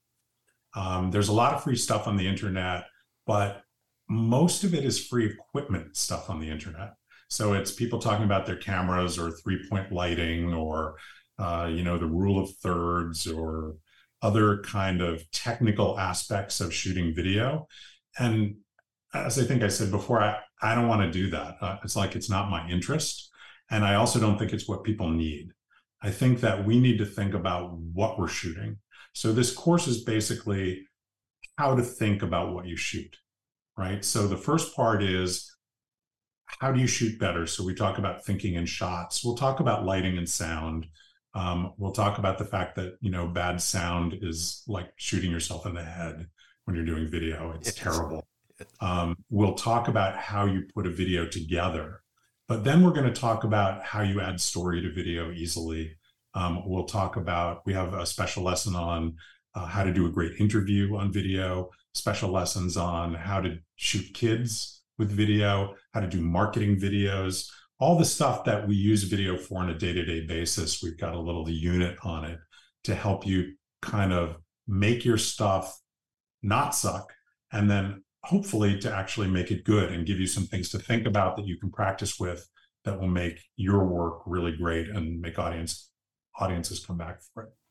Um, 0.74 1.12
there's 1.12 1.28
a 1.28 1.32
lot 1.32 1.54
of 1.54 1.62
free 1.62 1.76
stuff 1.76 2.08
on 2.08 2.16
the 2.16 2.26
internet, 2.26 2.86
but 3.28 3.62
most 4.08 4.64
of 4.64 4.74
it 4.74 4.84
is 4.84 5.06
free 5.06 5.26
equipment 5.26 5.96
stuff 5.96 6.28
on 6.28 6.40
the 6.40 6.50
internet. 6.50 6.94
So 7.32 7.54
it's 7.54 7.72
people 7.72 7.98
talking 7.98 8.26
about 8.26 8.44
their 8.44 8.56
cameras 8.56 9.18
or 9.18 9.30
three 9.30 9.66
point 9.70 9.90
lighting 9.90 10.52
or, 10.52 10.96
uh, 11.38 11.66
you 11.72 11.82
know, 11.82 11.96
the 11.96 12.06
rule 12.06 12.38
of 12.38 12.50
thirds 12.56 13.26
or 13.26 13.76
other 14.20 14.58
kind 14.58 15.00
of 15.00 15.28
technical 15.30 15.98
aspects 15.98 16.60
of 16.60 16.74
shooting 16.74 17.14
video. 17.14 17.68
And 18.18 18.56
as 19.14 19.38
I 19.38 19.44
think 19.44 19.62
I 19.62 19.68
said 19.68 19.90
before, 19.90 20.20
I, 20.20 20.40
I 20.60 20.74
don't 20.74 20.88
want 20.88 21.10
to 21.10 21.10
do 21.10 21.30
that. 21.30 21.56
Uh, 21.62 21.78
it's 21.82 21.96
like 21.96 22.14
it's 22.16 22.28
not 22.28 22.50
my 22.50 22.68
interest. 22.68 23.30
And 23.70 23.82
I 23.82 23.94
also 23.94 24.20
don't 24.20 24.38
think 24.38 24.52
it's 24.52 24.68
what 24.68 24.84
people 24.84 25.08
need. 25.08 25.52
I 26.02 26.10
think 26.10 26.40
that 26.40 26.66
we 26.66 26.80
need 26.80 26.98
to 26.98 27.06
think 27.06 27.32
about 27.32 27.72
what 27.78 28.18
we're 28.18 28.28
shooting. 28.28 28.76
So 29.14 29.32
this 29.32 29.54
course 29.54 29.88
is 29.88 30.04
basically 30.04 30.86
how 31.56 31.76
to 31.76 31.82
think 31.82 32.22
about 32.22 32.52
what 32.52 32.66
you 32.66 32.76
shoot, 32.76 33.16
right? 33.78 34.04
So 34.04 34.26
the 34.26 34.36
first 34.36 34.76
part 34.76 35.02
is 35.02 35.51
how 36.58 36.72
do 36.72 36.80
you 36.80 36.86
shoot 36.86 37.18
better? 37.18 37.46
So 37.46 37.64
we 37.64 37.74
talk 37.74 37.98
about 37.98 38.24
thinking 38.24 38.56
and 38.56 38.68
shots. 38.68 39.24
We'll 39.24 39.36
talk 39.36 39.60
about 39.60 39.84
lighting 39.84 40.18
and 40.18 40.28
sound. 40.28 40.86
Um, 41.34 41.72
we'll 41.78 41.92
talk 41.92 42.18
about 42.18 42.38
the 42.38 42.44
fact 42.44 42.76
that 42.76 42.98
you 43.00 43.10
know 43.10 43.26
bad 43.26 43.60
sound 43.60 44.18
is 44.20 44.62
like 44.66 44.92
shooting 44.96 45.30
yourself 45.30 45.66
in 45.66 45.74
the 45.74 45.82
head 45.82 46.26
when 46.64 46.76
you're 46.76 46.84
doing 46.84 47.08
video. 47.08 47.52
It's 47.56 47.72
terrible. 47.72 48.26
Um, 48.80 49.16
we'll 49.30 49.54
talk 49.54 49.88
about 49.88 50.16
how 50.16 50.46
you 50.46 50.64
put 50.74 50.86
a 50.86 50.90
video 50.90 51.26
together, 51.26 52.02
but 52.48 52.64
then 52.64 52.84
we're 52.84 52.92
going 52.92 53.12
to 53.12 53.20
talk 53.20 53.44
about 53.44 53.82
how 53.82 54.02
you 54.02 54.20
add 54.20 54.40
story 54.40 54.80
to 54.82 54.92
video 54.92 55.32
easily. 55.32 55.96
Um, 56.34 56.62
we'll 56.64 56.84
talk 56.84 57.16
about 57.16 57.66
we 57.66 57.72
have 57.72 57.94
a 57.94 58.06
special 58.06 58.44
lesson 58.44 58.76
on 58.76 59.16
uh, 59.54 59.66
how 59.66 59.82
to 59.82 59.92
do 59.92 60.06
a 60.06 60.10
great 60.10 60.38
interview 60.38 60.96
on 60.96 61.12
video. 61.12 61.70
Special 61.94 62.30
lessons 62.30 62.76
on 62.76 63.14
how 63.14 63.40
to 63.40 63.58
shoot 63.76 64.14
kids 64.14 64.81
with 65.02 65.10
video, 65.10 65.74
how 65.92 66.00
to 66.00 66.06
do 66.06 66.20
marketing 66.20 66.76
videos, 66.76 67.50
all 67.80 67.98
the 67.98 68.04
stuff 68.04 68.44
that 68.44 68.68
we 68.68 68.76
use 68.76 69.02
video 69.02 69.36
for 69.36 69.58
on 69.60 69.70
a 69.70 69.74
day 69.74 69.92
to 69.92 70.04
day 70.04 70.24
basis. 70.24 70.80
We've 70.80 70.96
got 70.96 71.14
a 71.14 71.20
little 71.20 71.48
unit 71.50 71.98
on 72.04 72.24
it 72.24 72.38
to 72.84 72.94
help 72.94 73.26
you 73.26 73.54
kind 73.80 74.12
of 74.12 74.36
make 74.68 75.04
your 75.04 75.18
stuff 75.18 75.76
not 76.42 76.74
suck 76.74 77.12
and 77.52 77.68
then 77.68 78.04
hopefully 78.22 78.78
to 78.78 78.94
actually 78.94 79.26
make 79.26 79.50
it 79.50 79.64
good 79.64 79.90
and 79.90 80.06
give 80.06 80.20
you 80.20 80.26
some 80.28 80.44
things 80.44 80.68
to 80.70 80.78
think 80.78 81.06
about 81.06 81.34
that 81.36 81.46
you 81.46 81.58
can 81.58 81.72
practice 81.72 82.20
with 82.20 82.46
that 82.84 83.00
will 83.00 83.08
make 83.08 83.40
your 83.56 83.84
work 83.84 84.22
really 84.26 84.56
great 84.56 84.88
and 84.88 85.20
make 85.20 85.38
audience 85.38 85.90
audiences 86.38 86.86
come 86.86 86.96
back 86.96 87.18
for 87.34 87.44
it. 87.44 87.61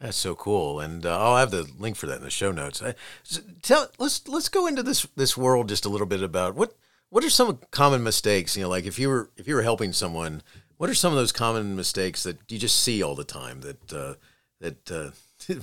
That's 0.00 0.16
so 0.16 0.34
cool, 0.34 0.80
and 0.80 1.06
uh, 1.06 1.18
I'll 1.18 1.36
have 1.36 1.50
the 1.50 1.70
link 1.78 1.96
for 1.96 2.06
that 2.06 2.18
in 2.18 2.24
the 2.24 2.30
show 2.30 2.50
notes. 2.50 2.82
I, 2.82 2.94
so 3.22 3.40
tell 3.62 3.88
let's 3.98 4.26
let's 4.28 4.48
go 4.48 4.66
into 4.66 4.82
this 4.82 5.06
this 5.16 5.36
world 5.36 5.68
just 5.68 5.84
a 5.84 5.88
little 5.88 6.06
bit 6.06 6.22
about 6.22 6.54
what 6.54 6.74
what 7.10 7.24
are 7.24 7.30
some 7.30 7.60
common 7.70 8.02
mistakes. 8.02 8.56
You 8.56 8.64
know, 8.64 8.68
like 8.68 8.86
if 8.86 8.98
you 8.98 9.08
were 9.08 9.30
if 9.36 9.46
you 9.46 9.54
were 9.54 9.62
helping 9.62 9.92
someone, 9.92 10.42
what 10.76 10.90
are 10.90 10.94
some 10.94 11.12
of 11.12 11.16
those 11.16 11.32
common 11.32 11.76
mistakes 11.76 12.24
that 12.24 12.38
you 12.50 12.58
just 12.58 12.82
see 12.82 13.02
all 13.02 13.14
the 13.14 13.24
time 13.24 13.60
that 13.60 13.92
uh, 13.92 14.14
that 14.60 14.90
uh, 14.90 15.10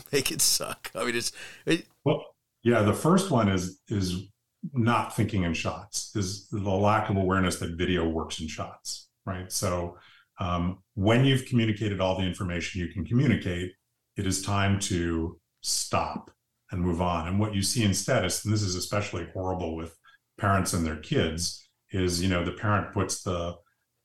make 0.12 0.32
it 0.32 0.42
suck? 0.42 0.90
I 0.96 1.04
mean, 1.04 1.16
it's 1.16 1.34
it, 1.66 1.86
well, 2.06 2.24
yeah. 2.64 2.82
The 2.84 2.94
first 2.94 3.32
one 3.32 3.50
is 3.50 3.82
is 3.90 4.28
not 4.74 5.16
thinking 5.16 5.44
in 5.44 5.54
shots. 5.54 6.16
Is 6.16 6.48
the 6.50 6.70
lack 6.70 7.10
of 7.10 7.18
awareness 7.18 7.60
that 7.60 7.72
video 7.72 8.08
works 8.08 8.40
in 8.40 8.48
shots, 8.48 9.10
right? 9.26 9.52
So 9.52 9.98
um, 10.40 10.80
when 10.96 11.26
you've 11.26 11.46
communicated 11.46 12.00
all 12.00 12.18
the 12.18 12.26
information 12.26 12.82
you 12.82 12.88
can 12.88 13.06
communicate 13.06 13.74
it 14.18 14.26
is 14.28 14.42
time 14.42 14.80
to 14.80 15.40
stop 15.62 16.32
and 16.72 16.82
move 16.82 17.02
on. 17.02 17.28
And 17.28 17.40
what 17.40 17.54
you 17.54 17.62
see 17.62 17.84
instead 17.84 18.26
is, 18.26 18.44
and 18.44 18.54
this 18.54 18.62
is 18.62 18.76
especially 18.76 19.28
horrible 19.34 19.76
with 19.76 19.96
parents 20.38 20.74
and 20.74 20.86
their 20.86 20.98
kids, 20.98 21.68
is 21.92 22.22
you 22.22 22.30
know 22.30 22.44
the 22.44 22.52
parent 22.52 22.94
puts 22.94 23.24
the 23.24 23.56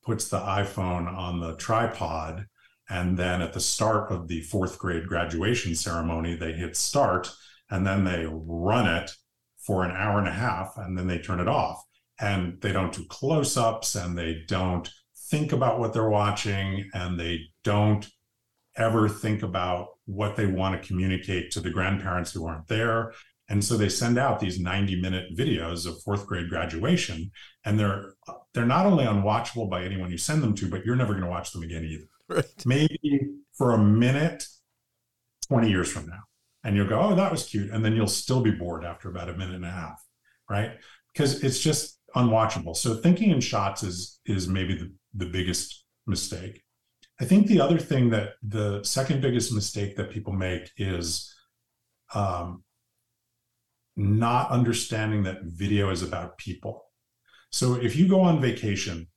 puts 0.05 0.29
the 0.29 0.38
iPhone 0.38 1.12
on 1.12 1.40
the 1.40 1.57
tripod, 1.57 2.47
and 2.88 3.16
then 3.16 3.42
at 3.42 3.53
the 3.53 3.61
start 3.61 4.11
of 4.11 4.29
the 4.29 4.40
fourth 4.42 4.79
grade 4.79 5.07
graduation 5.09 5.75
ceremony, 5.75 6.37
they 6.37 6.52
hit 6.52 6.77
start, 6.77 7.31
and 7.71 7.87
then 7.87 8.04
they 8.04 8.27
run 8.31 8.87
it 8.87 9.11
for 9.59 9.85
an 9.85 9.90
hour 9.90 10.19
and 10.19 10.29
a 10.29 10.33
half, 10.33 10.75
and 10.77 10.96
then 10.96 11.09
they 11.09 11.19
turn 11.19 11.40
it 11.40 11.48
off. 11.48 11.83
And 12.21 12.61
they 12.63 12.73
don't 12.73 12.94
do 12.94 13.04
close-ups, 13.04 13.96
and 13.96 14.17
they 14.17 14.44
don't 14.46 14.88
think 15.31 15.52
about 15.52 15.81
what 15.81 15.92
they're 15.92 16.09
watching, 16.09 16.88
and 16.94 17.19
they 17.19 17.40
don't 17.65 18.07
ever 18.77 19.08
think 19.08 19.42
about 19.42 19.88
what 20.06 20.37
they 20.37 20.46
want 20.46 20.81
to 20.81 20.87
communicate 20.87 21.50
to 21.52 21.60
the 21.60 21.70
grandparents 21.70 22.33
who 22.33 22.46
aren't 22.46 22.68
there. 22.68 23.12
And 23.48 23.64
so 23.64 23.77
they 23.77 23.88
send 23.88 24.18
out 24.18 24.40
these 24.40 24.58
90 24.58 25.00
minute 25.00 25.37
videos 25.37 25.87
of 25.87 26.02
fourth 26.02 26.27
grade 26.27 26.48
graduation, 26.48 27.31
and 27.64 27.79
they're 27.79 28.14
they're 28.54 28.66
not 28.66 28.87
only 28.87 29.04
unwatchable 29.04 29.70
by 29.70 29.85
anyone 29.85 30.10
you 30.10 30.18
send 30.18 30.42
them 30.42 30.54
to, 30.56 30.68
but 30.68 30.85
you're 30.85 30.96
never 30.96 31.12
going 31.12 31.24
to 31.24 31.31
watch 31.31 31.52
them 31.52 31.62
again 31.62 31.85
either. 31.85 32.08
Right. 32.29 32.66
Maybe 32.66 33.20
for 33.56 33.72
a 33.72 33.79
minute 33.79 34.44
20 35.48 35.68
years 35.68 35.90
from 35.90 36.06
now. 36.06 36.20
And 36.64 36.77
you'll 36.77 36.88
go, 36.88 37.00
oh, 37.00 37.14
that 37.14 37.31
was 37.31 37.44
cute. 37.46 37.70
And 37.70 37.85
then 37.85 37.94
you'll 37.94 38.08
still 38.08 38.40
be 38.40 38.50
bored 38.50 38.85
after 38.85 39.08
about 39.08 39.29
a 39.29 39.35
minute 39.35 39.54
and 39.54 39.64
a 39.64 39.70
half, 39.70 40.02
right? 40.50 40.72
Because 41.12 41.44
it's 41.44 41.60
just 41.60 42.00
unwatchable. 42.16 42.77
So 42.77 42.96
thinking 42.96 43.31
in 43.31 43.40
shots 43.40 43.83
is 43.83 44.20
is 44.27 44.48
maybe 44.48 44.74
the, 44.74 44.92
the 45.14 45.27
biggest 45.27 45.85
mistake. 46.06 46.62
I 47.21 47.25
think 47.25 47.46
the 47.46 47.60
other 47.60 47.79
thing 47.79 48.10
that 48.10 48.35
the 48.42 48.83
second 48.85 49.23
biggest 49.23 49.52
mistake 49.52 49.96
that 49.96 50.10
people 50.10 50.33
make 50.33 50.71
is 50.77 51.35
um, 52.14 52.62
not 53.96 54.50
understanding 54.50 55.23
that 55.23 55.44
video 55.44 55.90
is 55.90 56.02
about 56.02 56.37
people. 56.37 56.85
So 57.50 57.75
if 57.75 57.96
you 57.96 58.06
go 58.06 58.21
on 58.21 58.40
vacation 58.40 59.08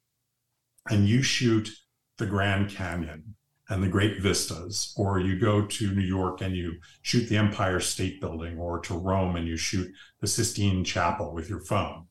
and 0.90 1.08
you 1.08 1.22
shoot 1.22 1.70
the 2.18 2.26
Grand 2.26 2.70
Canyon 2.70 3.36
and 3.70 3.84
the 3.84 3.88
great 3.88 4.22
vistas, 4.22 4.94
or 4.98 5.20
you 5.20 5.38
go 5.38 5.66
to 5.66 5.94
New 5.94 6.02
York 6.02 6.42
and 6.42 6.56
you 6.56 6.80
shoot 7.02 7.28
the 7.28 7.38
Empire 7.38 7.80
State 7.80 8.20
Building, 8.20 8.58
or 8.58 8.80
to 8.80 8.98
Rome 8.98 9.36
and 9.36 9.48
you 9.48 9.58
shoot 9.58 9.92
the 10.22 10.28
Sistine 10.28 10.84
Chapel 10.84 11.34
with 11.34 11.50
your 11.50 11.60
phone, 11.60 12.08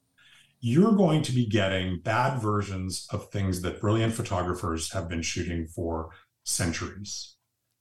you're 0.60 0.92
going 0.92 1.22
to 1.22 1.32
be 1.32 1.46
getting 1.46 2.00
bad 2.00 2.40
versions 2.40 3.06
of 3.10 3.30
things 3.30 3.62
that 3.62 3.80
brilliant 3.80 4.14
photographers 4.14 4.92
have 4.92 5.08
been 5.08 5.22
shooting 5.22 5.66
for 5.66 6.10
centuries, 6.44 7.36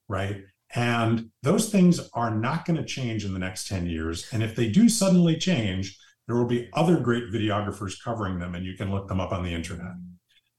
right? 0.07 0.43
And 0.75 1.29
those 1.43 1.69
things 1.69 2.09
are 2.13 2.35
not 2.35 2.65
going 2.65 2.77
to 2.77 2.85
change 2.85 3.25
in 3.25 3.33
the 3.33 3.39
next 3.39 3.67
10 3.67 3.87
years. 3.87 4.27
And 4.31 4.43
if 4.43 4.55
they 4.55 4.69
do 4.69 4.89
suddenly 4.89 5.37
change, 5.37 5.97
there 6.27 6.35
will 6.35 6.45
be 6.45 6.69
other 6.73 6.99
great 6.99 7.31
videographers 7.31 7.95
covering 8.03 8.37
them, 8.37 8.53
and 8.53 8.65
you 8.65 8.75
can 8.75 8.91
look 8.91 9.07
them 9.07 9.21
up 9.21 9.31
on 9.31 9.43
the 9.43 9.53
internet. 9.53 9.93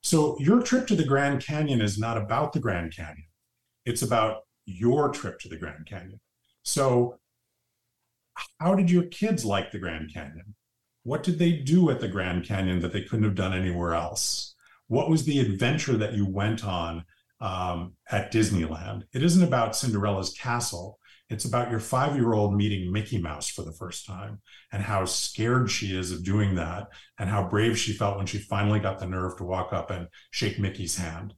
So, 0.03 0.39
your 0.39 0.63
trip 0.63 0.87
to 0.87 0.97
the 0.97 1.05
Grand 1.05 1.45
Canyon 1.45 1.83
is 1.83 1.99
not 1.99 2.17
about 2.17 2.53
the 2.53 2.61
Grand 2.61 2.95
Canyon, 2.97 3.27
it's 3.85 4.03
about 4.03 4.43
your 4.65 5.11
trip 5.11 5.39
to 5.41 5.49
the 5.49 5.59
Grand 5.59 5.87
Canyon. 5.87 6.21
So, 6.63 7.19
how 8.61 8.75
did 8.75 8.91
your 8.91 9.05
kids 9.05 9.45
like 9.45 9.71
the 9.71 9.79
Grand 9.79 10.13
Canyon? 10.13 10.55
What 11.09 11.23
did 11.23 11.39
they 11.39 11.53
do 11.53 11.89
at 11.89 12.01
the 12.01 12.09
Grand 12.09 12.45
Canyon 12.45 12.81
that 12.81 12.93
they 12.93 13.01
couldn't 13.01 13.25
have 13.25 13.35
done 13.35 13.55
anywhere 13.55 13.95
else? 13.95 14.55
What 14.89 15.09
was 15.09 15.25
the 15.25 15.41
adventure 15.41 15.97
that 15.97 16.13
you 16.13 16.27
went 16.27 16.67
on 16.67 17.03
um, 17.41 17.95
at 18.11 18.31
Disneyland? 18.31 19.05
It 19.15 19.23
isn't 19.23 19.43
about 19.43 19.75
Cinderella's 19.75 20.35
castle. 20.35 20.99
It's 21.31 21.47
about 21.47 21.71
your 21.71 21.81
five 21.81 22.15
year 22.15 22.35
old 22.35 22.55
meeting 22.55 22.93
Mickey 22.93 23.17
Mouse 23.17 23.49
for 23.49 23.63
the 23.63 23.73
first 23.73 24.05
time 24.05 24.43
and 24.71 24.83
how 24.83 25.07
scared 25.07 25.71
she 25.71 25.97
is 25.99 26.13
of 26.13 26.27
doing 26.27 26.57
that 26.57 26.89
and 27.19 27.31
how 27.31 27.49
brave 27.49 27.79
she 27.79 27.95
felt 27.95 28.19
when 28.19 28.27
she 28.27 28.37
finally 28.37 28.79
got 28.79 28.99
the 28.99 29.07
nerve 29.07 29.39
to 29.39 29.45
walk 29.45 29.73
up 29.73 29.91
and 29.91 30.09
shake 30.31 30.59
Mickey's 30.59 30.99
hand. 30.99 31.33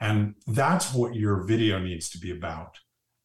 And 0.00 0.36
that's 0.46 0.94
what 0.94 1.16
your 1.16 1.42
video 1.42 1.80
needs 1.80 2.08
to 2.10 2.18
be 2.18 2.30
about, 2.30 2.78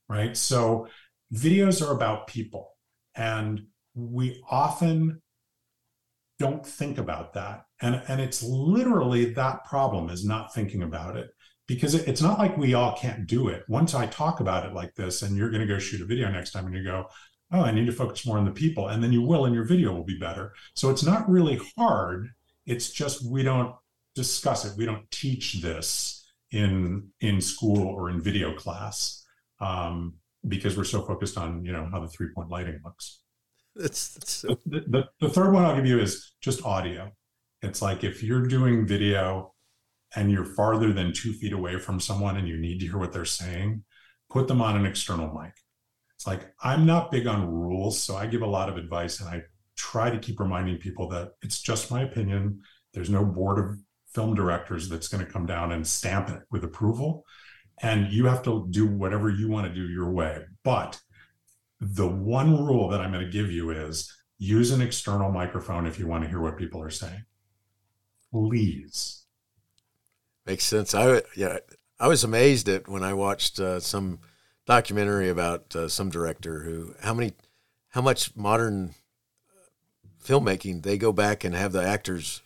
right? 0.10 0.36
So 0.36 0.88
videos 1.32 1.88
are 1.88 1.94
about 1.94 2.26
people. 2.26 2.72
And 3.14 3.68
we 3.94 4.42
often 4.50 5.22
don't 6.44 6.66
think 6.66 6.98
about 6.98 7.34
that. 7.34 7.64
And, 7.82 8.02
and 8.10 8.20
it's 8.20 8.44
literally 8.44 9.34
that 9.34 9.64
problem 9.64 10.10
is 10.10 10.26
not 10.26 10.54
thinking 10.54 10.84
about 10.84 11.16
it 11.16 11.30
because 11.68 11.96
it, 11.96 12.08
it's 12.08 12.22
not 12.22 12.38
like 12.38 12.58
we 12.58 12.74
all 12.74 12.98
can't 12.98 13.26
do 13.26 13.48
it. 13.48 13.64
Once 13.70 13.96
I 13.96 14.06
talk 14.08 14.42
about 14.42 14.66
it 14.66 14.74
like 14.74 14.94
this, 14.96 15.22
and 15.22 15.38
you're 15.38 15.50
going 15.50 15.66
to 15.66 15.74
go 15.74 15.80
shoot 15.80 16.02
a 16.02 16.06
video 16.06 16.30
next 16.30 16.52
time 16.52 16.66
and 16.66 16.76
you 16.76 16.84
go, 16.84 17.08
oh, 17.54 17.62
I 17.62 17.72
need 17.72 17.86
to 17.86 17.94
focus 17.94 18.26
more 18.26 18.38
on 18.38 18.46
the 18.46 18.52
people. 18.52 18.90
And 18.90 19.02
then 19.02 19.14
you 19.14 19.22
will, 19.22 19.46
and 19.46 19.56
your 19.56 19.64
video 19.64 19.94
will 19.94 20.04
be 20.04 20.20
better. 20.20 20.54
So 20.76 20.90
it's 20.90 21.04
not 21.04 21.30
really 21.30 21.62
hard. 21.78 22.28
It's 22.66 22.92
just 22.92 23.26
we 23.26 23.44
don't 23.44 23.74
discuss 24.16 24.66
it. 24.66 24.78
We 24.78 24.86
don't 24.86 25.10
teach 25.12 25.62
this 25.62 26.26
in 26.52 27.10
in 27.22 27.42
school 27.42 27.88
or 27.88 28.10
in 28.10 28.22
video 28.22 28.54
class 28.54 29.26
um, 29.60 30.16
because 30.48 30.78
we're 30.78 30.84
so 30.84 31.02
focused 31.02 31.38
on 31.38 31.66
you 31.66 31.72
know 31.72 31.88
how 31.92 32.00
the 32.00 32.08
three 32.08 32.30
point 32.36 32.50
lighting 32.50 32.80
looks. 32.84 33.23
That's, 33.76 34.14
that's 34.14 34.32
so... 34.32 34.60
the, 34.66 34.82
the, 34.88 35.10
the 35.20 35.30
third 35.30 35.54
one 35.54 35.66
I'll 35.66 35.76
give 35.76 35.86
you 35.86 36.00
is 36.00 36.34
just 36.42 36.66
audio. 36.66 37.12
It's 37.62 37.82
like 37.82 38.04
if 38.04 38.22
you're 38.22 38.46
doing 38.46 38.86
video 38.86 39.54
and 40.16 40.32
you're 40.32 40.46
farther 40.46 40.94
than 40.94 41.14
two 41.14 41.34
feet 41.34 41.54
away 41.54 41.80
from 41.80 42.00
someone 42.00 42.38
and 42.38 42.48
you 42.48 42.58
need 42.58 42.80
to 42.80 42.86
hear 42.86 42.98
what 42.98 43.14
they're 43.14 43.26
saying, 43.26 43.84
put 44.30 44.48
them 44.48 44.62
on 44.62 44.76
an 44.76 44.86
external 44.86 45.34
mic. 45.34 45.54
It's 46.16 46.28
like 46.28 46.54
I'm 46.62 46.86
not 46.86 47.12
big 47.12 47.28
on 47.28 47.50
rules, 47.50 48.02
so 48.02 48.16
I 48.16 48.28
give 48.28 48.42
a 48.42 48.48
lot 48.48 48.70
of 48.70 48.78
advice 48.78 49.20
and 49.20 49.30
I 49.30 49.44
try 49.76 50.10
to 50.10 50.20
keep 50.20 50.40
reminding 50.40 50.78
people 50.78 51.08
that 51.10 51.32
it's 51.42 51.62
just 51.62 51.92
my 51.92 52.04
opinion. 52.04 52.62
There's 52.94 53.10
no 53.10 53.26
board 53.26 53.60
of 53.60 53.78
film 54.14 54.36
directors 54.36 54.90
that's 54.90 55.08
going 55.08 55.26
to 55.26 55.32
come 55.32 55.46
down 55.46 55.72
and 55.72 55.86
stamp 55.86 56.30
it 56.30 56.42
with 56.52 56.64
approval. 56.64 57.26
And 57.82 58.12
you 58.14 58.26
have 58.28 58.44
to 58.44 58.68
do 58.70 58.86
whatever 58.88 59.30
you 59.30 59.50
want 59.50 59.68
to 59.68 59.74
do 59.74 59.88
your 59.90 60.12
way. 60.12 60.44
But 60.64 61.00
the 61.84 62.08
one 62.08 62.66
rule 62.66 62.90
that 62.90 63.02
I'm 63.02 63.12
going 63.12 63.26
to 63.26 63.32
give 63.32 63.52
you 63.52 63.72
is 63.72 64.12
use 64.38 64.72
an 64.72 64.82
external 64.82 65.32
microphone 65.32 65.86
if 65.86 66.00
you 66.00 66.08
want 66.08 66.24
to 66.24 66.30
hear 66.30 66.42
what 66.42 66.58
people 66.58 66.82
are 66.82 66.90
saying. 66.90 67.26
Please. 68.32 69.26
Makes 70.46 70.66
sense. 70.66 70.96
I 70.96 71.22
yeah, 71.36 71.60
I 72.00 72.08
was 72.08 72.24
amazed 72.24 72.68
at 72.68 72.88
when 72.88 73.04
I 73.04 73.14
watched 73.14 73.60
uh, 73.60 73.80
some 73.80 74.20
documentary 74.66 75.30
about 75.30 75.76
uh, 75.76 75.88
some 75.88 76.10
director 76.10 76.64
who 76.64 76.96
how 77.02 77.14
many 77.14 77.34
how 77.90 78.02
much 78.02 78.36
modern 78.36 78.96
filmmaking 80.24 80.84
they 80.84 80.98
go 80.98 81.12
back 81.12 81.44
and 81.44 81.54
have 81.54 81.72
the 81.72 81.84
actors 81.84 82.42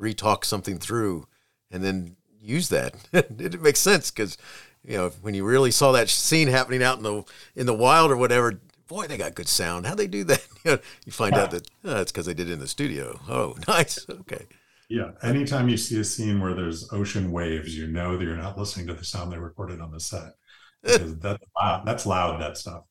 retalk 0.00 0.44
something 0.44 0.78
through 0.78 1.26
and 1.70 1.84
then 1.84 2.16
use 2.40 2.68
that. 2.70 2.94
it 3.12 3.60
makes 3.60 3.80
sense 3.80 4.10
because 4.10 4.38
you 4.84 4.96
know, 4.96 5.10
when 5.22 5.34
you 5.34 5.44
really 5.44 5.70
saw 5.70 5.92
that 5.92 6.08
scene 6.08 6.48
happening 6.48 6.82
out 6.82 6.96
in 6.96 7.02
the 7.02 7.24
in 7.54 7.66
the 7.66 7.74
wild 7.74 8.10
or 8.10 8.16
whatever, 8.16 8.60
boy, 8.88 9.06
they 9.06 9.16
got 9.16 9.34
good 9.34 9.48
sound. 9.48 9.86
How 9.86 9.94
they 9.94 10.06
do 10.06 10.24
that? 10.24 10.46
you, 10.64 10.72
know, 10.72 10.78
you 11.04 11.12
find 11.12 11.34
out 11.34 11.50
that 11.52 11.68
oh, 11.84 12.00
it's 12.00 12.12
because 12.12 12.26
they 12.26 12.34
did 12.34 12.48
it 12.48 12.54
in 12.54 12.60
the 12.60 12.68
studio. 12.68 13.18
Oh, 13.28 13.56
nice. 13.68 14.04
Okay. 14.08 14.46
Yeah. 14.88 15.12
Anytime 15.22 15.68
you 15.68 15.76
see 15.76 16.00
a 16.00 16.04
scene 16.04 16.40
where 16.40 16.54
there's 16.54 16.92
ocean 16.92 17.30
waves, 17.30 17.76
you 17.76 17.86
know 17.86 18.16
that 18.16 18.24
you're 18.24 18.36
not 18.36 18.58
listening 18.58 18.88
to 18.88 18.94
the 18.94 19.04
sound 19.04 19.32
they 19.32 19.38
recorded 19.38 19.80
on 19.80 19.92
the 19.92 20.00
set. 20.00 20.32
that's 20.82 21.44
loud. 21.60 21.86
That's 21.86 22.06
loud. 22.06 22.40
That 22.40 22.56
stuff. 22.56 22.84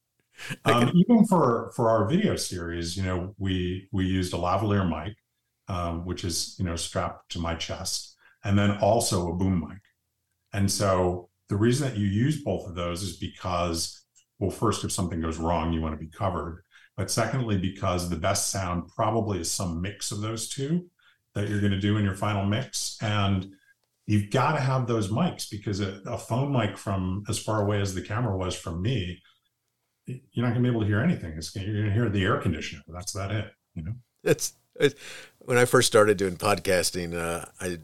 Um, 0.64 0.92
even 0.96 1.26
for 1.26 1.72
for 1.76 1.90
our 1.90 2.08
video 2.08 2.36
series, 2.36 2.96
you 2.96 3.04
know, 3.04 3.36
we 3.38 3.90
we 3.92 4.06
used 4.06 4.34
a 4.34 4.38
lavalier 4.38 4.88
mic, 4.88 5.16
um, 5.68 6.06
which 6.06 6.24
is 6.24 6.56
you 6.60 6.66
know 6.66 6.76
strapped 6.76 7.32
to 7.32 7.40
my 7.40 7.56
chest, 7.56 8.16
and 8.44 8.58
then 8.58 8.78
also 8.78 9.30
a 9.30 9.36
boom 9.36 9.60
mic. 9.68 9.82
And 10.54 10.72
so 10.72 11.29
the 11.50 11.58
reason 11.58 11.88
that 11.88 11.98
you 11.98 12.08
use 12.08 12.42
both 12.44 12.68
of 12.68 12.76
those 12.76 13.04
is 13.04 13.18
because, 13.18 14.04
well, 14.40 14.52
first, 14.52 14.84
if 14.84 14.92
something 14.92 15.20
goes 15.20 15.38
wrong, 15.38 15.74
you 15.74 15.82
want 15.82 15.94
to 16.00 16.06
be 16.06 16.12
covered. 16.12 16.64
But 16.96 17.10
secondly, 17.10 17.58
because 17.58 18.10
the 18.10 18.16
best 18.16 18.50
sound 18.50 18.90
probably 18.96 19.40
is 19.40 19.52
some 19.52 19.82
mix 19.82 20.12
of 20.12 20.22
those 20.22 20.48
two 20.48 20.88
that 21.34 21.50
you're 21.50 21.62
going 21.62 21.72
to 21.72 21.80
do 21.80 21.98
in 21.98 22.06
your 22.06 22.16
final 22.16 22.46
mix. 22.46 22.98
And 23.02 23.52
you've 24.06 24.30
got 24.30 24.54
to 24.54 24.60
have 24.60 24.86
those 24.86 25.10
mics 25.10 25.50
because 25.50 25.80
a, 25.80 26.02
a 26.06 26.18
phone 26.18 26.52
mic 26.52 26.78
from 26.78 27.24
as 27.30 27.40
far 27.40 27.62
away 27.62 27.82
as 27.82 27.96
the 27.96 28.02
camera 28.02 28.36
was 28.38 28.56
from 28.56 28.82
me, 28.82 29.22
you're 30.06 30.46
not 30.46 30.54
going 30.54 30.64
to 30.64 30.70
be 30.70 30.70
able 30.70 30.82
to 30.82 30.88
hear 30.88 31.00
anything. 31.00 31.34
It's, 31.38 31.56
you're 31.56 31.74
going 31.74 31.86
to 31.86 31.94
hear 31.94 32.10
the 32.10 32.24
air 32.24 32.38
conditioner. 32.38 32.82
That's 32.88 33.14
that 33.14 33.32
it. 33.32 33.52
You 33.76 33.84
know, 33.84 33.94
it's, 34.24 34.54
it's 34.76 34.96
when 35.40 35.58
I 35.58 35.66
first 35.66 35.88
started 35.88 36.18
doing 36.18 36.36
podcasting. 36.36 37.14
Uh, 37.14 37.46
I 37.60 37.80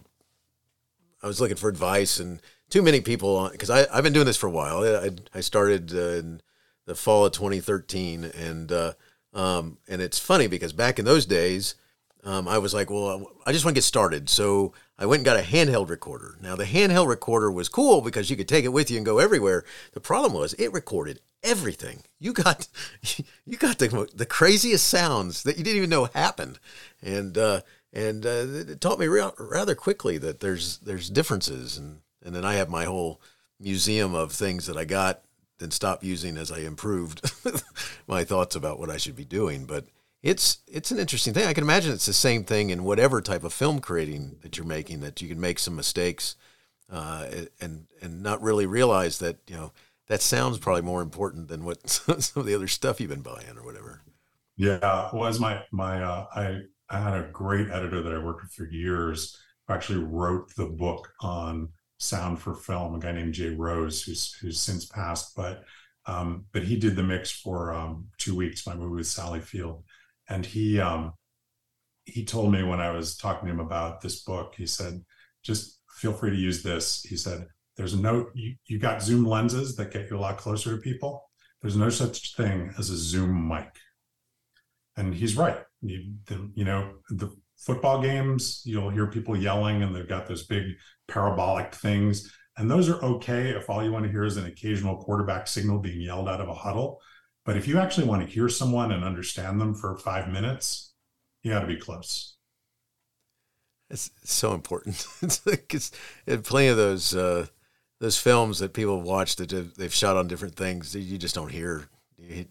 I 1.26 1.28
was 1.28 1.42
looking 1.42 1.58
for 1.58 1.70
advice, 1.70 2.20
and 2.20 2.40
too 2.70 2.82
many 2.82 3.02
people 3.02 3.50
because 3.50 3.70
I've 3.70 4.04
been 4.04 4.14
doing 4.14 4.26
this 4.26 4.38
for 4.38 4.48
a 4.48 4.52
while. 4.52 4.84
I, 4.84 5.12
I 5.34 5.42
started 5.42 5.94
uh, 5.94 6.20
in 6.20 6.42
the 6.86 6.96
fall 6.96 7.26
of 7.26 7.32
2013, 7.34 8.24
and 8.24 8.72
uh, 8.72 8.94
um, 9.34 9.78
and 9.88 10.02
it's 10.02 10.20
funny 10.20 10.48
because 10.48 10.74
back 10.74 11.00
in 11.00 11.06
those 11.06 11.26
days, 11.26 11.76
um, 12.24 12.48
I 12.48 12.58
was 12.58 12.74
like, 12.74 12.90
well, 12.90 13.32
I 13.46 13.52
just 13.52 13.66
want 13.66 13.76
to 13.76 13.80
get 13.80 13.84
started, 13.84 14.30
so 14.30 14.74
I 14.98 15.06
went 15.06 15.20
and 15.20 15.26
got 15.26 15.40
a 15.40 15.44
handheld 15.44 15.90
recorder. 15.90 16.38
Now 16.42 16.56
the 16.56 16.66
handheld 16.66 17.08
recorder 17.08 17.52
was 17.52 17.70
cool 17.70 18.02
because 18.02 18.30
you 18.30 18.36
could 18.36 18.48
take 18.48 18.66
it 18.66 18.70
with 18.70 18.90
you 18.90 18.98
and 18.98 19.06
go 19.06 19.20
everywhere. 19.20 19.64
The 19.94 20.00
problem 20.00 20.34
was 20.34 20.54
it 20.54 20.74
recorded 20.74 21.20
everything. 21.44 22.04
You 22.20 22.34
got 22.34 22.68
you 23.46 23.58
got 23.58 23.78
the 23.78 24.10
the 24.14 24.26
craziest 24.26 24.88
sounds 24.88 25.44
that 25.44 25.58
you 25.58 25.64
didn't 25.64 25.78
even 25.78 25.90
know 25.90 26.06
happened, 26.06 26.60
and 27.02 27.38
uh, 27.38 27.62
and 27.94 28.26
uh, 28.26 28.46
it 28.48 28.82
taught 28.82 29.00
me 29.00 29.08
real, 29.08 29.34
rather 29.38 29.76
quickly 29.76 30.18
that 30.18 30.40
there's 30.40 30.80
there's 30.80 31.10
differences 31.10 31.78
and 31.78 32.00
and 32.26 32.36
then 32.36 32.44
I 32.44 32.56
have 32.56 32.70
my 32.70 32.86
whole 32.86 33.22
museum 33.60 34.14
of 34.14 34.32
things 34.32 34.66
that 34.66 34.78
I 34.78 34.84
got 34.84 35.22
and 35.60 35.72
stopped 35.72 36.04
using 36.04 36.38
as 36.38 36.52
I 36.52 36.60
improved 36.60 37.22
my 38.08 38.24
thoughts 38.24 38.56
about 38.56 38.80
what 38.80 38.90
I 38.90 38.98
should 38.98 39.16
be 39.16 39.24
doing. 39.24 39.66
But 39.66 39.86
it's 40.22 40.58
it's 40.68 40.92
an 40.92 41.00
interesting 41.00 41.34
thing. 41.34 41.48
I 41.48 41.54
can 41.54 41.64
imagine 41.64 41.94
it's 41.94 42.08
the 42.08 42.14
same 42.14 42.44
thing 42.44 42.72
in 42.72 42.84
whatever 42.84 43.22
type 43.22 43.44
of 43.44 43.54
film 43.54 43.80
creating 43.80 44.38
that 44.42 44.58
you're 44.58 44.66
making. 44.66 45.00
That 45.02 45.22
you 45.22 45.30
can 45.30 45.40
make 45.40 45.60
some 45.60 45.76
mistakes 45.76 46.36
uh, 46.92 47.28
and 47.62 47.86
and 48.02 48.24
not 48.24 48.42
really 48.42 48.66
realize 48.66 49.20
that 49.20 49.38
you 49.48 49.56
know 49.56 49.72
that 50.08 50.22
sounds 50.22 50.58
probably 50.58 50.82
more 50.82 51.02
important 51.02 51.48
than 51.48 51.64
what 51.64 51.90
some 51.90 52.42
of 52.42 52.46
the 52.46 52.56
other 52.56 52.68
stuff 52.68 53.00
you've 53.00 53.10
been 53.10 53.22
buying 53.22 53.58
or 53.58 53.64
whatever. 53.64 54.02
Yeah, 54.58 55.10
well, 55.14 55.26
as 55.26 55.40
my 55.40 55.62
my 55.72 56.02
uh, 56.02 56.26
I 56.36 56.62
I 56.90 57.00
had 57.00 57.14
a 57.14 57.30
great 57.32 57.70
editor 57.70 58.02
that 58.02 58.14
I 58.14 58.18
worked 58.18 58.44
with 58.44 58.52
for 58.52 58.66
years 58.66 59.38
who 59.68 59.74
actually 59.74 60.04
wrote 60.04 60.56
the 60.56 60.66
book 60.66 61.10
on 61.22 61.70
sound 61.98 62.40
for 62.40 62.54
film, 62.54 62.96
a 62.96 63.00
guy 63.00 63.12
named 63.14 63.34
Jay 63.34 63.50
Rose, 63.50 64.04
who's 64.04 64.34
who's 64.42 64.62
since 64.62 64.86
passed. 64.86 65.36
But 65.36 65.64
Um, 66.08 66.46
but 66.54 66.64
he 66.64 66.78
did 66.78 66.96
the 66.96 67.04
mix 67.04 67.32
for 67.32 67.74
um, 67.74 68.08
two 68.20 68.36
weeks. 68.36 68.68
My 68.68 68.76
movie 68.76 68.98
with 68.98 69.08
Sally 69.08 69.42
Field, 69.42 69.84
and 70.30 70.46
he 70.46 70.80
um, 70.80 71.14
he 72.06 72.24
told 72.26 72.52
me 72.52 72.62
when 72.64 72.80
I 72.80 72.92
was 72.92 73.18
talking 73.18 73.48
to 73.48 73.54
him 73.54 73.60
about 73.60 74.02
this 74.02 74.24
book, 74.24 74.54
he 74.56 74.68
said, 74.68 75.04
"Just 75.42 75.80
feel 76.00 76.14
free 76.14 76.30
to 76.32 76.38
use 76.38 76.62
this." 76.62 77.02
He 77.04 77.18
said, 77.18 77.48
"There's 77.76 77.96
no 77.96 78.30
you, 78.36 78.56
you 78.68 78.78
got 78.80 79.02
zoom 79.02 79.26
lenses 79.26 79.76
that 79.76 79.92
get 79.92 80.10
you 80.10 80.18
a 80.18 80.22
lot 80.22 80.38
closer 80.38 80.76
to 80.76 80.82
people. 80.82 81.24
There's 81.62 81.78
no 81.78 81.90
such 81.90 82.36
thing 82.36 82.72
as 82.78 82.90
a 82.92 82.98
zoom 82.98 83.48
mic." 83.48 83.72
And 84.98 85.14
he's 85.14 85.36
right. 85.36 85.58
You, 85.82 86.14
the, 86.28 86.52
you 86.56 86.66
know 86.66 86.82
the 87.10 87.30
football 87.58 88.02
games, 88.02 88.62
you'll 88.66 88.90
hear 88.90 89.08
people 89.08 89.36
yelling, 89.36 89.84
and 89.84 89.96
they've 89.96 90.08
got 90.08 90.28
those 90.28 90.46
big 90.46 90.74
parabolic 91.08 91.74
things 91.74 92.32
and 92.58 92.72
those 92.72 92.90
are 92.90 93.04
okay 93.04 93.50
if 93.50 93.70
all 93.70 93.84
you 93.84 93.92
want 93.92 94.06
to 94.06 94.12
hear 94.12 94.24
is 94.24 94.38
an 94.38 94.46
occasional 94.46 94.98
quarterback 94.98 95.48
signal 95.48 95.80
being 95.80 96.00
yelled 96.00 96.30
out 96.30 96.40
of 96.40 96.48
a 96.48 96.54
huddle. 96.54 97.02
But 97.44 97.58
if 97.58 97.68
you 97.68 97.78
actually 97.80 98.08
want 98.08 98.26
to 98.26 98.34
hear 98.34 98.50
someone 98.50 98.92
and 98.92 99.04
understand 99.04 99.60
them 99.60 99.76
for 99.76 99.98
five 99.98 100.30
minutes, 100.30 100.94
you 101.44 101.52
got 101.52 101.62
to 101.62 101.68
be 101.68 101.76
close. 101.76 102.38
It's 103.90 104.10
so 104.24 104.54
important. 104.54 105.06
it's 105.22 105.46
like 105.46 105.74
it's, 105.74 105.92
plenty 106.44 106.70
of 106.70 106.78
those 106.78 107.14
uh, 107.14 107.48
those 108.00 108.18
films 108.18 108.60
that 108.60 108.74
people 108.74 108.98
have 108.98 109.06
watched 109.06 109.38
that 109.38 109.76
they've 109.78 109.94
shot 109.94 110.18
on 110.18 110.28
different 110.28 110.56
things. 110.56 110.96
You 110.96 111.18
just 111.18 111.36
don't 111.36 111.52
hear, 111.52 111.88
you 112.18 112.46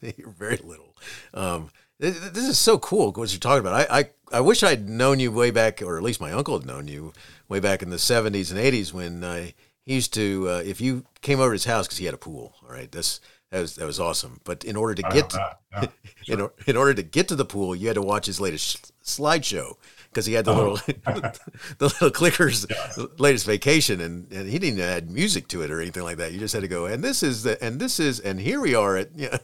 hear 0.00 0.34
very 0.36 0.58
little. 0.58 0.96
Um, 1.32 1.70
this 1.98 2.48
is 2.48 2.58
so 2.58 2.78
cool 2.78 3.12
what 3.12 3.32
you're 3.32 3.40
talking 3.40 3.60
about. 3.60 3.90
I, 3.90 3.98
I, 3.98 4.38
I 4.38 4.40
wish 4.40 4.62
I'd 4.62 4.88
known 4.88 5.20
you 5.20 5.32
way 5.32 5.50
back, 5.50 5.82
or 5.82 5.96
at 5.96 6.02
least 6.02 6.20
my 6.20 6.32
uncle 6.32 6.58
had 6.58 6.66
known 6.66 6.88
you 6.88 7.12
way 7.48 7.60
back 7.60 7.82
in 7.82 7.90
the 7.90 7.96
70s 7.96 8.50
and 8.50 8.60
80s 8.60 8.92
when 8.92 9.24
uh, 9.24 9.48
he 9.84 9.94
used 9.94 10.14
to, 10.14 10.46
uh, 10.48 10.62
if 10.64 10.80
you 10.80 11.04
came 11.22 11.40
over 11.40 11.50
to 11.50 11.54
his 11.54 11.64
house 11.64 11.86
because 11.86 11.98
he 11.98 12.04
had 12.04 12.14
a 12.14 12.18
pool, 12.18 12.54
all 12.62 12.70
right, 12.70 12.90
that's, 12.92 13.20
that 13.50 13.60
was, 13.60 13.76
that 13.76 13.86
was 13.86 13.98
awestle. 13.98 14.32
But 14.44 14.64
in 14.64 14.76
order 14.76 14.94
to 14.94 15.02
get 15.10 15.30
to, 15.30 15.56
yeah, 15.72 15.86
sure. 16.22 16.52
in, 16.66 16.70
in 16.70 16.76
order 16.76 16.94
to 16.94 17.02
get 17.02 17.28
to 17.28 17.36
the 17.36 17.44
pool, 17.44 17.74
you 17.74 17.88
had 17.88 17.94
to 17.94 18.02
watch 18.02 18.26
his 18.26 18.40
latest 18.40 18.92
slideshow 19.02 19.74
because 20.10 20.26
he 20.26 20.34
had 20.34 20.44
the 20.44 20.52
oh. 20.52 20.56
little 20.56 20.76
the 21.78 21.84
little 21.84 22.10
clickers 22.10 22.66
yeah. 22.70 23.06
latest 23.18 23.46
vacation 23.46 24.00
and, 24.00 24.30
and 24.32 24.48
he 24.48 24.58
didn't 24.58 24.80
add 24.80 25.10
music 25.10 25.48
to 25.48 25.62
it 25.62 25.70
or 25.70 25.80
anything 25.80 26.02
like 26.02 26.18
that. 26.18 26.32
You 26.32 26.38
just 26.38 26.54
had 26.54 26.62
to 26.62 26.68
go 26.68 26.86
and 26.86 27.02
this 27.02 27.22
is 27.22 27.42
the 27.42 27.62
and 27.62 27.80
this 27.80 28.00
is 28.00 28.20
and 28.20 28.40
here 28.40 28.60
we 28.60 28.74
are 28.74 28.96
at 28.96 29.10
yeah. 29.16 29.38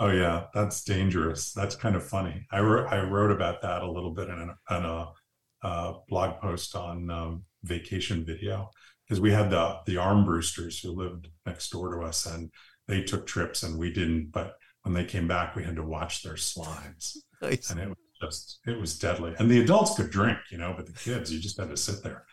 Oh 0.00 0.10
yeah, 0.10 0.44
that's 0.54 0.84
dangerous. 0.84 1.52
That's 1.52 1.74
kind 1.74 1.96
of 1.96 2.06
funny. 2.06 2.46
I 2.52 2.60
wrote 2.60 2.86
I 2.92 3.02
wrote 3.02 3.32
about 3.32 3.62
that 3.62 3.82
a 3.82 3.90
little 3.90 4.12
bit 4.12 4.28
in 4.28 4.38
a, 4.38 4.76
in 4.76 4.84
a 4.84 5.08
uh, 5.62 5.94
blog 6.08 6.40
post 6.40 6.76
on 6.76 7.10
um, 7.10 7.44
vacation 7.64 8.24
video 8.24 8.70
because 9.04 9.20
we 9.20 9.32
had 9.32 9.50
the 9.50 9.78
the 9.86 9.96
Armbrusters 9.96 10.82
who 10.82 10.92
lived 10.92 11.28
next 11.46 11.70
door 11.70 11.96
to 11.96 12.06
us 12.06 12.26
and 12.26 12.50
they 12.86 13.02
took 13.02 13.26
trips 13.26 13.64
and 13.64 13.78
we 13.78 13.92
didn't. 13.92 14.30
But 14.30 14.54
when 14.82 14.94
they 14.94 15.04
came 15.04 15.26
back, 15.26 15.56
we 15.56 15.64
had 15.64 15.76
to 15.76 15.82
watch 15.82 16.22
their 16.22 16.36
slides, 16.36 17.24
nice. 17.42 17.70
and 17.70 17.80
it 17.80 17.88
was 17.88 17.96
just 18.22 18.60
it 18.66 18.78
was 18.78 18.98
deadly. 18.98 19.34
And 19.38 19.50
the 19.50 19.60
adults 19.60 19.96
could 19.96 20.10
drink, 20.10 20.38
you 20.50 20.58
know, 20.58 20.74
but 20.76 20.86
the 20.86 20.92
kids 20.92 21.32
you 21.32 21.40
just 21.40 21.58
had 21.58 21.70
to 21.70 21.76
sit 21.76 22.04
there. 22.04 22.24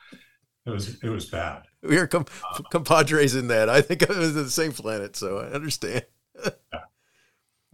It 0.68 0.70
was 0.70 1.00
it 1.04 1.10
was 1.10 1.26
bad. 1.26 1.64
We 1.82 1.98
are 1.98 2.08
com- 2.08 2.26
uh, 2.54 2.62
compadres 2.72 3.36
in 3.36 3.48
that. 3.48 3.70
I 3.70 3.82
think 3.82 4.08
I 4.08 4.18
was 4.18 4.36
in 4.36 4.44
the 4.44 4.50
same 4.52 4.72
planet, 4.72 5.16
so 5.16 5.40
I 5.40 5.48
understand. 5.48 6.06
yeah. 6.44 6.80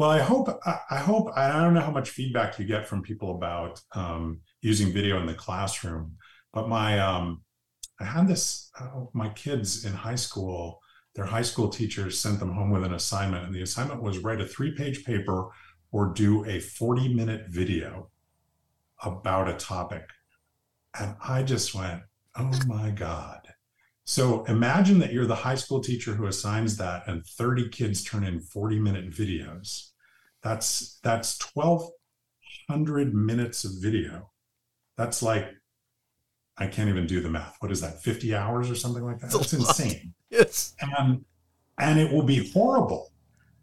Well, 0.01 0.09
I 0.09 0.17
hope 0.17 0.49
I 0.65 0.97
hope 0.97 1.29
I 1.35 1.47
don't 1.61 1.75
know 1.75 1.81
how 1.81 1.91
much 1.91 2.09
feedback 2.09 2.57
you 2.57 2.65
get 2.65 2.87
from 2.87 3.03
people 3.03 3.35
about 3.35 3.79
um, 3.93 4.39
using 4.63 4.91
video 4.91 5.19
in 5.19 5.27
the 5.27 5.35
classroom, 5.35 6.15
but 6.53 6.67
my 6.67 6.97
um, 6.97 7.43
I 7.99 8.05
had 8.05 8.27
this 8.27 8.71
uh, 8.79 9.05
my 9.13 9.29
kids 9.29 9.85
in 9.85 9.93
high 9.93 10.15
school. 10.15 10.79
Their 11.13 11.25
high 11.25 11.43
school 11.43 11.69
teachers 11.69 12.17
sent 12.19 12.39
them 12.39 12.51
home 12.51 12.71
with 12.71 12.83
an 12.83 12.95
assignment, 12.95 13.45
and 13.45 13.53
the 13.53 13.61
assignment 13.61 14.01
was 14.01 14.17
write 14.17 14.41
a 14.41 14.47
three-page 14.47 15.05
paper 15.05 15.49
or 15.91 16.07
do 16.07 16.45
a 16.45 16.57
40-minute 16.57 17.49
video 17.49 18.09
about 19.03 19.49
a 19.49 19.53
topic. 19.53 20.09
And 20.99 21.15
I 21.23 21.43
just 21.43 21.75
went, 21.75 22.01
"Oh 22.35 22.49
my 22.65 22.89
god!" 22.89 23.41
So 24.05 24.45
imagine 24.45 24.97
that 24.97 25.13
you're 25.13 25.27
the 25.27 25.35
high 25.35 25.61
school 25.63 25.79
teacher 25.79 26.15
who 26.15 26.25
assigns 26.25 26.75
that, 26.77 27.03
and 27.07 27.23
30 27.23 27.69
kids 27.69 28.03
turn 28.03 28.23
in 28.23 28.39
40-minute 28.39 29.11
videos 29.11 29.90
that's 30.41 30.99
that's 31.03 31.39
1200 31.53 33.13
minutes 33.13 33.63
of 33.63 33.71
video. 33.79 34.31
That's 34.97 35.21
like 35.21 35.49
I 36.57 36.67
can't 36.67 36.89
even 36.89 37.07
do 37.07 37.21
the 37.21 37.29
math. 37.29 37.57
What 37.59 37.71
is 37.71 37.81
that? 37.81 38.01
50 38.01 38.35
hours 38.35 38.69
or 38.69 38.75
something 38.75 39.03
like 39.03 39.19
that? 39.19 39.31
That's 39.31 39.53
insane. 39.53 40.13
Yes. 40.29 40.75
And 40.79 41.25
and 41.77 41.99
it 41.99 42.11
will 42.11 42.23
be 42.23 42.49
horrible. 42.51 43.11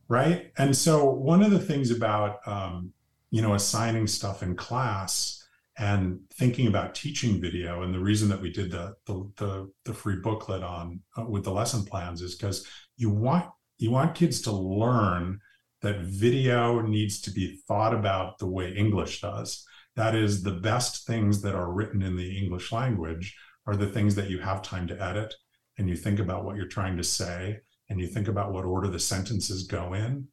Right. 0.08 0.52
And 0.58 0.76
so 0.76 1.10
one 1.10 1.42
of 1.42 1.50
the 1.50 1.58
things 1.58 1.90
about 1.90 2.46
um, 2.46 2.92
you 3.30 3.42
know, 3.42 3.54
assigning 3.54 4.06
stuff 4.06 4.42
in 4.42 4.56
class 4.56 5.44
and 5.78 6.20
thinking 6.34 6.66
about 6.66 6.94
teaching 6.94 7.40
video 7.40 7.82
and 7.82 7.94
the 7.94 8.00
reason 8.00 8.28
that 8.28 8.40
we 8.40 8.50
did 8.50 8.70
the 8.70 8.94
the 9.06 9.30
the, 9.36 9.72
the 9.84 9.94
free 9.94 10.16
booklet 10.16 10.62
on 10.62 11.00
uh, 11.16 11.24
with 11.24 11.44
the 11.44 11.52
lesson 11.52 11.84
plans 11.84 12.20
is 12.20 12.34
because 12.34 12.66
you 12.96 13.10
want 13.10 13.46
you 13.78 13.90
want 13.90 14.14
kids 14.14 14.40
to 14.42 14.50
learn 14.50 15.40
that 15.82 16.00
video 16.00 16.80
needs 16.80 17.20
to 17.22 17.30
be 17.30 17.60
thought 17.68 17.94
about 17.94 18.38
the 18.38 18.46
way 18.46 18.72
English 18.72 19.20
does. 19.20 19.64
That 19.96 20.14
is, 20.14 20.42
the 20.42 20.52
best 20.52 21.06
things 21.06 21.42
that 21.42 21.54
are 21.54 21.72
written 21.72 22.02
in 22.02 22.16
the 22.16 22.38
English 22.38 22.72
language 22.72 23.36
are 23.66 23.76
the 23.76 23.88
things 23.88 24.14
that 24.14 24.30
you 24.30 24.38
have 24.40 24.62
time 24.62 24.86
to 24.88 25.02
edit 25.02 25.34
and 25.76 25.88
you 25.88 25.96
think 25.96 26.18
about 26.18 26.44
what 26.44 26.56
you're 26.56 26.66
trying 26.66 26.96
to 26.96 27.04
say 27.04 27.58
and 27.88 28.00
you 28.00 28.06
think 28.06 28.28
about 28.28 28.52
what 28.52 28.64
order 28.64 28.88
the 28.88 28.98
sentences 28.98 29.66
go 29.66 29.94
in. 29.94 30.28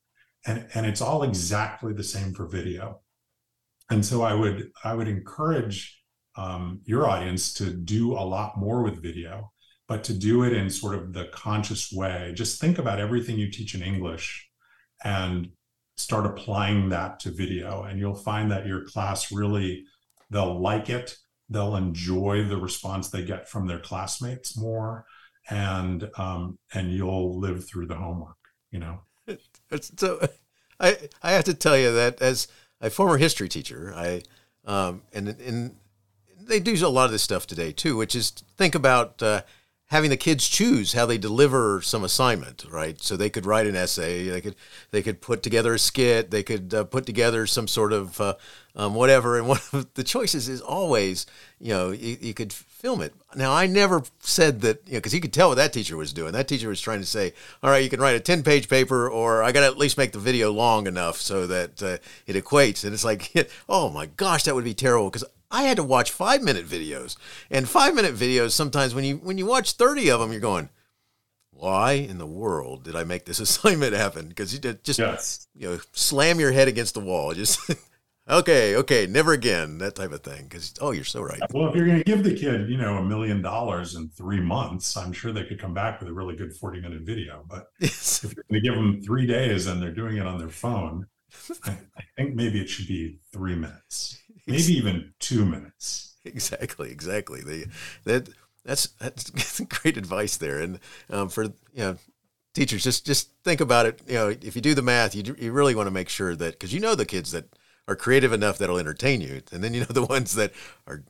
And, 0.46 0.68
and 0.74 0.86
it's 0.86 1.02
all 1.02 1.24
exactly 1.24 1.94
the 1.94 2.04
same 2.04 2.34
for 2.34 2.48
video. 2.48 3.02
And 3.90 4.06
so 4.06 4.24
I 4.24 4.34
would 4.34 4.72
I 4.84 4.94
would 4.96 5.08
encourage 5.08 6.02
um, 6.36 6.82
your 6.86 7.08
audience 7.08 7.54
to 7.56 7.72
do 7.72 8.14
a 8.14 8.26
lot 8.26 8.58
more 8.58 8.84
with 8.84 9.02
video, 9.02 9.52
but 9.88 10.04
to 10.06 10.14
do 10.14 10.44
it 10.44 10.54
in 10.54 10.70
sort 10.70 10.96
of 10.96 11.14
the 11.14 11.26
conscious 11.26 11.92
way. 11.92 12.34
Just 12.36 12.60
think 12.60 12.78
about 12.78 13.00
everything 13.00 13.38
you 13.38 13.52
teach 13.52 13.76
in 13.76 13.84
English 13.84 14.50
and 15.04 15.50
start 15.98 16.26
applying 16.26 16.90
that 16.90 17.20
to 17.22 17.32
video. 17.32 17.84
And 17.84 18.00
you'll 18.00 18.16
find 18.16 18.52
that 18.52 18.66
your 18.66 18.86
class 18.86 19.32
really 19.32 19.86
they'll 20.30 20.60
like 20.60 20.90
it. 20.90 21.18
They'll 21.50 21.76
enjoy 21.76 22.44
the 22.44 22.58
response 22.58 23.10
they 23.10 23.24
get 23.24 23.48
from 23.48 23.68
their 23.68 23.80
classmates 23.80 24.58
more. 24.58 25.06
And 25.50 26.10
um, 26.18 26.58
and 26.74 26.92
you'll 26.92 27.40
live 27.40 27.68
through 27.68 27.88
the 27.88 27.96
homework 27.96 28.38
you 28.76 28.80
know? 28.80 29.00
So 29.96 30.28
i 30.80 30.98
i 31.24 31.32
have 31.32 31.46
to 31.46 31.54
tell 31.54 31.78
you 31.78 31.92
that 31.94 32.22
as 32.22 32.50
a 32.82 32.90
former 32.90 33.18
history 33.18 33.48
teacher 33.48 33.94
i 33.96 34.22
um, 34.66 35.04
and 35.14 35.30
and 35.30 35.76
they 36.38 36.60
do 36.60 36.74
a 36.86 36.90
lot 36.90 37.06
of 37.06 37.12
this 37.12 37.24
stuff 37.24 37.48
today 37.48 37.72
too 37.72 37.96
which 37.96 38.14
is 38.14 38.32
think 38.58 38.76
about 38.76 39.24
uh, 39.24 39.42
having 39.88 40.10
the 40.10 40.18
kids 40.18 40.50
choose 40.50 40.94
how 40.94 41.06
they 41.06 41.18
deliver 41.18 41.80
some 41.82 42.04
assignment, 42.04 42.66
right? 42.70 43.02
So 43.02 43.16
they 43.16 43.30
could 43.30 43.46
write 43.46 43.68
an 43.68 43.76
essay, 43.76 44.28
they 44.28 44.42
could 44.42 44.56
they 44.92 45.04
could 45.04 45.22
put 45.22 45.44
together 45.44 45.74
a 45.74 45.80
skit, 45.80 46.32
they 46.32 46.44
could 46.44 46.74
uh, 46.74 46.84
put 46.86 47.06
together 47.06 47.46
some 47.46 47.68
sort 47.68 47.94
of 47.94 48.20
uh, 48.20 48.34
um, 48.76 48.96
whatever. 48.96 49.38
And 49.38 49.48
one 49.48 49.60
of 49.74 49.94
the 49.94 50.04
choices 50.04 50.50
is 50.50 50.60
always, 50.60 51.28
you 51.60 51.70
know, 51.70 51.92
you, 51.92 52.18
you 52.20 52.34
could 52.34 52.52
film 52.52 53.02
it. 53.02 53.14
Now 53.36 53.54
I 53.54 53.68
never 53.68 54.02
said 54.22 54.62
that, 54.62 54.82
you 54.88 54.94
know, 54.94 54.98
because 54.98 55.14
you 55.14 55.22
could 55.22 55.34
tell 55.34 55.50
what 55.50 55.56
that 55.56 55.74
teacher 55.74 55.98
was 55.98 56.14
doing. 56.14 56.32
That 56.32 56.48
teacher 56.48 56.70
was 56.70 56.82
trying 56.82 57.02
to 57.02 57.06
say, 57.06 57.34
all 57.62 57.70
right, 57.70 57.84
you 57.84 57.90
can 57.90 58.00
write 58.00 58.16
a 58.16 58.20
ten 58.20 58.42
page 58.42 58.68
paper, 58.68 59.08
or 59.08 59.44
I 59.44 59.52
got 59.52 59.60
to 59.60 59.68
at 59.68 59.78
least 59.78 60.00
make 60.00 60.14
the 60.14 60.20
video 60.20 60.52
long 60.52 60.88
enough 60.88 61.18
so 61.18 61.46
that 61.46 61.84
uh, 61.84 61.98
it 62.26 62.44
equates. 62.44 62.84
And 62.84 62.94
it's 62.94 63.06
like, 63.06 63.32
oh 63.70 63.90
my 63.90 64.08
gosh, 64.08 64.44
that 64.44 64.56
would 64.56 64.64
be 64.64 64.74
terrible 64.74 65.10
because 65.10 65.26
I 65.52 65.64
had 65.64 65.78
to 65.78 65.84
watch 65.84 66.12
five 66.12 66.42
minute 66.42 66.68
videos, 66.68 67.18
and 67.50 67.68
five 67.68 67.96
minute 67.96 68.16
videos 68.16 68.52
sometimes 68.52 68.96
when 68.96 69.04
you 69.04 69.18
when 69.18 69.38
you 69.38 69.46
watch 69.46 69.74
thirty 69.74 70.10
of 70.10 70.20
them, 70.20 70.32
you're 70.32 70.42
going, 70.42 70.70
why 71.52 71.94
in 71.94 72.18
the 72.18 72.26
world 72.26 72.84
did 72.84 72.96
I 72.96 73.04
make 73.04 73.26
this 73.26 73.40
assignment 73.46 73.94
happen? 73.94 74.28
Because 74.28 74.54
you 74.54 74.60
just 74.60 75.00
yes. 75.00 75.48
you 75.56 75.70
know 75.70 75.80
slam 75.94 76.40
your 76.40 76.52
head 76.52 76.68
against 76.68 76.94
the 76.94 77.00
wall, 77.00 77.34
just. 77.34 77.60
okay, 78.30 78.76
okay, 78.76 79.06
never 79.08 79.34
again, 79.34 79.78
that 79.78 79.96
type 79.96 80.12
of 80.12 80.22
thing. 80.22 80.44
Because 80.44 80.74
oh, 80.82 80.92
you're 80.92 81.04
so 81.04 81.22
right. 81.22 81.40
Well, 81.54 81.70
if 81.70 81.76
you're 81.76 81.86
going 81.86 82.00
to 82.00 82.04
give 82.04 82.24
the 82.24 82.36
kid, 82.36 82.70
you 82.70 82.78
know, 82.78 82.98
a 82.98 83.04
million 83.04 83.42
dollars 83.42 83.96
in 83.96 84.10
three 84.10 84.42
months, 84.42 84.98
I'm 84.98 85.14
sure 85.14 85.32
they 85.32 85.44
could 85.44 85.60
come 85.60 85.74
back 85.74 86.00
with 86.00 86.10
a 86.10 86.14
really 86.14 86.36
good 86.36 86.54
40 86.56 86.82
minute 86.82 87.02
video. 87.02 87.46
But 87.48 87.68
if 87.80 88.24
you're 88.24 88.44
going 88.50 88.62
to 88.62 88.68
give 88.68 88.76
them 88.76 89.02
three 89.02 89.28
days 89.28 89.68
and 89.68 89.82
they're 89.82 89.92
doing 89.92 90.18
it 90.18 90.26
on 90.26 90.40
their 90.40 90.50
phone, 90.50 91.08
I, 91.66 91.78
I 91.98 92.04
think 92.18 92.36
maybe 92.36 92.60
it 92.60 92.70
should 92.70 92.88
be 92.88 93.20
three 93.32 93.56
minutes 93.56 94.22
maybe 94.48 94.74
even 94.74 95.14
two 95.20 95.46
minutes. 95.46 96.14
Exactly, 96.24 96.92
exactly. 96.92 97.42
The, 97.42 97.66
that 98.06 98.30
that's 98.64 98.88
that's 99.00 99.60
great 99.82 99.98
advice 99.98 100.38
there. 100.38 100.60
And 100.60 100.80
um, 101.10 101.30
for 101.30 101.44
you 101.44 101.52
know, 101.76 101.98
teachers, 102.54 102.84
just 102.84 103.06
just 103.06 103.30
think 103.44 103.62
about 103.62 103.86
it. 103.86 104.02
You 104.08 104.14
know, 104.16 104.30
if 104.30 104.56
you 104.56 104.62
do 104.62 104.74
the 104.74 104.82
math, 104.82 105.16
you 105.16 105.36
you 105.38 105.52
really 105.52 105.76
want 105.76 105.88
to 105.88 105.92
make 105.92 106.10
sure 106.10 106.36
that 106.36 106.54
because 106.54 106.74
you 106.74 106.80
know 106.80 106.96
the 106.96 107.06
kids 107.06 107.32
that 107.32 107.46
are 107.88 107.96
creative 107.96 108.34
enough 108.34 108.58
that'll 108.58 108.80
entertain 108.80 109.22
you, 109.22 109.42
and 109.52 109.64
then 109.64 109.74
you 109.74 109.82
know 109.82 109.88
the 109.88 110.06
ones 110.10 110.36
that 110.36 110.52
are, 110.88 111.04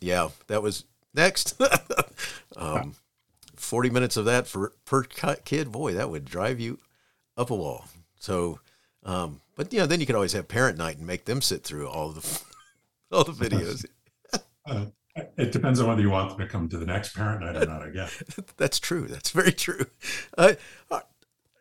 yeah, 0.00 0.28
that 0.48 0.62
was 0.62 0.84
next. 1.14 1.60
um, 2.56 2.94
40 3.54 3.90
minutes 3.90 4.16
of 4.16 4.24
that 4.24 4.46
for 4.46 4.72
per 4.84 5.02
kid, 5.02 5.72
boy, 5.72 5.94
that 5.94 6.10
would 6.10 6.24
drive 6.24 6.60
you 6.60 6.78
up 7.36 7.50
a 7.50 7.54
wall. 7.54 7.84
So, 8.18 8.60
um, 9.04 9.40
but 9.56 9.72
you 9.72 9.80
know, 9.80 9.86
then 9.86 10.00
you 10.00 10.06
could 10.06 10.14
always 10.14 10.32
have 10.32 10.48
parent 10.48 10.78
night 10.78 10.98
and 10.98 11.06
make 11.06 11.24
them 11.24 11.42
sit 11.42 11.64
through 11.64 11.88
all 11.88 12.10
the 12.10 12.42
all 13.12 13.24
the 13.24 13.32
videos. 13.32 13.84
Uh, 14.66 14.86
it 15.36 15.52
depends 15.52 15.80
on 15.80 15.88
whether 15.88 16.00
you 16.00 16.10
want 16.10 16.30
them 16.30 16.38
to 16.38 16.46
come 16.46 16.68
to 16.68 16.78
the 16.78 16.86
next 16.86 17.14
parent 17.14 17.40
night 17.40 17.56
or 17.56 17.66
not. 17.66 17.82
I 17.82 17.90
guess 17.90 18.22
that's 18.56 18.78
true. 18.78 19.06
That's 19.06 19.30
very 19.30 19.52
true. 19.52 19.86
Uh, 20.36 20.54